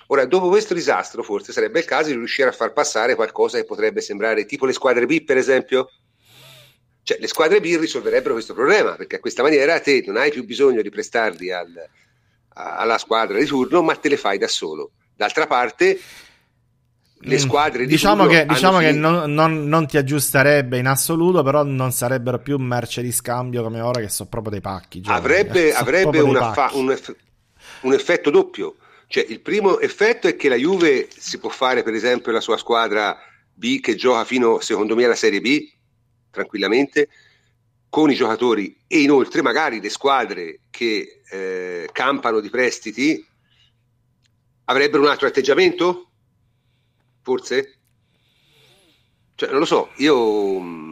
[0.08, 3.64] Ora, dopo questo disastro, forse sarebbe il caso di riuscire a far passare qualcosa che
[3.64, 5.92] potrebbe sembrare tipo le squadre B, per esempio.
[7.04, 10.44] Cioè, le squadre B risolverebbero questo problema, perché a questa maniera te non hai più
[10.44, 11.90] bisogno di prestarli al,
[12.50, 14.92] alla squadra di turno, ma te le fai da solo.
[15.16, 16.00] D'altra parte,
[17.22, 21.44] le mm, squadre di diciamo che, diciamo che non, non, non, ti aggiusterebbe in assoluto
[21.44, 25.20] però non sarebbero più merce di scambio come ora che sono proprio dei pacchi giovani.
[25.20, 26.22] avrebbe, avrebbe
[26.54, 27.16] fa- un, eff-
[27.82, 28.78] un, effetto doppio.
[29.08, 32.58] Cioè il primo effetto è che la Juve si può fare per esempio la sua
[32.58, 33.18] squadra
[33.54, 35.68] B che gioca fino secondo me alla Serie B
[36.30, 37.10] tranquillamente
[37.90, 43.26] con i giocatori e inoltre magari le squadre che eh, campano di prestiti.
[44.66, 46.09] Avrebbero un altro atteggiamento
[47.22, 47.80] forse?
[49.36, 50.89] Cioè, non lo so, io...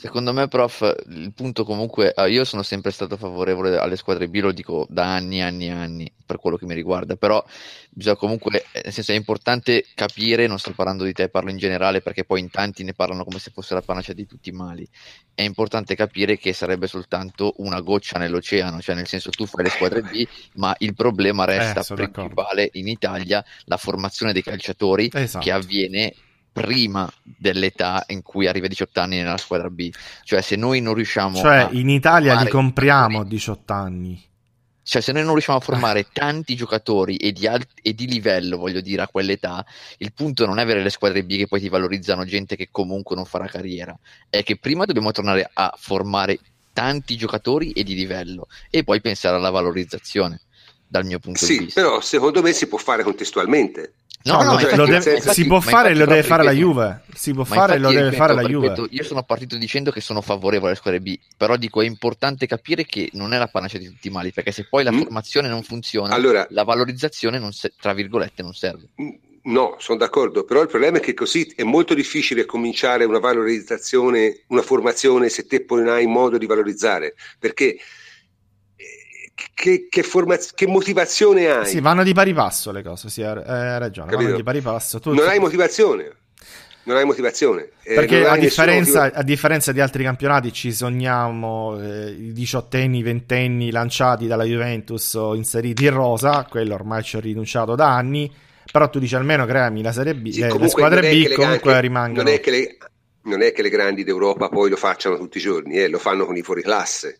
[0.00, 4.36] Secondo me, prof, il punto comunque, ah, io sono sempre stato favorevole alle squadre B,
[4.36, 7.44] lo dico da anni e anni e anni per quello che mi riguarda, però
[7.90, 11.58] bisogna comunque, eh, nel senso è importante capire, non sto parlando di te, parlo in
[11.58, 14.52] generale perché poi in tanti ne parlano come se fosse la panacea di tutti i
[14.52, 14.88] mali,
[15.34, 19.70] è importante capire che sarebbe soltanto una goccia nell'oceano, cioè nel senso tu fai le
[19.70, 22.78] squadre B, ma il problema resta eh, principale d'accordo.
[22.78, 25.44] in Italia, la formazione dei calciatori esatto.
[25.44, 26.14] che avviene
[26.52, 29.90] prima dell'età in cui arriva a 18 anni nella squadra B.
[30.24, 34.28] Cioè, se noi non riusciamo cioè, in Italia li compriamo a 18 anni.
[34.82, 38.56] Cioè, se noi non riusciamo a formare tanti giocatori e di, alt- e di, livello,
[38.56, 39.64] voglio dire, a quell'età,
[39.98, 43.14] il punto non è avere le squadre B che poi ti valorizzano gente che comunque
[43.14, 43.96] non farà carriera,
[44.28, 46.38] è che prima dobbiamo tornare a formare
[46.72, 50.40] tanti giocatori e di livello e poi pensare alla valorizzazione,
[50.88, 51.80] dal mio punto sì, di vista.
[51.80, 53.94] Sì, però secondo me si può fare contestualmente.
[54.22, 57.04] No, no, no deve, senso, si può fare e lo deve fare la Juve.
[57.14, 58.74] Si può fare e lo deve fare la Juve.
[58.90, 62.84] io sono partito dicendo che sono favorevole alle squadre B, però dico è importante capire
[62.84, 64.98] che non è la panacea di tutti i mali, perché se poi la mm.
[64.98, 68.88] formazione non funziona, allora, la valorizzazione non se, tra virgolette non serve.
[69.00, 69.10] Mm,
[69.44, 74.42] no, sono d'accordo, però il problema è che così è molto difficile cominciare una valorizzazione,
[74.48, 77.78] una formazione se te poi non hai modo di valorizzare, perché
[79.54, 81.66] che, che, formaz- che, motivazione hai?
[81.66, 83.34] Sì, vanno di pari passo le cose, sì, hai
[83.78, 84.24] ragione, Capito?
[84.24, 85.00] vanno di pari passo.
[85.00, 86.16] Tu non hai motivazione.
[86.82, 87.68] Non hai motivazione.
[87.82, 92.98] Eh, Perché a differenza, motiv- a differenza, di altri campionati ci sogniamo eh, i diciottenni,
[92.98, 97.94] i ventenni lanciati dalla Juventus o inseriti in rosa, quello ormai ci ho rinunciato da
[97.94, 98.32] anni,
[98.72, 101.80] però tu dici almeno creami la Serie B, sì, le, le squadre B comunque anche,
[101.80, 102.22] rimangono...
[102.22, 102.76] Non è, le,
[103.24, 106.24] non è, che le, grandi d'Europa poi lo facciano tutti i giorni, eh, lo fanno
[106.24, 107.18] con i fuori classe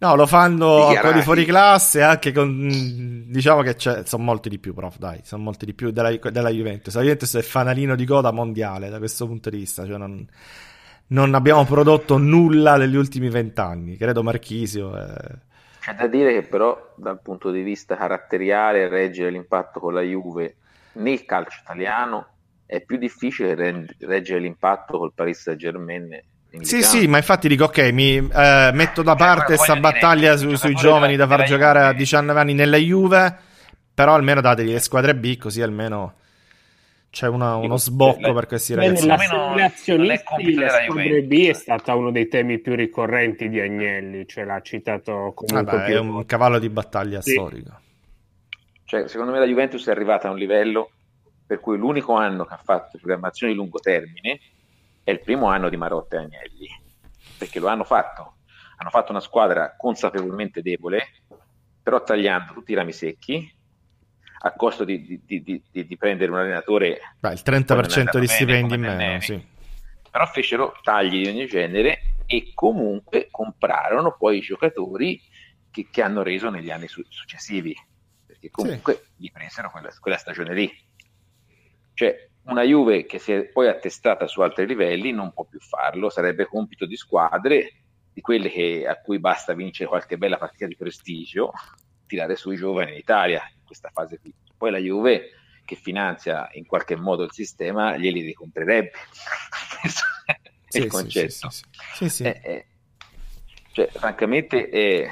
[0.00, 3.26] No, lo fanno con i fuori classe anche con...
[3.28, 6.94] Diciamo che sono molti di più, prof, dai, sono molti di più della, della Juventus.
[6.94, 10.26] La Juventus è fanalino di coda mondiale da questo punto di vista, cioè non,
[11.08, 14.96] non abbiamo prodotto nulla negli ultimi vent'anni, credo Marchisio.
[14.96, 15.38] Eh...
[15.80, 20.56] C'è da dire che però dal punto di vista caratteriale reggere l'impatto con la Juve
[20.92, 22.26] nel calcio italiano
[22.64, 23.54] è più difficile
[23.98, 26.22] reggere l'impatto col Paris Saint-Germain
[26.60, 30.74] sì, sì, ma infatti dico ok, mi eh, metto da parte questa battaglia su, sui
[30.74, 31.90] giovani da far giocare Juve.
[31.90, 33.36] a 19 anni nella Juve,
[33.94, 36.14] però almeno dategli le squadre B così almeno
[37.10, 39.06] c'è una, uno sbocco le, per questi ragazzi.
[39.06, 44.44] La simulazionisti la squadra B è stata uno dei temi più ricorrenti di Agnelli, cioè
[44.44, 47.32] l'ha citato comunque Vabbè, è un cavallo di battaglia sì.
[47.32, 47.78] storico.
[48.84, 50.90] Cioè, secondo me la Juventus è arrivata a un livello
[51.46, 54.40] per cui l'unico anno che ha fatto programmazione di lungo termine
[55.10, 56.68] è il primo anno di Marotta e Agnelli,
[57.36, 58.36] perché lo hanno fatto.
[58.76, 61.08] Hanno fatto una squadra consapevolmente debole,
[61.82, 63.52] però tagliando tutti i rami secchi,
[64.42, 66.98] a costo di, di, di, di prendere un allenatore...
[67.18, 69.46] Beh, il 30% di stipendi in meno, sì.
[70.10, 75.20] Però fecero tagli di ogni genere e comunque comprarono poi i giocatori
[75.70, 77.76] che, che hanno reso negli anni su- successivi,
[78.26, 79.10] perché comunque sì.
[79.16, 80.72] gli presero quella, quella stagione lì.
[81.92, 86.10] Cioè, una Juve che si è poi attestata su altri livelli non può più farlo,
[86.10, 90.76] sarebbe compito di squadre, di quelle che, a cui basta vincere qualche bella partita di
[90.76, 91.52] prestigio,
[92.06, 94.34] tirare su i giovani in Italia in questa fase qui.
[94.56, 95.30] Poi la Juve
[95.64, 98.90] che finanzia in qualche modo il sistema glieli ricomprerebbe.
[100.66, 101.50] sì, il concetto.
[101.94, 102.66] Sì, sì, eh, eh,
[103.72, 105.08] cioè, francamente, eh,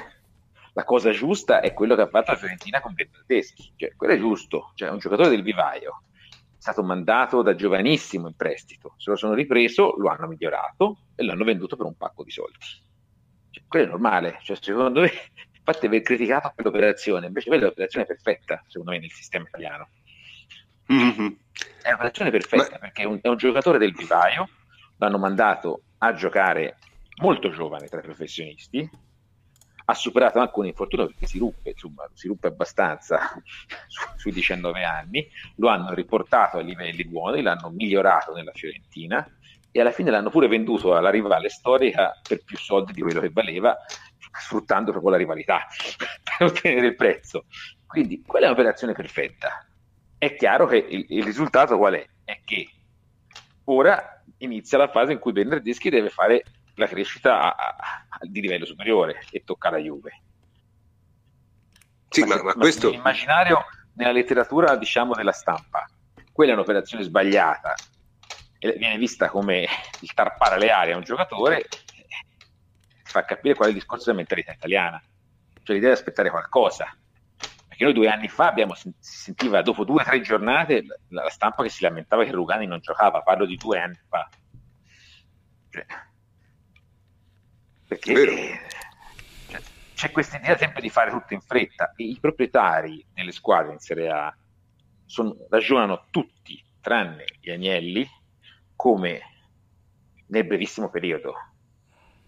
[0.73, 4.17] la cosa giusta è quello che ha fatto la Fiorentina con Bernardeschi, cioè, quello è
[4.17, 6.03] giusto, cioè un giocatore del vivaio
[6.71, 11.43] stato mandato da giovanissimo in prestito, se lo sono ripreso, lo hanno migliorato e l'hanno
[11.43, 12.57] venduto per un pacco di soldi.
[13.49, 15.11] Cioè, quello è normale, cioè, secondo me,
[15.57, 19.89] infatti aver criticato quell'operazione, invece quella è l'operazione perfetta, secondo me, nel sistema italiano.
[20.91, 21.27] Mm-hmm.
[21.81, 22.77] È un'operazione perfetta Ma...
[22.77, 24.47] perché è un, è un giocatore del vivaio,
[24.97, 26.77] l'hanno mandato a giocare
[27.21, 28.89] molto giovane tra i professionisti,
[29.89, 33.19] ha superato anche un infortunio perché si ruppe, insomma, si ruppe abbastanza
[33.87, 39.27] su, sui 19 anni, lo hanno riportato a livelli buoni, l'hanno migliorato nella Fiorentina,
[39.71, 43.29] e alla fine l'hanno pure venduto alla rivale storica per più soldi di quello che
[43.31, 43.75] valeva,
[44.31, 45.65] sfruttando proprio la rivalità
[46.37, 47.45] per ottenere il prezzo.
[47.87, 49.65] Quindi quella è un'operazione perfetta.
[50.19, 52.05] È chiaro che il, il risultato qual è?
[52.23, 52.69] È che
[53.65, 56.43] ora inizia la fase in cui Bernardeschi deve fare
[56.79, 60.21] la crescita a, a, di livello superiore e tocca la Juve.
[62.09, 62.89] Sì, ma, ma, ma questo...
[62.89, 65.85] L'immaginario nella letteratura, diciamo, della stampa,
[66.31, 67.75] quella è un'operazione sbagliata,
[68.59, 69.67] viene vista come
[69.99, 71.67] il tarpare le aree a un giocatore,
[73.03, 75.01] fa capire qual è il discorso della mentalità italiana,
[75.63, 76.95] cioè l'idea di aspettare qualcosa.
[77.67, 81.63] Perché noi due anni fa abbiamo, si sentiva dopo due o tre giornate la, stampa
[81.63, 84.29] che si lamentava che Rugani non giocava, parlo di due anni fa.
[85.69, 85.85] Cioè,
[87.89, 88.13] perché
[89.47, 89.61] cioè,
[89.95, 93.79] c'è questa idea sempre di fare tutto in fretta e i proprietari delle squadre in
[93.79, 94.37] Serie A
[95.05, 98.07] sono, ragionano tutti, tranne gli Agnelli,
[98.75, 99.21] come
[100.27, 101.33] nel brevissimo periodo,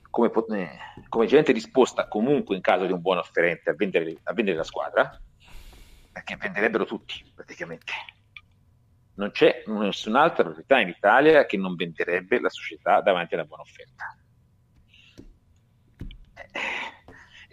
[0.10, 4.34] come, eh, come, gente disposta comunque in caso di un buon offerente a vendere, a
[4.34, 5.22] vendere la squadra,
[6.12, 7.94] perché venderebbero tutti praticamente.
[9.14, 13.62] Non c'è nessun'altra proprietà in Italia che non venderebbe la società davanti a una buona
[13.62, 14.16] offerta.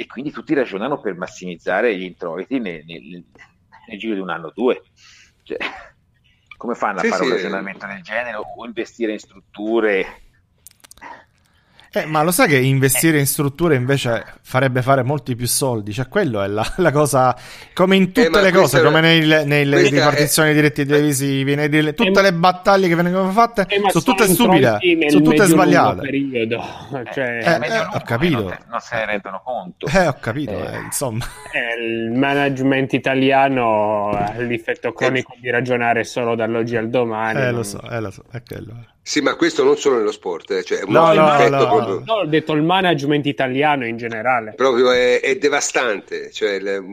[0.00, 3.24] E quindi tutti ragionano per massimizzare gli introiti nel, nel,
[3.88, 4.80] nel giro di un anno o due.
[5.42, 5.56] Cioè,
[6.56, 7.28] come fanno a sì, fare sì.
[7.28, 10.27] un ragionamento del genere o investire in strutture
[11.90, 15.92] eh, ma lo sai che investire in strutture invece farebbe fare molti più soldi?
[15.94, 17.34] Cioè, quello è la, la cosa.
[17.72, 20.54] Come in tutte eh, le cose, come nelle, nelle ripartizioni è...
[20.54, 24.78] diritti televisivi, nei, tutte eh, le battaglie che vengono fatte eh, sono tutte stupide,
[25.08, 26.00] sono tutte sbagliate.
[26.02, 26.62] Periodo.
[27.12, 28.42] Cioè, eh, eh, ho capito.
[28.42, 29.86] Non, non se ne rendono conto.
[29.86, 30.78] Eh, ho capito, eh.
[30.84, 31.24] insomma.
[31.80, 37.40] il management italiano ha l'effetto cronico di ragionare solo dall'oggi al domani.
[37.40, 37.54] Eh, non...
[37.54, 38.74] lo so, lo so, è quello.
[39.08, 42.02] Sì, ma questo non solo nello sport, eh, cioè no, no, no, proprio...
[42.04, 44.52] no, ho detto il management italiano in generale.
[44.52, 46.84] Proprio è, è devastante, cioè, le,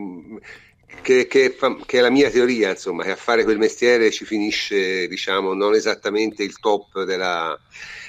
[1.02, 4.24] che, che, fa, che, è la mia teoria, insomma, che a fare quel mestiere ci
[4.24, 7.54] finisce, diciamo, non esattamente il top della...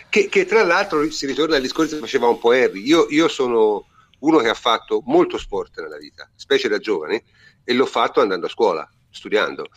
[0.08, 2.84] Che, che tra l'altro si ritorna al discorso che faceva un po' Harry.
[2.86, 3.88] Io, io sono
[4.20, 7.24] uno che ha fatto molto sport nella vita, specie da giovane,
[7.62, 9.68] e l'ho fatto andando a scuola, studiando.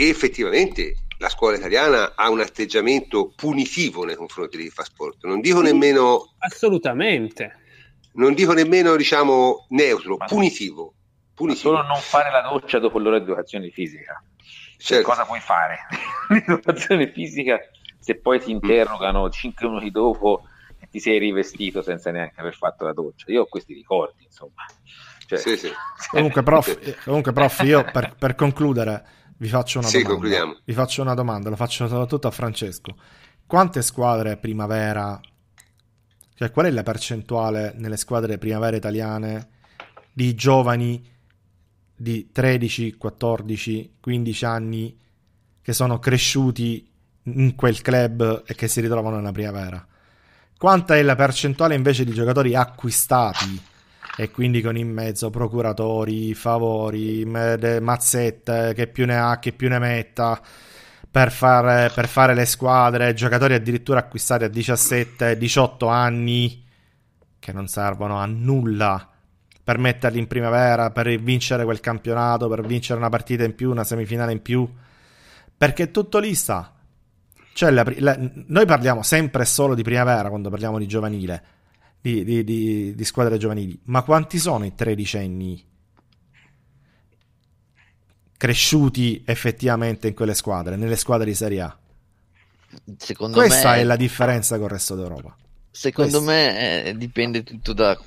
[0.00, 5.24] Effettivamente la scuola italiana ha un atteggiamento punitivo nei confronti di chi fa sport.
[5.24, 6.34] Non dico nemmeno.
[6.38, 7.58] Assolutamente.
[8.12, 10.94] Non dico nemmeno, diciamo, neutro, ma punitivo.
[11.34, 11.74] punitivo.
[11.74, 14.22] solo non fare la doccia dopo l'ora di educazione fisica.
[14.76, 15.08] Cioè, certo.
[15.08, 15.78] cosa puoi fare?
[16.30, 17.58] L'educazione fisica,
[17.98, 20.44] se poi ti interrogano 5 minuti dopo
[20.78, 23.32] e ti sei rivestito senza neanche aver fatto la doccia.
[23.32, 24.64] Io ho questi ricordi, insomma.
[25.26, 25.72] Cioè, sì, sì.
[26.10, 30.12] Comunque, prof, comunque, prof, io per, per concludere vi faccio una sì, domanda.
[30.14, 30.56] Concludiamo.
[30.64, 32.96] Vi faccio una domanda, lo faccio soprattutto a Francesco.
[33.46, 35.18] Quante squadre primavera,
[36.34, 39.48] cioè qual è la percentuale nelle squadre primavera italiane
[40.12, 41.16] di giovani
[41.94, 44.98] di 13, 14, 15 anni
[45.62, 46.90] che sono cresciuti
[47.22, 49.86] in quel club e che si ritrovano nella primavera?
[50.58, 53.62] Quanta è la percentuale invece di giocatori acquistati
[54.20, 59.78] e quindi con in mezzo procuratori, favori, mazzette, che più ne ha, che più ne
[59.78, 60.42] metta.
[61.08, 66.66] Per fare, per fare le squadre, giocatori addirittura acquistati a 17-18 anni
[67.38, 69.08] che non servono a nulla
[69.62, 73.84] per metterli in primavera, per vincere quel campionato, per vincere una partita in più, una
[73.84, 74.68] semifinale in più,
[75.56, 76.74] perché tutto lì sta.
[77.52, 81.42] Cioè, la, la, noi parliamo sempre solo di primavera quando parliamo di giovanile,
[82.00, 85.64] di, di, di, di squadre giovanili, ma quanti sono i tredicenni
[88.36, 91.78] cresciuti effettivamente in quelle squadre, nelle squadre di Serie A?
[92.96, 93.76] Secondo Questa me...
[93.78, 95.36] è la differenza con il resto d'Europa.
[95.70, 96.30] Secondo Questo.
[96.30, 97.98] me eh, dipende tutto da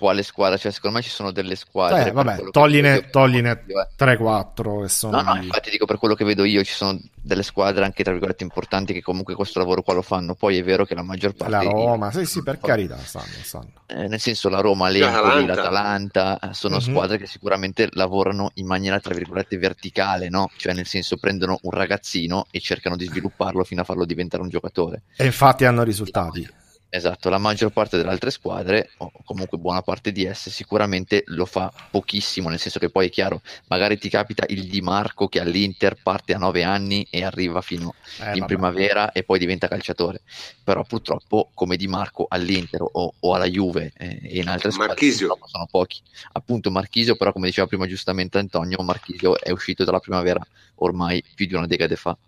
[0.00, 2.08] quale squadra, cioè secondo me ci sono delle squadre.
[2.08, 3.64] Eh, vabbè, togline, togline
[3.98, 5.20] 3-4 che sono.
[5.20, 8.12] No, no, infatti dico per quello che vedo io, ci sono delle squadre anche tra
[8.12, 10.34] virgolette importanti che comunque questo lavoro qua lo fanno.
[10.34, 11.52] Poi è vero che la maggior parte.
[11.52, 13.72] La Roma, sì, sì, per carità, stanno, stanno.
[13.86, 16.88] Eh, nel senso, la Roma, l'Empoli, l'Atalanta eh, sono mm-hmm.
[16.88, 20.50] squadre che sicuramente lavorano in maniera tra virgolette verticale, no?
[20.56, 24.48] Cioè, nel senso, prendono un ragazzino e cercano di svilupparlo fino a farlo diventare un
[24.48, 25.02] giocatore.
[25.14, 26.48] E infatti hanno risultati.
[26.92, 31.46] Esatto, la maggior parte delle altre squadre, o comunque buona parte di esse, sicuramente lo
[31.46, 35.38] fa pochissimo, nel senso che poi è chiaro, magari ti capita il Di Marco che
[35.38, 38.44] all'Inter parte a 9 anni e arriva fino eh, in vabbè.
[38.46, 40.22] primavera e poi diventa calciatore,
[40.64, 44.96] però purtroppo come Di Marco all'Inter o, o alla Juve eh, e in altre squadre
[45.12, 46.02] sono pochi.
[46.32, 50.44] Appunto Marchisio, però come diceva prima giustamente Antonio, Marchisio è uscito dalla primavera
[50.76, 52.18] ormai più di una decade fa.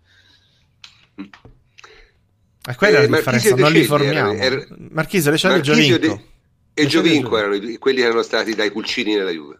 [2.65, 4.33] E quella è la differenza, non li formiamo.
[4.33, 4.67] Er...
[4.91, 5.97] Marchisio, Lecelli e Giovinco.
[5.97, 6.25] De...
[6.73, 9.59] E Giovinco erano quelli che erano stati dai pulcini nella Juve.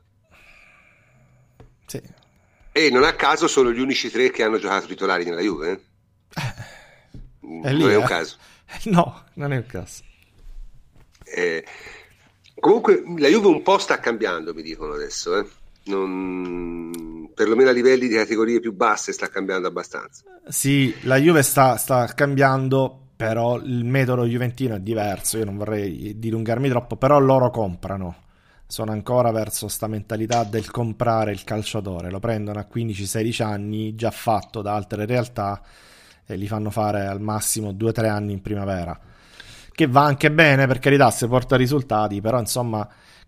[1.85, 2.01] Sì.
[2.71, 5.71] E non a caso sono gli unici tre che hanno giocato titolari nella Juve.
[5.71, 5.80] Eh?
[7.61, 8.07] È lì, non è un eh?
[8.07, 8.38] caso.
[8.85, 10.01] No, non è un caso.
[11.25, 11.63] Eh,
[12.59, 15.38] comunque la Juve un po' sta cambiando, mi dicono adesso.
[15.38, 15.45] Eh?
[15.85, 17.30] Non...
[17.34, 20.23] Perlomeno a livelli di categorie più basse sta cambiando abbastanza.
[20.47, 25.38] Sì, la Juve sta, sta cambiando, però il metodo juventino è diverso.
[25.38, 28.23] Io non vorrei dilungarmi troppo, però loro comprano
[28.73, 34.10] sono ancora verso sta mentalità del comprare il calciatore, lo prendono a 15-16 anni, già
[34.10, 35.61] fatto da altre realtà
[36.26, 38.99] e li fanno fare al massimo 2-3 anni in primavera.
[39.72, 42.88] Che va anche bene, per carità, se porta risultati, però insomma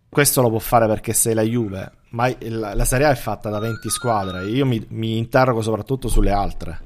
[0.10, 3.50] questo lo può fare perché sei la Juve, ma la, la Serie A è fatta
[3.50, 6.80] da 20 squadre, io mi, mi interrogo soprattutto sulle altre.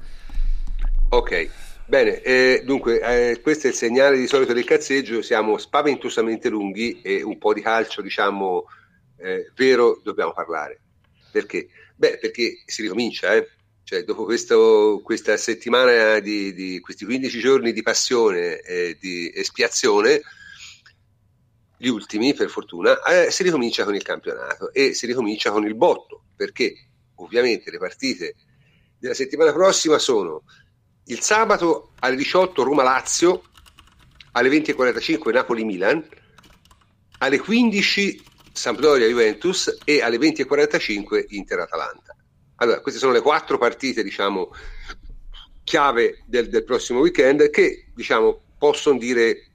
[1.10, 1.50] Ok,
[1.90, 7.02] Bene, eh, dunque, eh, questo è il segnale di solito del cazzeggio, siamo spaventosamente lunghi
[7.02, 8.66] e un po' di calcio, diciamo,
[9.18, 10.82] eh, vero, dobbiamo parlare.
[11.32, 11.68] Perché?
[11.96, 13.50] Beh, perché si ricomincia, eh?
[13.84, 20.22] Cioè, dopo questo, questa settimana di, di, questi 15 giorni di passione e di espiazione,
[21.82, 25.76] gli ultimi per fortuna, eh, si ricomincia con il campionato e si ricomincia con il
[25.76, 26.74] botto, perché
[27.16, 28.36] ovviamente le partite
[28.98, 30.44] della settimana prossima sono
[31.06, 33.44] il sabato alle 18 Roma-Lazio,
[34.34, 36.06] alle 20.45 Napoli-Milan,
[37.20, 42.14] alle 15 Sampdoria-Juventus e alle 20.45 Inter-Atalanta.
[42.56, 44.54] Allora, queste sono le quattro partite, diciamo,
[45.64, 49.49] chiave del, del prossimo weekend che, diciamo, possono dire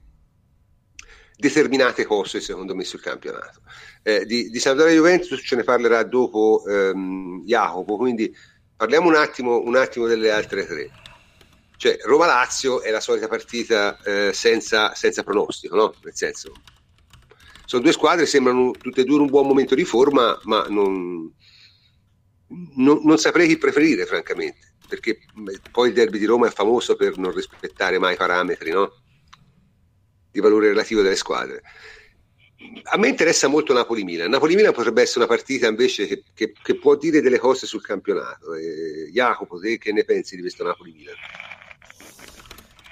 [1.37, 3.61] determinate cose, secondo me, sul campionato.
[4.03, 8.33] Eh, di, di Sampdoria-Juventus ce ne parlerà dopo ehm, Jacopo, quindi
[8.75, 10.91] parliamo un attimo, un attimo delle altre tre.
[11.77, 15.93] Cioè, Roma-Lazio è la solita partita eh, senza, senza, pronostico, no?
[16.03, 16.53] Nel senso,
[17.65, 21.33] sono due squadre, sembrano tutte e due in un buon momento di forma, ma non,
[22.75, 25.19] non, non saprei chi preferire, francamente, perché
[25.71, 28.93] poi il derby di Roma è famoso per non rispettare mai i parametri, no?
[30.35, 31.61] Di valore relativo delle squadre.
[32.91, 34.29] A me interessa molto Napoli-Milan.
[34.29, 38.53] Napoli-Milan potrebbe essere una partita invece che, che, che può dire delle cose sul campionato.
[38.53, 41.15] Eh, Jacopo, te che ne pensi di questo Napoli-Milan?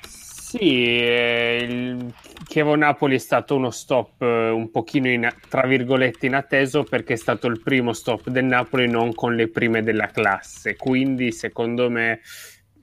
[0.07, 2.13] Sì, eh, il
[2.47, 7.47] Chievo-Napoli è stato uno stop eh, un pochino in, tra virgolette inatteso perché è stato
[7.47, 12.21] il primo stop del Napoli non con le prime della classe, quindi secondo me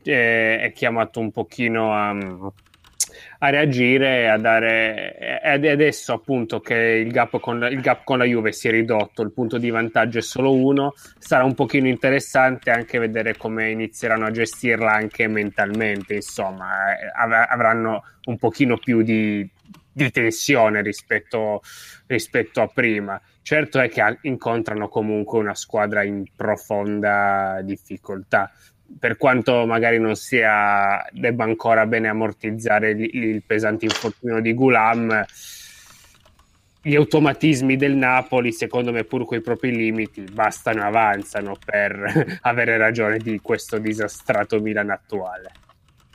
[0.03, 2.53] eh, è chiamato un pochino a,
[3.43, 8.25] a reagire a dare ed adesso appunto che il gap, con, il gap con la
[8.25, 9.23] Juve si è ridotto.
[9.23, 10.93] Il punto di vantaggio è solo uno.
[11.19, 16.69] Sarà un pochino interessante anche vedere come inizieranno a gestirla anche mentalmente insomma
[17.15, 19.49] av- avranno un pochino più di,
[19.91, 21.63] di tensione rispetto,
[22.07, 23.21] rispetto a prima.
[23.41, 28.53] Certo è che incontrano comunque una squadra in profonda difficoltà
[28.99, 35.25] per quanto magari non sia debba ancora bene ammortizzare il, il pesante infortunio di Gulam
[36.83, 42.39] gli automatismi del Napoli secondo me pur con i propri limiti bastano e avanzano per
[42.43, 45.53] avere ragione di questo disastrato Milan attuale.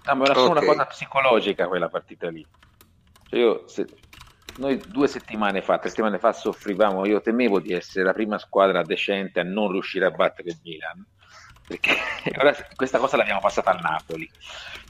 [0.06, 0.64] No, ma era solo okay.
[0.64, 2.45] una cosa psicologica quella partita lì.
[3.30, 3.85] Cioè io, se,
[4.57, 8.84] noi due settimane fa, tre settimane fa soffrivamo, io temevo di essere la prima squadra
[8.84, 11.06] decente a non riuscire a battere il Milan
[11.68, 11.96] perché
[12.38, 14.30] ora questa cosa l'abbiamo passata al Napoli,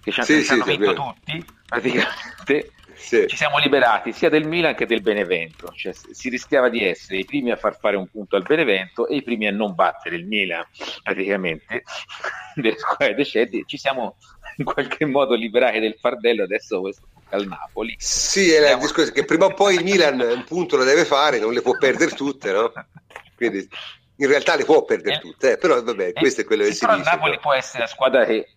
[0.01, 3.25] che ci, sì, ci hanno vinto tutti, praticamente sì.
[3.27, 7.25] ci siamo liberati sia del Milan che del Benevento, cioè, si rischiava di essere i
[7.25, 10.25] primi a far fare un punto al Benevento e i primi a non battere il
[10.25, 10.65] Milan,
[11.01, 11.83] praticamente,
[12.55, 14.17] delle squadre decenti, ci siamo
[14.57, 17.95] in qualche modo liberati del fardello, adesso questo al Napoli.
[17.97, 21.39] Sì, è il discorso che prima o poi il Milan un punto lo deve fare,
[21.39, 22.71] non le può perdere tutte, no?
[23.35, 23.67] Quindi
[24.17, 26.73] in realtà le può perdere eh, tutte, eh, però vabbè, eh, questo è quello che
[26.73, 26.97] si dice.
[26.97, 28.47] Però Napoli può essere la squadra che,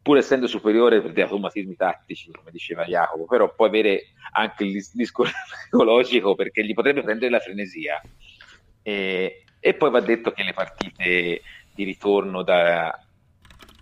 [0.00, 4.84] pur essendo superiore per dei automatismi tattici, come diceva Jacopo, però può avere anche il
[4.92, 8.00] discorso psicologico perché gli potrebbe prendere la frenesia.
[8.82, 11.42] E, e poi va detto che le partite
[11.74, 12.96] di ritorno da,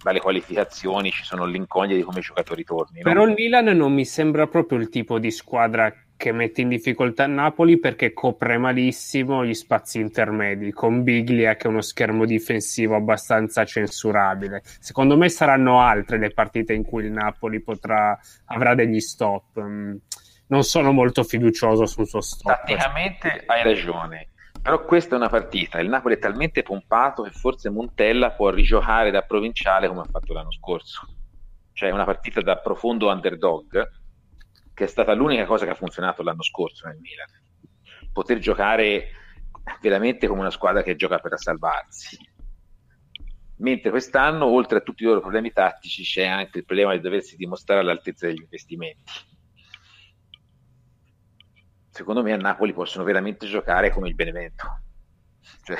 [0.02, 3.02] dalle qualificazioni ci sono l'incognita di come i giocatori tornino.
[3.02, 7.26] Però il Milan non mi sembra proprio il tipo di squadra che mette in difficoltà
[7.26, 13.64] Napoli perché copre malissimo gli spazi intermedi con Biglia che è uno schermo difensivo abbastanza
[13.64, 14.60] censurabile.
[14.64, 18.18] Secondo me saranno altre le partite in cui il Napoli potrà,
[18.48, 19.58] avrà degli stop.
[19.62, 19.96] Mm,
[20.48, 22.54] non sono molto fiducioso sul suo stop.
[22.54, 24.28] Tatticamente hai ragione,
[24.60, 25.80] però questa è una partita.
[25.80, 30.34] Il Napoli è talmente pompato che forse Montella può rigiocare da provinciale come ha fatto
[30.34, 31.14] l'anno scorso
[31.72, 33.99] cioè una partita da profondo underdog,
[34.80, 37.28] che è stata l'unica cosa che ha funzionato l'anno scorso nel Milan.
[38.14, 39.08] Poter giocare
[39.82, 42.16] veramente come una squadra che gioca per salvarsi.
[43.56, 47.36] Mentre quest'anno, oltre a tutti i loro problemi tattici, c'è anche il problema di doversi
[47.36, 49.12] dimostrare all'altezza degli investimenti.
[51.90, 54.80] Secondo me a Napoli possono veramente giocare come il Benevento.
[55.62, 55.76] Cioè,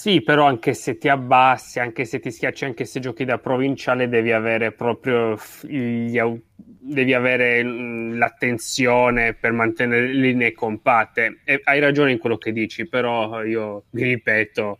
[0.00, 4.08] sì, però anche se ti abbassi, anche se ti schiacci, anche se giochi da provinciale,
[4.08, 6.18] devi avere proprio gli,
[6.56, 11.40] devi avere l'attenzione per mantenere le linee compatte.
[11.44, 14.78] E hai ragione in quello che dici, però io mi ripeto,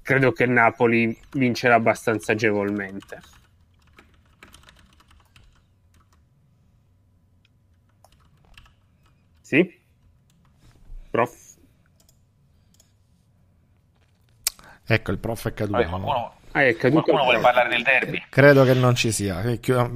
[0.00, 3.20] credo che Napoli vincerà abbastanza agevolmente.
[9.42, 9.80] Sì?
[11.10, 11.45] Prof?
[14.86, 15.78] Ecco, il prof è caduto.
[15.78, 18.22] Vabbè, qualcuno, ah, è caduto qualcuno vuole parlare del derby?
[18.28, 19.42] Credo che non ci sia.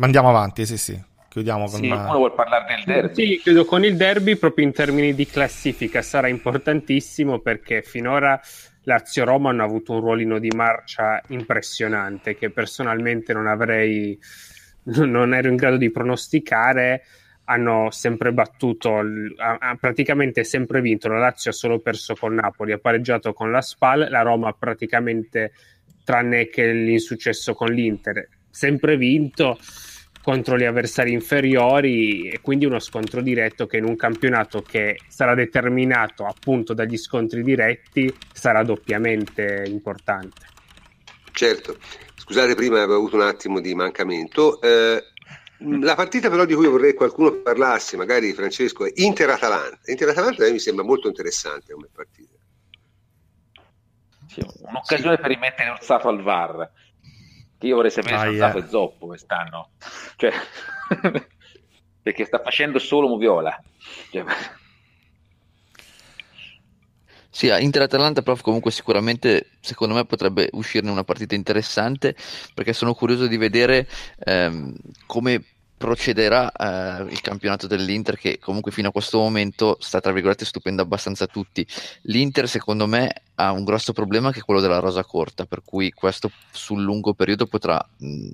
[0.01, 1.01] Andiamo avanti, sì, sì.
[1.29, 1.81] Chiudiamo con...
[1.81, 3.15] Sì, qualcuno vuole parlare del derby?
[3.15, 6.03] Sì, chiudo con il derby proprio in termini di classifica.
[6.03, 8.41] Sarà importantissimo perché finora
[8.83, 14.19] Lazio-Roma hanno avuto un ruolino di marcia impressionante che personalmente non avrei...
[14.83, 17.05] non ero in grado di pronosticare
[17.51, 19.01] hanno sempre battuto,
[19.39, 21.09] ha, praticamente sempre vinto.
[21.09, 25.53] La Lazio ha solo perso con Napoli, ha pareggiato con la Spal, la Roma praticamente,
[26.05, 29.59] tranne che l'insuccesso con l'Inter, sempre vinto
[30.23, 35.35] contro gli avversari inferiori e quindi uno scontro diretto che in un campionato che sarà
[35.35, 40.47] determinato appunto dagli scontri diretti sarà doppiamente importante.
[41.33, 41.79] Certo,
[42.17, 44.61] scusate prima avevo avuto un attimo di mancamento.
[44.61, 45.03] Eh,
[45.63, 49.91] la partita però di cui vorrei qualcuno parlasse, magari Francesco, è Inter-Atalanta.
[49.91, 52.35] Inter-Atalanta mi sembra molto interessante come partita.
[54.27, 55.21] Sì, un'occasione sì.
[55.21, 56.71] per rimettere Orsato al VAR.
[57.59, 58.67] Che io vorrei sapere ah, se Orsato yeah.
[58.67, 59.71] è zoppo quest'anno.
[60.17, 60.33] Cioè,
[62.03, 63.63] perché sta facendo solo Moviola.
[64.11, 64.25] Cioè,
[67.31, 72.17] sì, Inter-Atalanta, prof, comunque sicuramente secondo me potrebbe uscirne una partita interessante
[72.55, 73.87] perché sono curioso di vedere
[74.25, 74.75] ehm,
[75.07, 75.45] come
[75.81, 80.83] procederà eh, il campionato dell'Inter che comunque fino a questo momento sta tra virgolette stupendo
[80.83, 81.67] abbastanza tutti.
[82.03, 85.91] L'Inter secondo me ha un grosso problema che è quello della rosa corta, per cui
[85.93, 88.29] questo sul lungo periodo potrà mh,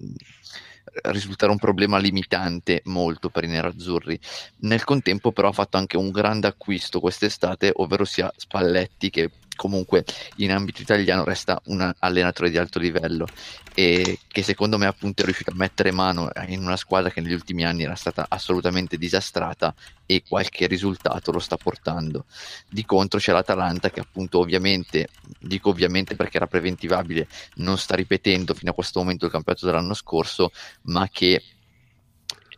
[1.05, 4.19] risultare un problema limitante molto per i nerazzurri.
[4.63, 10.05] Nel contempo però ha fatto anche un grande acquisto quest'estate, ovvero sia Spalletti che comunque
[10.37, 13.27] in ambito italiano resta un allenatore di alto livello
[13.75, 17.33] e che secondo me appunto è riuscito a mettere mano in una squadra che negli
[17.33, 19.75] ultimi anni era stata assolutamente disastrata
[20.07, 22.25] e qualche risultato lo sta portando.
[22.71, 25.09] Di contro c'è l'Atalanta che appunto ovviamente,
[25.39, 27.27] dico ovviamente perché era preventivabile,
[27.57, 30.53] non sta ripetendo fino a questo momento il campionato dell'anno scorso,
[30.83, 31.43] ma che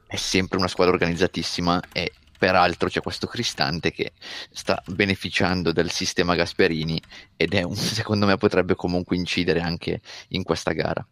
[0.06, 4.12] è sempre una squadra organizzatissima e Peraltro c'è questo Cristante che
[4.52, 7.02] sta beneficiando del sistema Gasperini
[7.36, 11.04] ed è un, secondo me potrebbe comunque incidere anche in questa gara.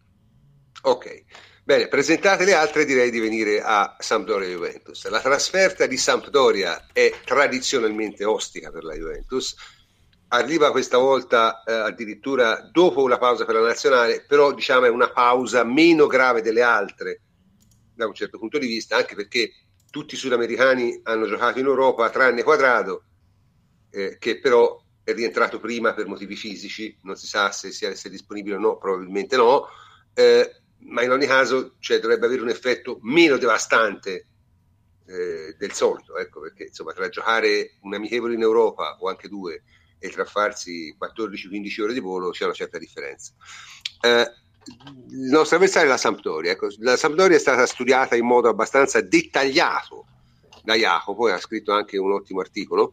[0.82, 1.24] Ok,
[1.65, 5.09] bene, presentate le altre direi di venire a Sampdoria Juventus.
[5.09, 9.57] La trasferta di Sampdoria è tradizionalmente ostica per la Juventus,
[10.28, 15.11] arriva questa volta eh, addirittura dopo la pausa per la nazionale, però diciamo è una
[15.11, 17.20] pausa meno grave delle altre
[17.94, 19.51] da un certo punto di vista, anche perché
[19.97, 23.05] tutti i sudamericani hanno giocato in Europa tranne Quadrado,
[23.89, 28.10] eh, che però è rientrato prima per motivi fisici, non si sa se sia se
[28.10, 29.66] disponibile o no, probabilmente no,
[30.12, 34.27] eh, ma in ogni caso cioè, dovrebbe avere un effetto meno devastante
[35.06, 39.62] eh, del solito, ecco, perché insomma tra giocare un amichevole in Europa o anche due
[39.98, 43.32] e tra farsi 14-15 ore di volo c'è una certa differenza.
[44.02, 44.31] Eh,
[45.10, 46.52] il nostro avversario è la Sampdoria.
[46.52, 50.06] Ecco, la Sampdoria è stata studiata in modo abbastanza dettagliato
[50.62, 52.90] da Jacopo e ha scritto anche un ottimo articolo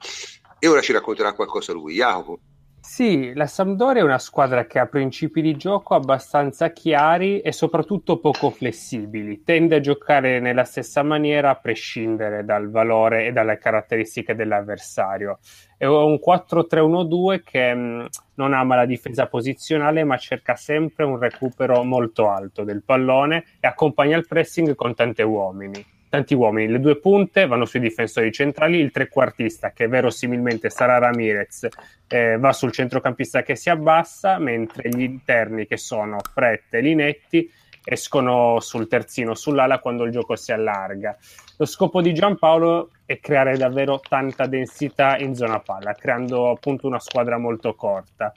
[0.59, 1.95] e ora ci racconterà qualcosa lui.
[1.95, 2.39] Jacopo.
[2.85, 8.19] Sì, la Sampdoria è una squadra che ha principi di gioco abbastanza chiari e soprattutto
[8.19, 9.41] poco flessibili.
[9.41, 15.39] Tende a giocare nella stessa maniera a prescindere dal valore e dalle caratteristiche dell'avversario.
[15.77, 18.05] È un 4-3-1-2 che mh, mm,
[18.35, 23.67] non ama la difesa posizionale ma cerca sempre un recupero molto alto del pallone e
[23.67, 26.71] accompagna il pressing con tanti uomini tanti uomini.
[26.71, 31.67] Le due punte vanno sui difensori centrali, il trequartista, che verosimilmente sarà Ramirez,
[32.07, 37.51] eh, va sul centrocampista che si abbassa, mentre gli interni, che sono Frette e Linetti,
[37.83, 41.17] escono sul terzino, sull'ala quando il gioco si allarga.
[41.57, 46.99] Lo scopo di Giampaolo è creare davvero tanta densità in zona palla, creando appunto una
[46.99, 48.31] squadra molto corta.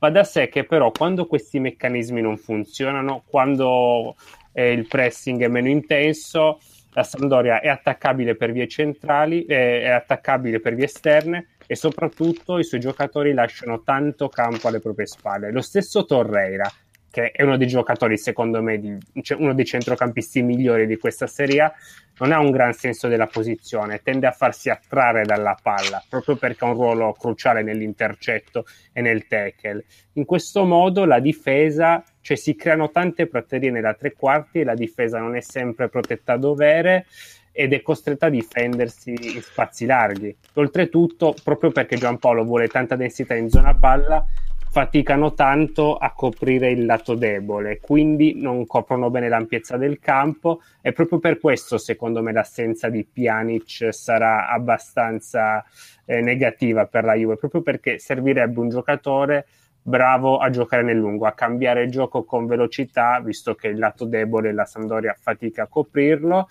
[0.00, 4.16] Va da sé che però quando questi meccanismi non funzionano, quando
[4.52, 6.58] eh, il pressing è meno intenso,
[6.92, 12.58] la Sampdoria è attaccabile per vie centrali, eh, è attaccabile per vie esterne e soprattutto
[12.58, 15.52] i suoi giocatori lasciano tanto campo alle proprie spalle.
[15.52, 16.68] Lo stesso Torreira,
[17.10, 21.26] che è uno dei giocatori, secondo me, di, cioè uno dei centrocampisti migliori di questa
[21.28, 21.72] serie,
[22.18, 26.64] non ha un gran senso della posizione, tende a farsi attrarre dalla palla, proprio perché
[26.64, 29.84] ha un ruolo cruciale nell'intercetto e nel tackle.
[30.14, 34.74] In questo modo la difesa, cioè si creano tante praterie da tre quarti e la
[34.74, 37.06] difesa non è sempre protetta a dovere
[37.52, 40.34] ed è costretta a difendersi in spazi larghi.
[40.54, 44.24] Oltretutto, proprio perché Giampaolo vuole tanta densità in zona palla,
[44.70, 50.92] faticano tanto a coprire il lato debole, quindi non coprono bene l'ampiezza del campo e
[50.92, 55.64] proprio per questo secondo me l'assenza di Pjanic sarà abbastanza
[56.04, 59.46] eh, negativa per la Juve, proprio perché servirebbe un giocatore
[59.90, 64.06] bravo a giocare nel lungo, a cambiare il gioco con velocità, visto che il lato
[64.06, 66.48] debole la Sampdoria fatica a coprirlo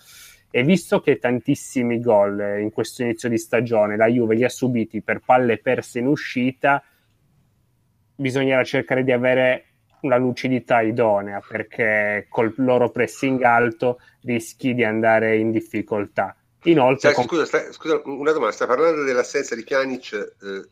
[0.48, 5.02] e visto che tantissimi gol in questo inizio di stagione la Juve li ha subiti
[5.02, 6.80] per palle perse in uscita,
[8.14, 9.64] bisognerà cercare di avere
[10.02, 16.34] una lucidità idonea perché col loro pressing alto rischi di andare in difficoltà.
[16.64, 20.68] Inoltre, Sai, scusa, stai, scusa, una domanda, stai parlando dell'assenza di Pjanic, eh,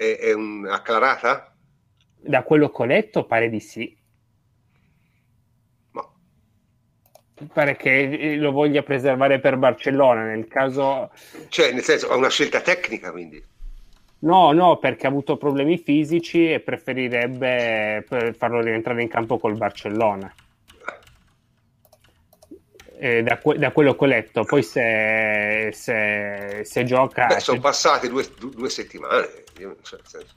[0.00, 1.54] è, è un, acclarata?
[2.22, 3.98] Da quello che ho letto pare di sì.
[7.52, 11.10] pare che eh, lo voglia preservare per Barcellona nel caso
[11.48, 13.42] cioè nel senso ha una scelta tecnica quindi
[14.18, 18.04] no no perché ha avuto problemi fisici e preferirebbe
[18.36, 20.30] farlo rientrare in campo col Barcellona
[23.00, 27.58] eh, da, que- da, quello che ho letto poi se, se, se gioca Beh, sono
[27.58, 30.34] passate due, due settimane io, cioè, senso...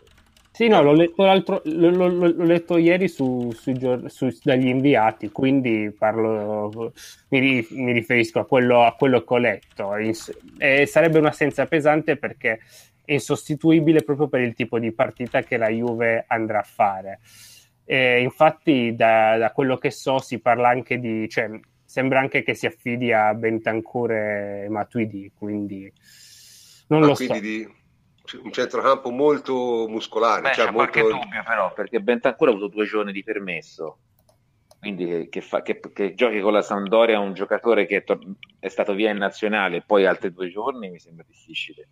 [0.56, 1.24] Sì, no, l'ho letto,
[1.64, 3.74] l'ho, l'ho, l'ho letto ieri su, su,
[4.06, 6.94] su, dagli inviati, quindi parlo,
[7.30, 9.96] mi, mi riferisco a quello, a quello, che ho letto.
[9.96, 12.60] E sarebbe un'assenza pesante perché
[13.04, 17.20] è insostituibile proprio per il tipo di partita che la Juve andrà a fare.
[17.84, 21.28] E infatti, da, da, quello che so, si parla anche di.
[21.28, 21.50] Cioè,
[21.94, 25.94] sembra anche che si affidi a Bentancur e Matuidi, quindi
[26.88, 27.40] non ah, lo so.
[27.40, 27.72] Di
[28.42, 30.42] un centrocampo molto muscolare.
[30.42, 30.92] Beh, cioè c'è molto...
[30.92, 34.00] qualche dubbio però, perché Bentancur ha avuto due giorni di permesso,
[34.80, 38.26] quindi che, fa, che, che giochi con la Sampdoria un giocatore che è, tor-
[38.58, 41.90] è, stato via in nazionale e poi altri due giorni mi sembra difficile.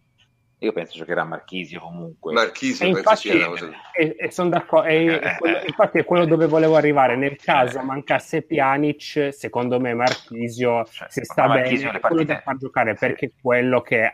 [0.63, 2.33] Io penso giocherà Marchisio comunque.
[2.33, 4.87] Marchisio, e infatti, e, e sono d'accordo.
[4.87, 5.65] E, eh, quello, eh.
[5.65, 7.15] infatti è quello dove volevo arrivare.
[7.15, 7.83] Nel caso eh.
[7.83, 13.25] mancasse Pjanic, secondo me Marchisio, cioè, se sta bene, è quello da far giocare perché
[13.25, 14.11] è quello che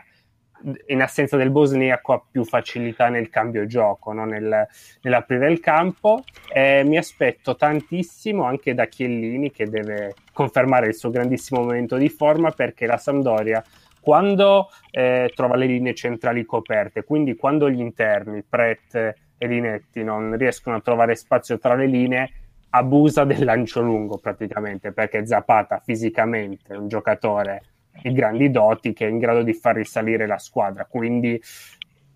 [0.88, 4.24] in assenza del bosniaco ha più facilità nel cambio gioco, no?
[4.24, 4.66] nel,
[5.02, 6.24] nell'aprire il campo.
[6.48, 12.08] Eh, mi aspetto tantissimo anche da Chiellini che deve confermare il suo grandissimo momento di
[12.08, 13.62] forma perché la Sampdoria
[14.08, 18.96] quando eh, trova le linee centrali coperte, quindi quando gli interni, Pret
[19.38, 22.32] e Linetti non riescono a trovare spazio tra le linee,
[22.70, 27.64] abusa del lancio lungo praticamente perché Zapata fisicamente è un giocatore
[28.04, 30.86] i grandi doti che è in grado di far risalire la squadra.
[30.86, 31.38] Quindi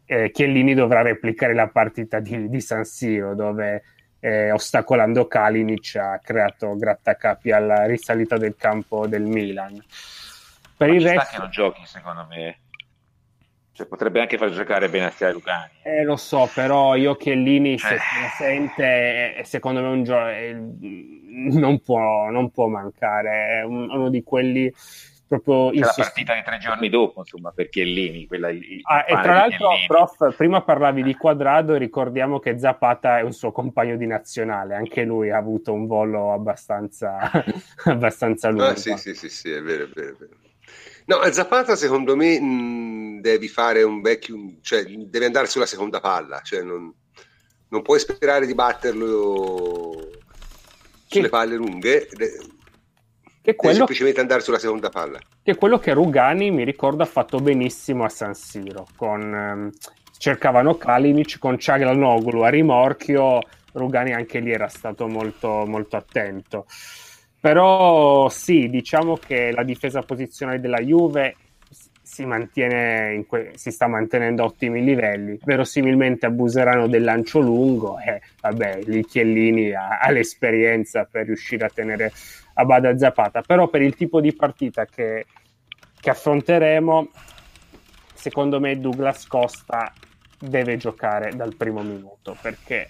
[0.06, 3.84] eh, Chiellini dovrà replicare la partita di, di San Siro dove
[4.22, 9.78] eh, ostacolando Kalinic ha creato grattacapi alla risalita del campo del Milan.
[10.82, 11.28] Per Ma il resto...
[11.30, 12.58] che non giochi secondo me
[13.72, 15.74] cioè, potrebbe anche far giocare Benassia Lucani.
[15.84, 18.00] Eh, lo so, però io Chiellini se eh.
[18.00, 20.28] se sente, secondo me un gioco
[21.60, 23.60] non può, non può mancare.
[23.60, 24.74] È uno di quelli
[25.28, 28.26] proprio C'è la partita di tre giorni dopo, insomma, per Chiellini.
[28.26, 33.22] Quella, il, ah, e tra l'altro, prof, prima parlavi di Quadrado, ricordiamo che Zapata è
[33.22, 37.32] un suo compagno di nazionale, anche lui ha avuto un volo abbastanza,
[37.86, 38.66] abbastanza lungo.
[38.66, 40.10] Ah, sì, sì, sì, sì, è vero, è vero.
[40.10, 40.40] È vero.
[41.12, 46.40] No, Zapata secondo me mh, devi fare un vecchio, cioè deve andare sulla seconda palla,
[46.42, 46.94] cioè non,
[47.68, 50.10] non puoi sperare di batterlo
[51.08, 52.08] sulle palle lunghe
[53.42, 55.20] che quello, semplicemente andare sulla seconda palla.
[55.44, 58.88] Che è quello che Rugani, mi ricordo, ha fatto benissimo a San Siro.
[58.96, 59.70] Con, ehm,
[60.18, 63.40] cercavano Kalinic con Ciaglanoglu a rimorchio.
[63.74, 66.68] Rugani anche lì era stato molto, molto attento.
[67.42, 71.36] Però sì, diciamo che la difesa posizionale della Juve
[72.12, 75.40] si, mantiene que- si sta mantenendo a ottimi livelli.
[75.44, 81.72] Verosimilmente abuseranno del lancio lungo e vabbè, lì Chiellini ha, ha l'esperienza per riuscire a
[81.74, 82.12] tenere
[82.56, 85.26] a bada Zapata, però per il tipo di partita che,
[86.00, 87.10] che affronteremo,
[88.14, 89.92] secondo me Douglas Costa
[90.38, 92.90] deve giocare dal primo minuto perché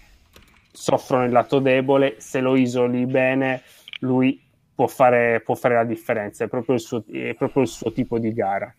[0.72, 3.62] soffrono il lato debole, se lo isoli bene
[4.02, 4.42] lui
[4.74, 8.34] può fare, può fare la differenza, è proprio, suo, è proprio il suo tipo di
[8.34, 8.74] gara.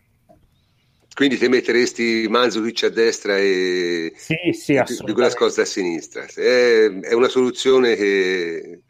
[1.13, 6.25] Quindi te metteresti Manzukic a destra e sì, sì, Douglas a sinistra.
[6.25, 8.81] È, è una che,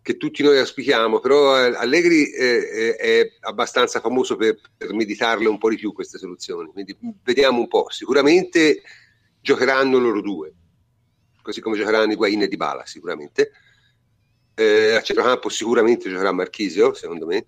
[0.00, 5.58] che, tutti noi auspichiamo, però eh, Allegri è, è abbastanza famoso per, per, meditarle un
[5.58, 6.70] po' di più queste soluzioni.
[6.70, 7.90] Quindi vediamo un po'.
[7.90, 8.80] Sicuramente
[9.38, 10.54] giocheranno loro due,
[11.42, 13.50] così come giocheranno Higuain e Dybala, sicuramente.
[14.58, 17.44] Eh, a centrocampo sicuramente giocherà Marchisio, secondo me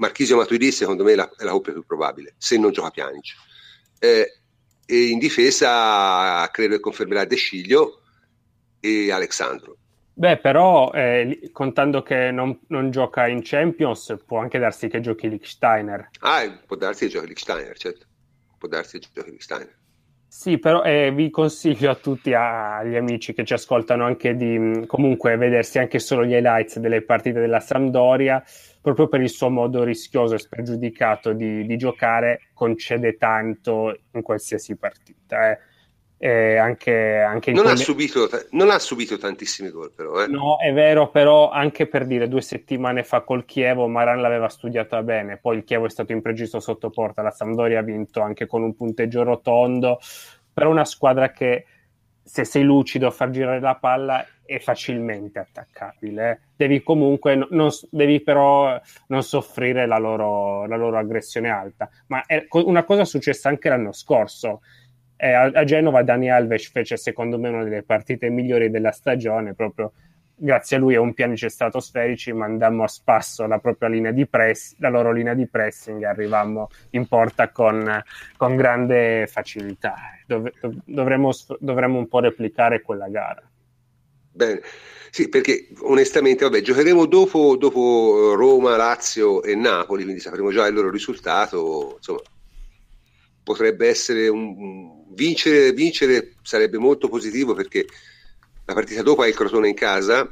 [0.00, 3.34] Marchisio Matuidi secondo me è la, è la coppia più probabile, se non gioca Pjanic.
[3.98, 4.40] Eh,
[4.86, 8.00] e in difesa credo che confermerà De Sciglio
[8.80, 9.76] e Alexandro.
[10.14, 15.28] Beh, però eh, contando che non, non, gioca in Champions, può anche darsi che giochi
[15.28, 16.10] Lichsteiner.
[16.20, 18.06] Ah, può darsi che giochi Lichsteiner, certo.
[18.58, 19.78] Può darsi che giochi Lichsteiner.
[20.32, 25.36] Sì, però eh, vi consiglio a tutti, agli amici che ci ascoltano, anche di comunque
[25.36, 28.40] vedersi anche solo gli highlights delle partite della Sampdoria
[28.80, 34.76] proprio per il suo modo rischioso e spregiudicato di, di giocare, concede tanto in qualsiasi
[34.76, 35.50] partita.
[35.50, 35.58] Eh.
[36.22, 37.80] Eh, anche, anche non, quelle...
[37.80, 40.22] ha subito, non, ha subito, tantissimi gol, però.
[40.22, 40.26] Eh.
[40.26, 45.02] No, è vero, però anche per dire due settimane fa col Chievo, Maran l'aveva studiata
[45.02, 45.38] bene.
[45.38, 47.22] Poi il Chievo è stato impregisto sotto porta.
[47.22, 49.98] La Sampdoria ha vinto anche con un punteggio rotondo.
[50.52, 51.64] Però una squadra che
[52.22, 56.30] se sei lucido a far girare la palla è facilmente attaccabile.
[56.30, 56.38] Eh.
[56.54, 61.88] Devi comunque, non, devi però non soffrire la loro, la loro aggressione alta.
[62.08, 64.60] Ma è, una cosa successa anche l'anno scorso.
[65.22, 69.92] Eh, a, Genova Dani Alves fece secondo me una delle partite migliori della stagione, proprio
[70.34, 74.26] grazie a lui e a un piano stratosferici mandammo a spasso la propria linea di
[74.26, 78.02] press, la loro linea di pressing e arrivammo in porta con,
[78.38, 79.94] con grande facilità.
[80.26, 80.50] Dov-
[80.86, 83.42] dovremmo, dovremmo un po' replicare quella gara.
[84.32, 84.62] Bene.
[85.10, 90.74] Sì, perché onestamente, vabbè, giocheremo dopo, dopo, Roma, Lazio e Napoli, quindi sapremo già il
[90.74, 91.94] loro risultato.
[91.96, 92.20] Insomma,
[93.42, 97.86] potrebbe essere un vincere, vincere sarebbe molto positivo perché
[98.64, 100.30] la partita dopo ha il Crotone in casa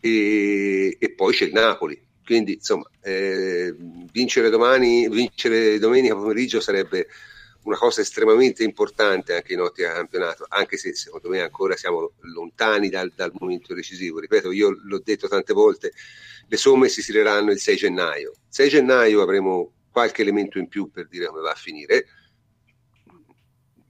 [0.00, 2.04] e, e poi c'è il Napoli.
[2.24, 3.72] Quindi, insomma, eh,
[4.10, 7.06] vincere domani, vincere domenica pomeriggio sarebbe
[7.62, 12.88] una cosa estremamente importante anche in ottica campionato, anche se secondo me ancora siamo lontani
[12.88, 14.18] dal, dal, momento decisivo.
[14.18, 15.92] Ripeto, io l'ho detto tante volte,
[16.48, 18.30] le somme si tireranno il 6 gennaio.
[18.30, 22.04] Il 6 gennaio avremo qualche elemento in più per dire come va a finire,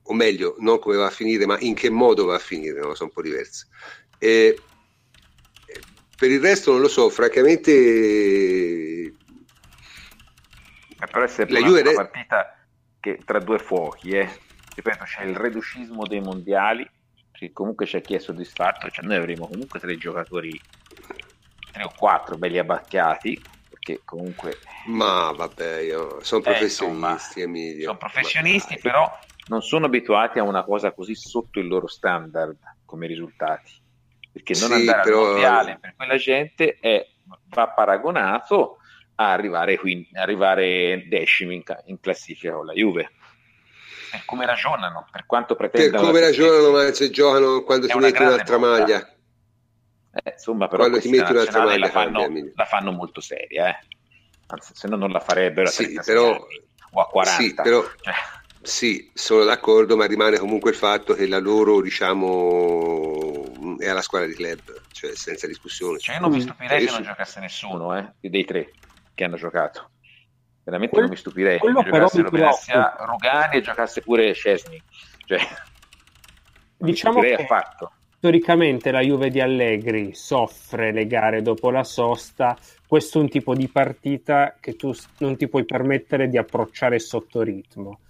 [0.03, 2.87] o meglio, non come va a finire, ma in che modo va a finire, una
[2.87, 3.67] cosa un po' diversa.
[4.17, 4.57] E,
[6.17, 9.13] per il resto non lo so, francamente...
[11.11, 12.57] Però essere la Juve una partita
[13.01, 14.31] che tra due fuochi, eh.
[14.77, 16.89] ripeto, c'è il reducismo dei mondiali,
[17.33, 20.57] perché comunque c'è chi è soddisfatto, cioè noi avremo comunque tre giocatori,
[21.73, 23.55] tre o quattro belli abbacchiati,
[23.87, 24.59] perché comunque...
[24.87, 27.85] Ma vabbè, io sono eh, professionisti, Emilio.
[27.85, 29.09] Sono professionisti, però
[29.47, 33.73] non sono abituati a una cosa così sotto il loro standard come risultati.
[34.33, 35.21] Perché non sì, andare però...
[35.21, 37.07] al mondiale per quella gente è,
[37.51, 38.79] va paragonato
[39.15, 43.13] a arrivare, quindi, arrivare decimi in, in, classifica con la Juve.
[44.11, 46.03] Per come ragionano, per quanto pretendono.
[46.03, 48.83] Per come ragionano, se giocano quando ti metti un'altra volta.
[48.83, 49.16] maglia.
[50.23, 53.79] Eh, insomma, però quando ti metti un'altra maglia la fanno, la fanno molto seria, eh.
[54.47, 56.47] Anzi, se no non la farebbero a sì, però,
[56.93, 57.43] o a 40.
[57.43, 58.15] Sì, però, cioè.
[58.63, 64.29] sì, sono d'accordo, ma rimane comunque il fatto che la loro, diciamo, è alla squadra
[64.29, 64.61] di club,
[64.93, 65.99] cioè senza discussione.
[65.99, 68.71] Cioè, io non mi stupirei se non giocasse nessuno, eh, dei tre
[69.15, 69.91] che hanno giocato.
[70.63, 74.83] Veramente Quel, non mi stupirei che giocassero sia Rugani e giocasse pure Cesni.
[75.27, 75.41] Cioè,
[76.79, 77.93] diciamo che affatto.
[78.17, 82.57] Storicamente la Juve di Allegri soffre le gare dopo la sosta.
[82.87, 87.43] Questo è un tipo di partita che tu non ti puoi permettere di approcciare sotto
[87.43, 88.01] ritmo.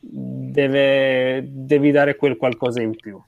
[0.00, 3.20] Deve, devi dare quel qualcosa in più.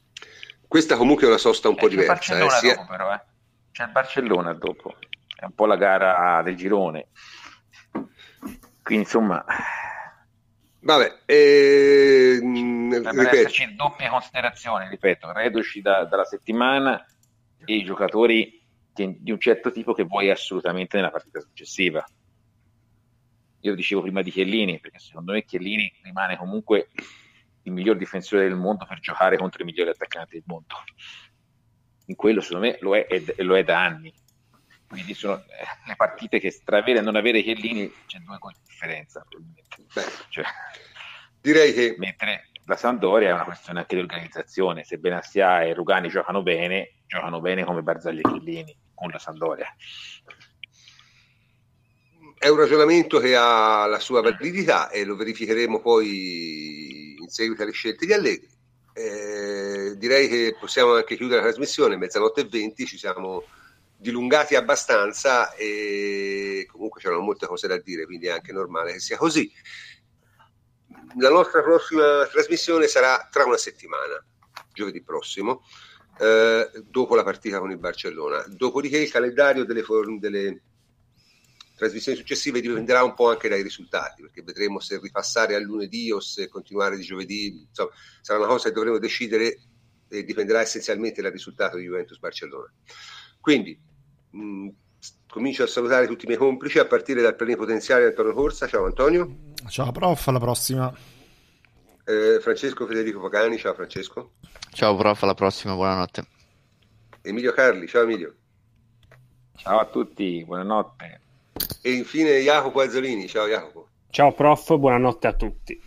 [0.66, 2.39] Questa comunque è una sosta un eh, po' diversa.
[2.39, 2.74] Eh, sia...
[2.74, 3.20] dopo, però, eh.
[3.73, 4.94] C'è il Barcellona dopo
[5.40, 7.07] è un po' la gara del girone.
[8.82, 9.43] Quindi insomma...
[10.82, 11.20] Vabbè,
[12.92, 13.20] eh, ripeto.
[13.28, 17.04] esserci doppie considerazioni, ripeto, reduci da, dalla settimana
[17.64, 18.58] e i giocatori
[18.92, 22.04] di un certo tipo che vuoi assolutamente nella partita successiva.
[23.60, 26.88] Io dicevo prima di Chiellini, perché secondo me Chiellini rimane comunque
[27.62, 30.74] il miglior difensore del mondo per giocare contro i migliori attaccanti del mondo.
[32.06, 34.12] In quello, secondo me, lo è, e lo è da anni
[34.90, 38.58] quindi sono eh, le partite che tra avere e non avere Chiellini c'è due di
[38.66, 39.24] differenza
[40.30, 40.44] cioè,
[41.40, 44.84] direi che mentre la Sampdoria è una questione anche di organizzazione.
[44.84, 49.66] Se Benassia e Rugani giocano bene, giocano bene come Barzagli e Chillini con la Sampdoria.
[52.38, 57.72] È un ragionamento che ha la sua validità e lo verificheremo poi in seguito alle
[57.72, 58.48] scelte di Allegri.
[58.92, 63.42] Eh, direi che possiamo anche chiudere la trasmissione, mezzanotte e venti, ci siamo
[63.97, 69.16] dilungati abbastanza e comunque c'erano molte cose da dire, quindi è anche normale che sia
[69.16, 69.52] così
[71.18, 74.24] la nostra prossima trasmissione sarà tra una settimana,
[74.72, 75.64] giovedì prossimo,
[76.18, 78.44] eh, dopo la partita con il Barcellona.
[78.48, 79.82] Dopodiché il calendario delle,
[80.18, 80.62] delle,
[81.74, 86.20] trasmissioni successive dipenderà un po' anche dai risultati, perché vedremo se ripassare a lunedì o
[86.20, 87.66] se continuare di giovedì.
[87.68, 89.58] Insomma, sarà una cosa che dovremo decidere
[90.08, 92.72] e dipenderà essenzialmente dal risultato di Juventus-Barcellona.
[93.40, 93.80] Quindi,
[94.30, 94.68] mh,
[95.28, 98.66] comincio a salutare tutti i miei complici a partire dal plenipotenziario Antonio Corsa.
[98.66, 99.36] Ciao Antonio.
[99.68, 100.93] Ciao prof, alla prossima.
[102.05, 104.32] Eh, Francesco Federico Pagani, ciao Francesco.
[104.72, 106.24] Ciao prof, alla prossima, buonanotte.
[107.22, 108.35] Emilio Carli, ciao Emilio.
[109.56, 111.20] Ciao a tutti, buonanotte.
[111.82, 113.89] E infine Jacopo Azzolini, ciao Jacopo.
[114.10, 115.81] Ciao prof, buonanotte a tutti.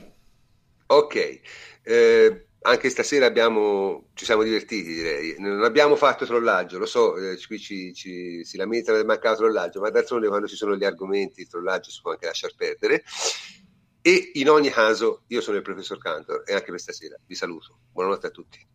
[0.86, 1.42] Ok,
[1.82, 7.38] eh, anche stasera abbiamo, ci siamo divertiti direi, non abbiamo fatto trollaggio, lo so, eh,
[7.46, 11.42] qui ci, ci, si lamenta del mancato trollaggio, ma d'altronde quando ci sono gli argomenti
[11.42, 13.04] il trollaggio si può anche lasciar perdere.
[14.02, 17.80] E in ogni caso io sono il professor Cantor e anche per stasera vi saluto.
[17.92, 18.73] Buonanotte a tutti.